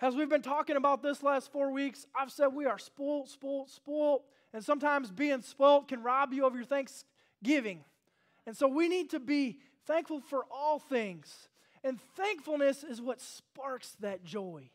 As 0.00 0.16
we've 0.16 0.28
been 0.30 0.42
talking 0.42 0.76
about 0.76 1.02
this 1.02 1.22
last 1.22 1.52
four 1.52 1.70
weeks, 1.70 2.06
I've 2.18 2.30
said 2.30 2.48
we 2.48 2.64
are 2.64 2.78
spoiled, 2.78 3.28
spoiled, 3.28 3.68
spoiled. 3.68 4.22
And 4.52 4.64
sometimes 4.64 5.10
being 5.10 5.42
spoiled 5.42 5.88
can 5.88 6.02
rob 6.02 6.32
you 6.32 6.46
of 6.46 6.54
your 6.54 6.64
thanks, 6.64 7.04
giving. 7.42 7.84
And 8.46 8.56
so 8.56 8.68
we 8.68 8.88
need 8.88 9.10
to 9.10 9.20
be 9.20 9.58
thankful 9.86 10.20
for 10.20 10.44
all 10.50 10.78
things. 10.78 11.48
And 11.82 11.98
thankfulness 12.16 12.84
is 12.84 13.00
what 13.00 13.20
sparks 13.20 13.96
that 14.00 14.24
joy. 14.24 14.70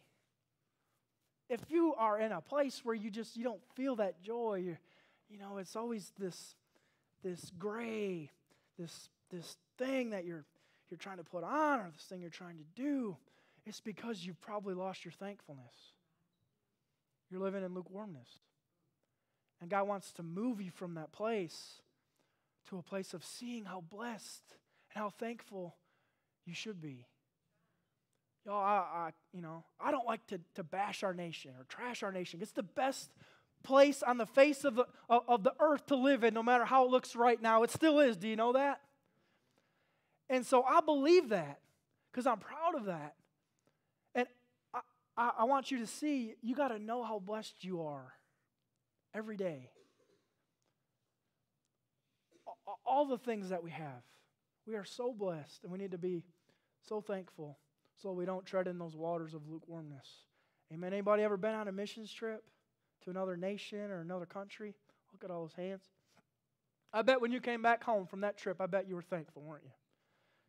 If 1.49 1.61
you 1.69 1.93
are 1.95 2.19
in 2.19 2.31
a 2.31 2.41
place 2.41 2.81
where 2.83 2.95
you 2.95 3.11
just 3.11 3.37
you 3.37 3.43
don't 3.43 3.61
feel 3.75 3.97
that 3.97 4.21
joy, 4.21 4.63
you 4.65 4.77
you 5.29 5.37
know, 5.37 5.57
it's 5.57 5.75
always 5.75 6.11
this 6.17 6.55
this 7.23 7.51
gray, 7.57 8.31
this 8.79 9.09
this 9.31 9.57
thing 9.77 10.11
that 10.11 10.25
you're 10.25 10.45
you're 10.89 10.97
trying 10.97 11.17
to 11.17 11.23
put 11.23 11.43
on 11.43 11.79
or 11.79 11.89
this 11.91 12.03
thing 12.03 12.21
you're 12.21 12.29
trying 12.29 12.57
to 12.57 12.63
do, 12.75 13.17
it's 13.65 13.81
because 13.81 14.25
you've 14.25 14.41
probably 14.41 14.73
lost 14.73 15.05
your 15.05 15.11
thankfulness. 15.11 15.93
You're 17.29 17.41
living 17.41 17.63
in 17.63 17.73
lukewarmness. 17.73 18.27
And 19.61 19.69
God 19.69 19.87
wants 19.87 20.11
to 20.13 20.23
move 20.23 20.61
you 20.61 20.69
from 20.71 20.95
that 20.95 21.11
place 21.11 21.81
to 22.69 22.77
a 22.77 22.81
place 22.81 23.13
of 23.13 23.23
seeing 23.23 23.65
how 23.65 23.83
blessed 23.89 24.43
and 24.93 25.01
how 25.01 25.09
thankful 25.09 25.75
you 26.45 26.53
should 26.53 26.81
be. 26.81 27.05
Y'all, 28.45 28.63
I, 28.63 28.77
I, 28.77 29.09
you 29.33 29.41
know, 29.41 29.63
I 29.79 29.91
don't 29.91 30.05
like 30.05 30.25
to, 30.27 30.39
to 30.55 30.63
bash 30.63 31.03
our 31.03 31.13
nation 31.13 31.51
or 31.57 31.65
trash 31.65 32.03
our 32.03 32.11
nation. 32.11 32.39
It's 32.41 32.51
the 32.51 32.63
best 32.63 33.09
place 33.63 34.03
on 34.03 34.17
the 34.17 34.27
face 34.27 34.63
of 34.63 34.75
the, 34.75 34.85
of, 35.09 35.43
the 35.43 35.53
earth 35.59 35.87
to 35.87 35.95
live 35.95 36.23
in, 36.23 36.33
no 36.33 36.43
matter 36.43 36.65
how 36.65 36.85
it 36.85 36.91
looks 36.91 37.15
right 37.15 37.41
now. 37.41 37.63
It 37.63 37.71
still 37.71 37.99
is. 37.99 38.15
Do 38.17 38.27
you 38.27 38.35
know 38.35 38.53
that? 38.53 38.81
And 40.29 40.45
so 40.45 40.63
I 40.63 40.81
believe 40.81 41.29
that 41.29 41.59
because 42.11 42.27
I'm 42.27 42.37
proud 42.37 42.75
of 42.75 42.85
that. 42.85 43.15
And 44.13 44.27
I, 44.73 44.79
I, 45.17 45.31
I 45.39 45.43
want 45.45 45.71
you 45.71 45.79
to 45.79 45.87
see, 45.87 46.35
you 46.41 46.55
got 46.55 46.67
to 46.67 46.79
know 46.79 47.03
how 47.03 47.19
blessed 47.19 47.63
you 47.63 47.81
are 47.81 48.13
every 49.13 49.37
day. 49.37 49.69
All 52.85 53.05
the 53.05 53.17
things 53.17 53.49
that 53.49 53.63
we 53.63 53.71
have. 53.71 54.03
We 54.65 54.75
are 54.75 54.85
so 54.85 55.13
blessed, 55.13 55.63
and 55.63 55.71
we 55.71 55.77
need 55.77 55.91
to 55.91 55.97
be 55.97 56.23
so 56.81 57.01
thankful 57.01 57.57
so 58.01 58.11
we 58.11 58.25
don't 58.25 58.45
tread 58.45 58.67
in 58.67 58.77
those 58.77 58.95
waters 58.95 59.33
of 59.33 59.47
lukewarmness. 59.47 60.07
Amen. 60.73 60.93
Anybody 60.93 61.23
ever 61.23 61.37
been 61.37 61.53
on 61.53 61.67
a 61.67 61.71
missions 61.71 62.11
trip 62.11 62.43
to 63.03 63.09
another 63.09 63.37
nation 63.37 63.91
or 63.91 64.01
another 64.01 64.25
country? 64.25 64.73
Look 65.13 65.23
at 65.23 65.31
all 65.31 65.41
those 65.41 65.53
hands. 65.53 65.83
I 66.91 67.01
bet 67.01 67.21
when 67.21 67.31
you 67.31 67.39
came 67.39 67.61
back 67.61 67.83
home 67.83 68.07
from 68.07 68.21
that 68.21 68.37
trip, 68.37 68.59
I 68.59 68.65
bet 68.65 68.87
you 68.87 68.95
were 68.95 69.01
thankful, 69.01 69.43
weren't 69.43 69.63
you? 69.63 69.71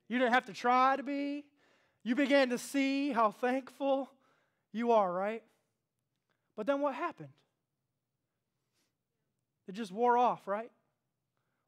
You 0.08 0.18
didn't 0.18 0.32
have 0.32 0.46
to 0.46 0.52
try 0.52 0.96
to 0.96 1.02
be. 1.02 1.44
You 2.04 2.14
began 2.14 2.50
to 2.50 2.58
see 2.58 3.10
how 3.10 3.32
thankful 3.32 4.08
you 4.72 4.92
are, 4.92 5.12
right? 5.12 5.42
But 6.56 6.66
then 6.66 6.80
what 6.80 6.94
happened? 6.94 7.30
It 9.68 9.72
just 9.72 9.90
wore 9.90 10.16
off, 10.16 10.46
right? 10.46 10.70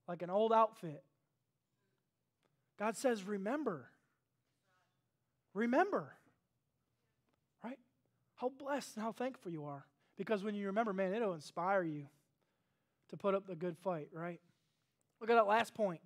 Like 0.09 0.23
an 0.23 0.31
old 0.31 0.53
outfit. 0.53 1.05
God 2.79 2.97
says, 2.97 3.25
Remember. 3.25 3.91
Remember. 5.55 6.15
Right? 7.63 7.79
How 8.37 8.49
blessed 8.49 8.97
and 8.97 9.05
how 9.05 9.13
thankful 9.13 9.53
you 9.53 9.65
are. 9.65 9.85
Because 10.17 10.43
when 10.43 10.55
you 10.55 10.67
remember, 10.67 10.93
man, 10.93 11.15
it'll 11.15 11.35
inspire 11.35 11.83
you 11.83 12.07
to 13.11 13.17
put 13.17 13.35
up 13.35 13.47
the 13.47 13.55
good 13.55 13.77
fight, 13.79 14.09
right? 14.13 14.41
Look 15.21 15.31
at 15.31 15.35
that 15.35 15.47
last 15.47 15.75
point. 15.75 16.01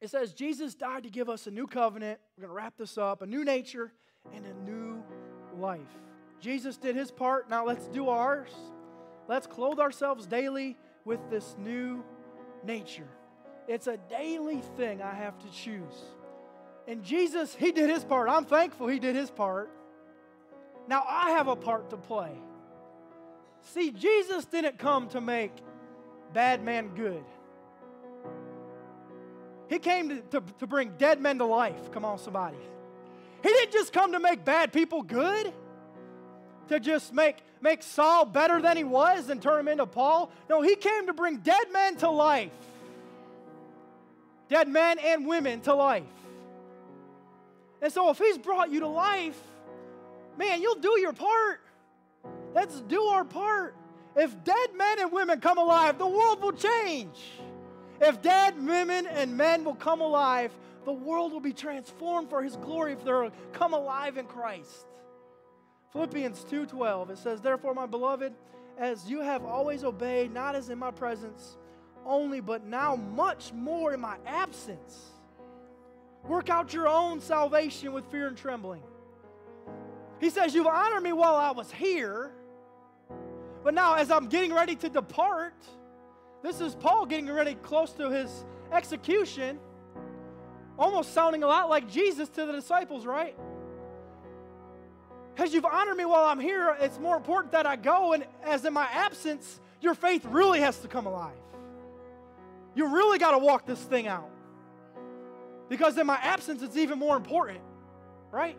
It 0.00 0.10
says 0.10 0.32
Jesus 0.32 0.74
died 0.74 1.04
to 1.04 1.10
give 1.10 1.28
us 1.28 1.46
a 1.46 1.50
new 1.50 1.66
covenant. 1.66 2.20
We're 2.36 2.42
going 2.42 2.50
to 2.50 2.54
wrap 2.54 2.76
this 2.76 2.98
up 2.98 3.22
a 3.22 3.26
new 3.26 3.44
nature 3.44 3.92
and 4.34 4.44
a 4.44 4.54
new 4.70 5.02
life. 5.56 5.80
Jesus 6.40 6.76
did 6.76 6.96
his 6.96 7.10
part. 7.10 7.48
Now 7.48 7.64
let's 7.64 7.86
do 7.88 8.08
ours. 8.08 8.50
Let's 9.28 9.46
clothe 9.46 9.78
ourselves 9.78 10.26
daily 10.26 10.76
with 11.04 11.20
this 11.30 11.56
new 11.58 12.04
nature. 12.64 13.08
It's 13.68 13.86
a 13.86 13.96
daily 14.08 14.60
thing 14.76 15.02
I 15.02 15.14
have 15.14 15.38
to 15.38 15.50
choose. 15.50 16.02
And 16.86 17.02
Jesus, 17.02 17.54
he 17.54 17.72
did 17.72 17.88
his 17.88 18.04
part. 18.04 18.28
I'm 18.28 18.44
thankful 18.44 18.88
he 18.88 18.98
did 18.98 19.16
his 19.16 19.30
part. 19.30 19.70
Now 20.86 21.04
I 21.08 21.30
have 21.30 21.48
a 21.48 21.56
part 21.56 21.90
to 21.90 21.96
play. 21.96 22.32
See, 23.62 23.90
Jesus 23.90 24.44
didn't 24.44 24.78
come 24.78 25.08
to 25.08 25.20
make 25.20 25.52
bad 26.34 26.62
man 26.62 26.88
good. 26.94 27.24
He 29.68 29.78
came 29.78 30.10
to, 30.10 30.20
to, 30.20 30.42
to, 30.58 30.66
bring 30.66 30.92
dead 30.98 31.20
men 31.20 31.38
to 31.38 31.46
life. 31.46 31.90
Come 31.90 32.04
on, 32.04 32.18
somebody. 32.18 32.58
He 33.42 33.48
didn't 33.48 33.72
just 33.72 33.92
come 33.92 34.12
to 34.12 34.20
make 34.20 34.44
bad 34.44 34.72
people 34.72 35.02
good, 35.02 35.52
to 36.68 36.80
just 36.80 37.12
make, 37.12 37.36
make 37.60 37.82
Saul 37.82 38.24
better 38.24 38.60
than 38.60 38.76
he 38.76 38.84
was 38.84 39.28
and 39.28 39.40
turn 39.40 39.60
him 39.60 39.68
into 39.68 39.86
Paul. 39.86 40.30
No, 40.48 40.62
he 40.62 40.76
came 40.76 41.06
to 41.06 41.12
bring 41.12 41.38
dead 41.38 41.72
men 41.72 41.96
to 41.96 42.10
life. 42.10 42.52
Dead 44.48 44.68
men 44.68 44.98
and 44.98 45.26
women 45.26 45.60
to 45.62 45.74
life. 45.74 46.04
And 47.82 47.92
so 47.92 48.10
if 48.10 48.18
he's 48.18 48.38
brought 48.38 48.70
you 48.70 48.80
to 48.80 48.88
life, 48.88 49.38
man, 50.38 50.62
you'll 50.62 50.76
do 50.76 50.98
your 51.00 51.12
part. 51.12 51.60
Let's 52.54 52.80
do 52.82 53.02
our 53.02 53.24
part. 53.24 53.74
If 54.16 54.44
dead 54.44 54.74
men 54.76 55.00
and 55.00 55.12
women 55.12 55.40
come 55.40 55.58
alive, 55.58 55.98
the 55.98 56.06
world 56.06 56.40
will 56.40 56.52
change. 56.52 57.18
If 58.00 58.22
dead 58.22 58.54
women 58.64 59.06
and 59.06 59.36
men 59.36 59.64
will 59.64 59.74
come 59.74 60.00
alive, 60.00 60.52
the 60.84 60.92
world 60.92 61.32
will 61.32 61.40
be 61.40 61.52
transformed 61.52 62.30
for 62.30 62.42
his 62.42 62.56
glory 62.56 62.92
if 62.92 63.04
they're 63.04 63.30
come 63.52 63.72
alive 63.72 64.18
in 64.18 64.26
Christ. 64.26 64.86
Philippians 65.94 66.44
2:12 66.44 67.10
it 67.10 67.18
says 67.18 67.40
therefore 67.40 67.72
my 67.72 67.86
beloved 67.86 68.34
as 68.76 69.08
you 69.08 69.20
have 69.20 69.44
always 69.44 69.84
obeyed 69.84 70.34
not 70.34 70.54
as 70.54 70.68
in 70.68 70.78
my 70.78 70.90
presence 70.90 71.56
only 72.04 72.40
but 72.40 72.64
now 72.64 72.96
much 72.96 73.52
more 73.52 73.94
in 73.94 74.00
my 74.00 74.16
absence 74.26 75.12
work 76.28 76.50
out 76.50 76.74
your 76.74 76.88
own 76.88 77.20
salvation 77.20 77.92
with 77.92 78.04
fear 78.10 78.26
and 78.26 78.36
trembling. 78.36 78.82
He 80.20 80.30
says 80.30 80.54
you've 80.54 80.66
honored 80.66 81.02
me 81.02 81.12
while 81.12 81.36
I 81.36 81.52
was 81.52 81.70
here 81.70 82.32
but 83.62 83.72
now 83.72 83.94
as 83.94 84.10
I'm 84.10 84.28
getting 84.28 84.52
ready 84.52 84.74
to 84.76 84.88
depart 84.90 85.54
this 86.44 86.60
is 86.60 86.74
Paul 86.74 87.06
getting 87.06 87.32
ready 87.32 87.54
close 87.54 87.92
to 87.92 88.10
his 88.10 88.44
execution, 88.70 89.58
almost 90.78 91.14
sounding 91.14 91.42
a 91.42 91.46
lot 91.46 91.70
like 91.70 91.88
Jesus 91.88 92.28
to 92.28 92.44
the 92.44 92.52
disciples, 92.52 93.06
right? 93.06 93.34
As 95.36 95.52
you've 95.52 95.64
honored 95.64 95.96
me 95.96 96.04
while 96.04 96.24
I'm 96.24 96.38
here, 96.38 96.76
it's 96.80 96.98
more 96.98 97.16
important 97.16 97.52
that 97.52 97.66
I 97.66 97.76
go, 97.76 98.12
and 98.12 98.24
as 98.44 98.64
in 98.64 98.72
my 98.72 98.86
absence, 98.92 99.60
your 99.80 99.94
faith 99.94 100.24
really 100.26 100.60
has 100.60 100.78
to 100.78 100.88
come 100.88 101.06
alive. 101.06 101.36
You 102.74 102.94
really 102.94 103.18
got 103.18 103.32
to 103.32 103.38
walk 103.38 103.66
this 103.66 103.80
thing 103.80 104.06
out. 104.06 104.30
Because 105.68 105.98
in 105.98 106.06
my 106.06 106.16
absence, 106.16 106.62
it's 106.62 106.76
even 106.76 106.98
more 106.98 107.16
important, 107.16 107.60
right? 108.30 108.56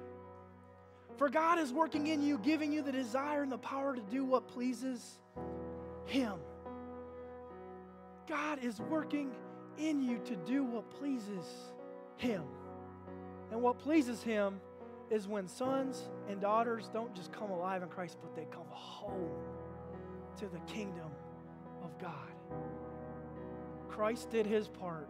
For 1.18 1.30
God 1.30 1.60
is 1.60 1.72
working 1.72 2.08
in 2.08 2.22
you, 2.22 2.38
giving 2.38 2.74
you 2.74 2.82
the 2.82 2.92
desire 2.92 3.42
and 3.42 3.52
the 3.52 3.58
power 3.58 3.96
to 3.96 4.02
do 4.02 4.26
what 4.26 4.48
pleases 4.48 5.20
Him. 6.06 6.34
God 8.28 8.60
is 8.64 8.80
working 8.80 9.32
in 9.78 10.02
you 10.02 10.20
to 10.26 10.36
do 10.36 10.64
what 10.64 10.90
pleases 10.92 11.46
Him. 12.18 12.44
And 13.52 13.62
what 13.62 13.80
pleases 13.80 14.22
Him 14.22 14.60
is 15.12 15.28
when 15.28 15.48
sons 15.48 16.10
and 16.28 16.42
daughters 16.42 16.90
don't 16.92 17.14
just 17.16 17.32
come 17.32 17.52
alive 17.52 17.84
in 17.84 17.90
Christ, 17.90 18.18
but 18.22 18.36
they 18.36 18.48
come 18.52 18.68
home 18.70 19.32
to 20.38 20.48
the 20.48 20.60
kingdom 20.72 21.12
of 21.84 21.98
God. 22.00 22.32
Christ 23.88 24.30
did 24.30 24.46
His 24.46 24.68
part. 24.68 25.10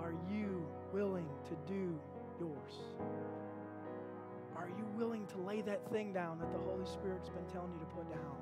Are 0.00 0.14
you 0.30 0.66
willing 0.92 1.26
to 1.48 1.72
do 1.72 1.98
yours? 2.38 2.74
Are 4.56 4.68
you 4.68 4.86
willing 4.96 5.26
to 5.26 5.38
lay 5.38 5.60
that 5.62 5.90
thing 5.90 6.12
down 6.12 6.38
that 6.38 6.52
the 6.52 6.58
Holy 6.58 6.86
Spirit's 6.86 7.28
been 7.28 7.46
telling 7.52 7.72
you 7.72 7.80
to 7.80 7.86
put 7.86 8.10
down? 8.10 8.36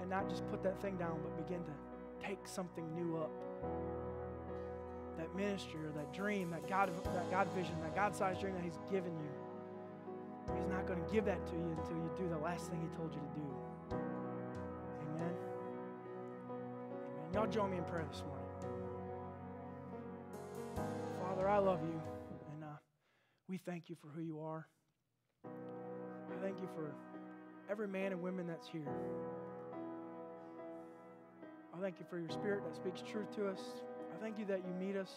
And 0.00 0.10
not 0.10 0.28
just 0.28 0.48
put 0.48 0.62
that 0.62 0.80
thing 0.80 0.96
down, 0.96 1.20
but 1.22 1.46
begin 1.46 1.62
to 1.64 2.26
take 2.26 2.46
something 2.46 2.84
new 2.94 3.18
up. 3.18 3.30
Ministry 5.34 5.80
or 5.84 5.92
that 5.92 6.12
dream, 6.12 6.50
that 6.50 6.68
God, 6.68 6.90
that 7.04 7.30
God 7.30 7.48
vision, 7.54 7.74
that 7.82 7.94
God 7.94 8.14
sized 8.14 8.40
dream 8.40 8.54
that 8.54 8.64
He's 8.64 8.78
given 8.90 9.12
you. 9.12 10.54
He's 10.56 10.68
not 10.68 10.86
going 10.86 11.02
to 11.02 11.12
give 11.12 11.24
that 11.26 11.46
to 11.46 11.52
you 11.52 11.76
until 11.78 11.96
you 11.96 12.10
do 12.18 12.28
the 12.28 12.38
last 12.38 12.70
thing 12.70 12.80
He 12.80 12.96
told 12.96 13.14
you 13.14 13.20
to 13.20 13.40
do. 13.40 13.96
Amen. 15.16 15.34
Amen. 16.50 17.34
Y'all 17.34 17.46
join 17.46 17.70
me 17.70 17.78
in 17.78 17.84
prayer 17.84 18.06
this 18.10 18.22
morning. 18.26 18.46
Father, 21.22 21.48
I 21.48 21.58
love 21.58 21.80
you, 21.82 22.02
and 22.52 22.64
uh, 22.64 22.76
we 23.48 23.56
thank 23.58 23.88
you 23.88 23.96
for 24.00 24.08
who 24.08 24.22
you 24.22 24.40
are. 24.40 24.66
I 25.44 26.42
thank 26.42 26.60
you 26.60 26.68
for 26.74 26.92
every 27.70 27.86
man 27.86 28.12
and 28.12 28.20
woman 28.20 28.46
that's 28.46 28.66
here. 28.68 28.88
I 31.72 31.80
thank 31.80 32.00
you 32.00 32.06
for 32.10 32.18
your 32.18 32.30
spirit 32.30 32.62
that 32.64 32.74
speaks 32.74 33.00
truth 33.08 33.34
to 33.36 33.48
us. 33.48 33.60
Thank 34.20 34.38
you 34.38 34.44
that 34.46 34.60
you 34.66 34.72
meet 34.74 34.96
us 34.96 35.10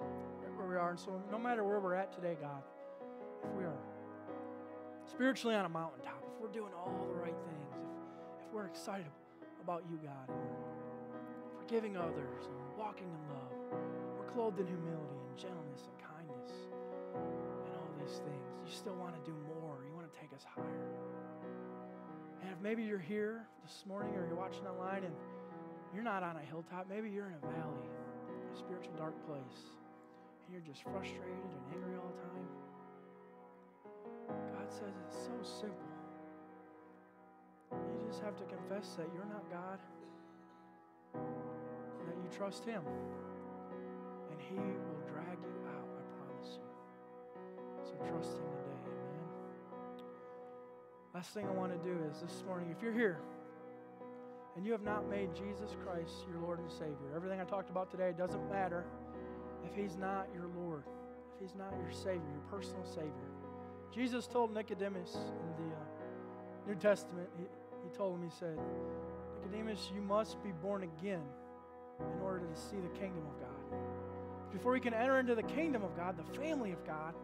right 0.00 0.56
where 0.56 0.66
we 0.66 0.76
are. 0.76 0.90
And 0.90 0.98
so, 0.98 1.22
no 1.30 1.38
matter 1.38 1.64
where 1.64 1.80
we're 1.80 1.94
at 1.94 2.12
today, 2.12 2.36
God, 2.40 2.62
if 3.44 3.50
we 3.52 3.64
are 3.64 3.76
spiritually 5.10 5.54
on 5.54 5.66
a 5.66 5.68
mountaintop, 5.68 6.24
if 6.24 6.40
we're 6.40 6.52
doing 6.52 6.72
all 6.72 7.06
the 7.12 7.20
right 7.20 7.36
things, 7.36 7.68
if, 7.76 8.46
if 8.46 8.52
we're 8.52 8.64
excited 8.64 9.12
about 9.62 9.84
you, 9.90 10.00
God, 10.02 10.32
and 10.32 11.60
forgiving 11.60 11.98
others 11.98 12.48
and 12.48 12.56
walking 12.78 13.12
in 13.12 13.22
love, 13.36 13.52
we're 14.16 14.32
clothed 14.32 14.58
in 14.60 14.66
humility 14.66 15.20
and 15.28 15.36
gentleness 15.36 15.84
and 15.84 15.96
kindness 16.00 16.52
and 17.68 17.76
all 17.76 17.92
these 18.00 18.16
things, 18.24 18.48
you 18.64 18.72
still 18.72 18.96
want 18.96 19.12
to 19.12 19.22
do 19.28 19.36
more. 19.60 19.84
You 19.84 19.92
want 19.94 20.10
to 20.10 20.16
take 20.18 20.32
us 20.32 20.46
higher. 20.56 20.88
And 22.40 22.50
if 22.50 22.60
maybe 22.62 22.82
you're 22.82 22.98
here 22.98 23.44
this 23.62 23.84
morning 23.86 24.16
or 24.16 24.24
you're 24.24 24.40
watching 24.40 24.64
online 24.64 25.04
and 25.04 25.12
you're 25.94 26.04
not 26.04 26.22
on 26.22 26.36
a 26.36 26.44
hilltop. 26.48 26.86
Maybe 26.88 27.10
you're 27.10 27.26
in 27.26 27.34
a 27.34 27.46
valley, 27.46 27.88
spiritual 28.56 28.92
dark 28.96 29.14
place, 29.26 29.60
and 30.46 30.52
you're 30.52 30.64
just 30.64 30.82
frustrated 30.82 31.24
and 31.26 31.62
angry 31.74 31.96
all 31.96 32.12
the 32.12 32.20
time. 32.22 32.48
God 34.54 34.70
says 34.70 34.94
it's 35.06 35.16
so 35.16 35.36
simple. 35.42 35.92
You 37.72 38.06
just 38.06 38.22
have 38.22 38.36
to 38.36 38.44
confess 38.44 38.94
that 38.96 39.06
you're 39.14 39.26
not 39.26 39.44
God, 39.50 39.78
that 42.06 42.16
you 42.16 42.28
trust 42.36 42.64
Him, 42.64 42.82
and 44.30 44.40
He 44.40 44.56
will 44.56 45.02
drag 45.10 45.38
you 45.40 45.58
out, 45.68 45.88
I 45.96 46.02
promise 46.16 46.56
you. 46.56 46.68
So 47.84 47.92
trust 48.08 48.36
Him 48.38 48.48
today, 48.52 48.80
amen. 48.88 49.28
Last 51.14 51.34
thing 51.34 51.46
I 51.46 51.52
want 51.52 51.72
to 51.72 51.78
do 51.88 51.98
is 52.10 52.20
this 52.20 52.44
morning, 52.46 52.70
if 52.74 52.82
you're 52.82 52.92
here 52.92 53.20
and 54.58 54.66
you 54.66 54.72
have 54.72 54.82
not 54.82 55.08
made 55.08 55.32
Jesus 55.36 55.76
Christ 55.84 56.26
your 56.28 56.42
Lord 56.42 56.58
and 56.58 56.68
Savior, 56.68 57.14
everything 57.14 57.40
I 57.40 57.44
talked 57.44 57.70
about 57.70 57.92
today 57.92 58.12
doesn't 58.18 58.50
matter 58.50 58.84
if 59.64 59.72
He's 59.72 59.96
not 59.96 60.26
your 60.34 60.48
Lord, 60.58 60.82
if 61.32 61.40
He's 61.40 61.54
not 61.54 61.72
your 61.80 61.92
Savior, 61.92 62.26
your 62.32 62.42
personal 62.50 62.84
Savior. 62.84 63.28
Jesus 63.94 64.26
told 64.26 64.52
Nicodemus 64.52 65.14
in 65.14 65.64
the 65.64 65.76
uh, 65.76 65.78
New 66.66 66.74
Testament, 66.74 67.28
he, 67.38 67.44
he 67.84 67.96
told 67.96 68.16
him, 68.16 68.24
He 68.24 68.34
said, 68.36 68.58
Nicodemus, 69.44 69.92
you 69.94 70.02
must 70.02 70.42
be 70.42 70.50
born 70.50 70.82
again 70.82 71.22
in 72.00 72.20
order 72.20 72.40
to 72.40 72.60
see 72.60 72.78
the 72.78 72.98
kingdom 72.98 73.22
of 73.28 73.38
God. 73.38 73.78
Before 74.52 74.74
you 74.74 74.82
can 74.82 74.92
enter 74.92 75.20
into 75.20 75.36
the 75.36 75.44
kingdom 75.44 75.84
of 75.84 75.96
God, 75.96 76.16
the 76.18 76.36
family 76.36 76.72
of 76.72 76.84
God, 76.84 77.14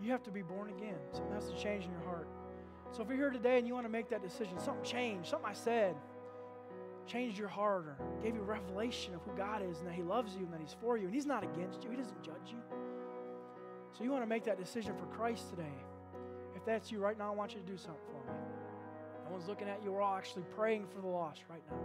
you 0.00 0.12
have 0.12 0.22
to 0.22 0.30
be 0.30 0.42
born 0.42 0.70
again. 0.70 0.98
Something 1.10 1.34
has 1.34 1.50
to 1.50 1.56
change 1.56 1.84
in 1.84 1.90
your 1.90 2.04
heart. 2.04 2.28
So 2.92 3.02
if 3.02 3.08
you're 3.08 3.16
here 3.16 3.30
today 3.30 3.58
and 3.58 3.66
you 3.66 3.74
want 3.74 3.86
to 3.86 3.92
make 3.92 4.08
that 4.10 4.22
decision, 4.22 4.60
something 4.60 4.84
changed, 4.84 5.30
something 5.30 5.50
I 5.50 5.52
said 5.52 5.96
changed 7.06 7.38
your 7.38 7.48
heart 7.48 7.86
or 7.86 7.96
gave 8.22 8.34
you 8.34 8.42
revelation 8.42 9.14
of 9.14 9.22
who 9.22 9.36
God 9.36 9.62
is 9.62 9.78
and 9.78 9.86
that 9.86 9.94
He 9.94 10.02
loves 10.02 10.34
you 10.34 10.44
and 10.44 10.52
that 10.52 10.60
He's 10.60 10.76
for 10.80 10.96
you 10.96 11.06
and 11.06 11.14
He's 11.14 11.26
not 11.26 11.44
against 11.44 11.84
you, 11.84 11.90
He 11.90 11.96
doesn't 11.96 12.22
judge 12.22 12.48
you. 12.48 12.58
So 13.96 14.04
you 14.04 14.10
want 14.10 14.22
to 14.22 14.28
make 14.28 14.44
that 14.44 14.58
decision 14.58 14.94
for 14.96 15.06
Christ 15.06 15.48
today. 15.50 15.72
If 16.54 16.64
that's 16.64 16.92
you 16.92 16.98
right 16.98 17.16
now, 17.18 17.32
I 17.32 17.34
want 17.34 17.54
you 17.54 17.60
to 17.60 17.66
do 17.66 17.76
something 17.76 18.02
for 18.06 18.32
me. 18.32 18.38
No 19.24 19.32
one's 19.32 19.48
looking 19.48 19.68
at 19.68 19.82
you. 19.82 19.92
We're 19.92 20.02
all 20.02 20.16
actually 20.16 20.44
praying 20.54 20.86
for 20.94 21.00
the 21.00 21.06
lost 21.06 21.42
right 21.48 21.62
now. 21.70 21.78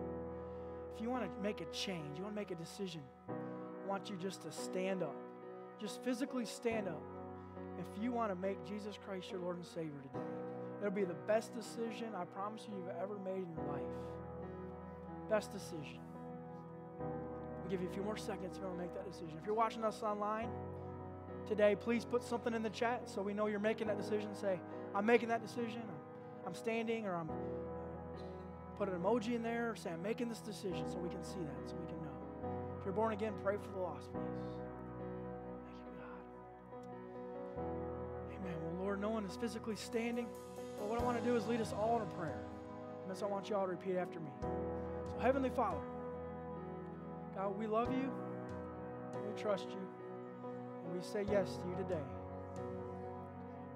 If 0.93 1.01
you 1.01 1.09
want 1.09 1.23
to 1.23 1.41
make 1.41 1.61
a 1.61 1.65
change, 1.65 2.17
you 2.17 2.23
want 2.23 2.35
to 2.35 2.41
make 2.41 2.51
a 2.51 2.55
decision, 2.55 3.01
I 3.29 3.89
want 3.89 4.09
you 4.09 4.17
just 4.17 4.41
to 4.43 4.51
stand 4.51 5.03
up. 5.03 5.15
Just 5.79 6.03
physically 6.03 6.45
stand 6.45 6.87
up. 6.87 7.01
If 7.79 8.03
you 8.03 8.11
want 8.11 8.31
to 8.31 8.35
make 8.35 8.63
Jesus 8.67 8.97
Christ 9.03 9.31
your 9.31 9.39
Lord 9.39 9.57
and 9.57 9.65
Savior 9.65 9.99
today, 10.03 10.25
it'll 10.79 10.91
be 10.91 11.03
the 11.03 11.15
best 11.27 11.55
decision 11.55 12.09
I 12.15 12.25
promise 12.25 12.67
you 12.67 12.75
you've 12.77 13.01
ever 13.01 13.17
made 13.23 13.43
in 13.43 13.51
your 13.55 13.65
life. 13.71 13.81
Best 15.31 15.53
decision. 15.53 15.99
I'll 16.99 17.69
give 17.69 17.81
you 17.81 17.87
a 17.87 17.93
few 17.93 18.03
more 18.03 18.17
seconds 18.17 18.57
to 18.57 18.65
make 18.77 18.93
that 18.93 19.09
decision. 19.09 19.37
If 19.39 19.45
you're 19.45 19.55
watching 19.55 19.85
us 19.85 20.03
online 20.03 20.49
today, 21.47 21.73
please 21.73 22.03
put 22.03 22.21
something 22.21 22.53
in 22.53 22.61
the 22.61 22.69
chat 22.69 23.09
so 23.09 23.21
we 23.21 23.33
know 23.33 23.47
you're 23.47 23.57
making 23.57 23.87
that 23.87 23.97
decision. 23.97 24.35
Say, 24.35 24.59
I'm 24.93 25.05
making 25.05 25.29
that 25.29 25.41
decision. 25.41 25.83
I'm 26.45 26.53
standing, 26.53 27.05
or 27.05 27.15
I'm 27.15 27.29
put 28.77 28.89
an 28.89 28.99
emoji 28.99 29.33
in 29.33 29.41
there, 29.41 29.71
or 29.71 29.75
say, 29.77 29.91
I'm 29.91 30.03
making 30.03 30.27
this 30.27 30.41
decision 30.41 30.89
so 30.89 30.97
we 30.97 31.07
can 31.07 31.23
see 31.23 31.39
that, 31.39 31.69
so 31.69 31.77
we 31.79 31.85
can 31.87 31.95
know. 32.03 32.49
If 32.77 32.83
you're 32.83 32.93
born 32.93 33.13
again, 33.13 33.31
pray 33.41 33.55
for 33.55 33.69
the 33.71 33.79
lost, 33.79 34.11
please. 34.11 34.57
Thank 35.65 35.79
you, 35.85 35.93
God. 37.55 37.63
Amen. 38.37 38.57
Well, 38.65 38.83
Lord, 38.83 38.99
no 38.99 39.11
one 39.11 39.23
is 39.23 39.37
physically 39.37 39.77
standing. 39.77 40.27
But 40.77 40.89
what 40.89 40.99
I 40.99 41.03
want 41.05 41.17
to 41.17 41.23
do 41.23 41.37
is 41.37 41.47
lead 41.47 41.61
us 41.61 41.71
all 41.71 41.95
in 41.95 42.01
a 42.01 42.11
prayer. 42.19 42.43
And 43.07 43.17
so 43.17 43.27
I 43.27 43.29
want 43.29 43.49
you 43.49 43.55
all 43.55 43.63
to 43.63 43.71
repeat 43.71 43.95
after 43.95 44.19
me. 44.19 44.31
So, 45.11 45.19
Heavenly 45.19 45.49
Father, 45.49 45.81
God, 47.35 47.57
we 47.57 47.67
love 47.67 47.91
you, 47.91 48.11
we 49.27 49.41
trust 49.41 49.67
you, 49.69 49.87
and 50.85 50.95
we 50.95 51.01
say 51.01 51.25
yes 51.31 51.57
to 51.57 51.67
you 51.69 51.75
today. 51.75 52.03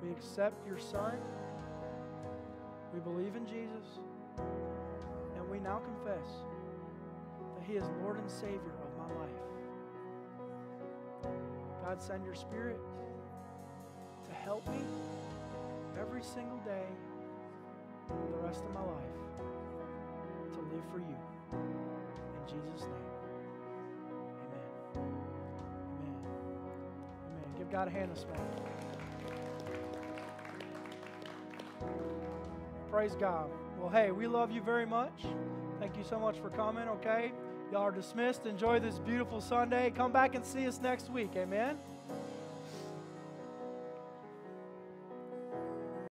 We 0.01 0.11
accept 0.11 0.65
your 0.67 0.77
Son, 0.77 1.17
we 2.93 2.99
believe 2.99 3.35
in 3.35 3.45
Jesus, 3.45 3.99
and 4.37 5.49
we 5.49 5.59
now 5.59 5.79
confess 5.79 6.27
that 7.55 7.63
He 7.67 7.73
is 7.73 7.85
Lord 8.01 8.17
and 8.17 8.29
Savior 8.29 8.75
of 8.83 8.97
my 8.97 9.13
life. 9.15 9.45
God, 11.83 12.01
send 12.01 12.23
your 12.25 12.35
Spirit 12.35 12.79
to 14.27 14.33
help 14.33 14.67
me 14.69 14.81
every 15.99 16.23
single 16.23 16.57
day 16.65 16.85
the 18.09 18.47
rest 18.47 18.63
of 18.63 18.73
my 18.73 18.81
life 18.81 19.15
to 20.53 20.59
live 20.61 20.83
for 20.91 20.99
you. 20.99 21.24
In 21.53 21.59
Jesus' 22.47 22.81
name. 22.81 23.05
Amen. 24.95 25.13
Amen. 25.75 26.15
Amen. 27.27 27.49
Give 27.57 27.71
God 27.71 27.87
a 27.87 27.91
hand 27.91 28.11
this 28.11 28.25
morning. 28.25 28.45
Praise 32.91 33.15
God. 33.15 33.49
Well, 33.79 33.89
hey, 33.89 34.11
we 34.11 34.27
love 34.27 34.51
you 34.51 34.61
very 34.61 34.85
much. 34.85 35.23
Thank 35.79 35.97
you 35.97 36.03
so 36.03 36.17
much 36.17 36.39
for 36.39 36.49
coming, 36.49 36.87
okay? 36.87 37.31
Y'all 37.71 37.81
are 37.81 37.91
dismissed. 37.91 38.45
Enjoy 38.45 38.79
this 38.79 38.99
beautiful 38.99 39.41
Sunday. 39.41 39.91
Come 39.91 40.11
back 40.11 40.35
and 40.35 40.45
see 40.45 40.65
us 40.67 40.79
next 40.81 41.11
week. 41.11 41.31
Amen. 41.35 41.77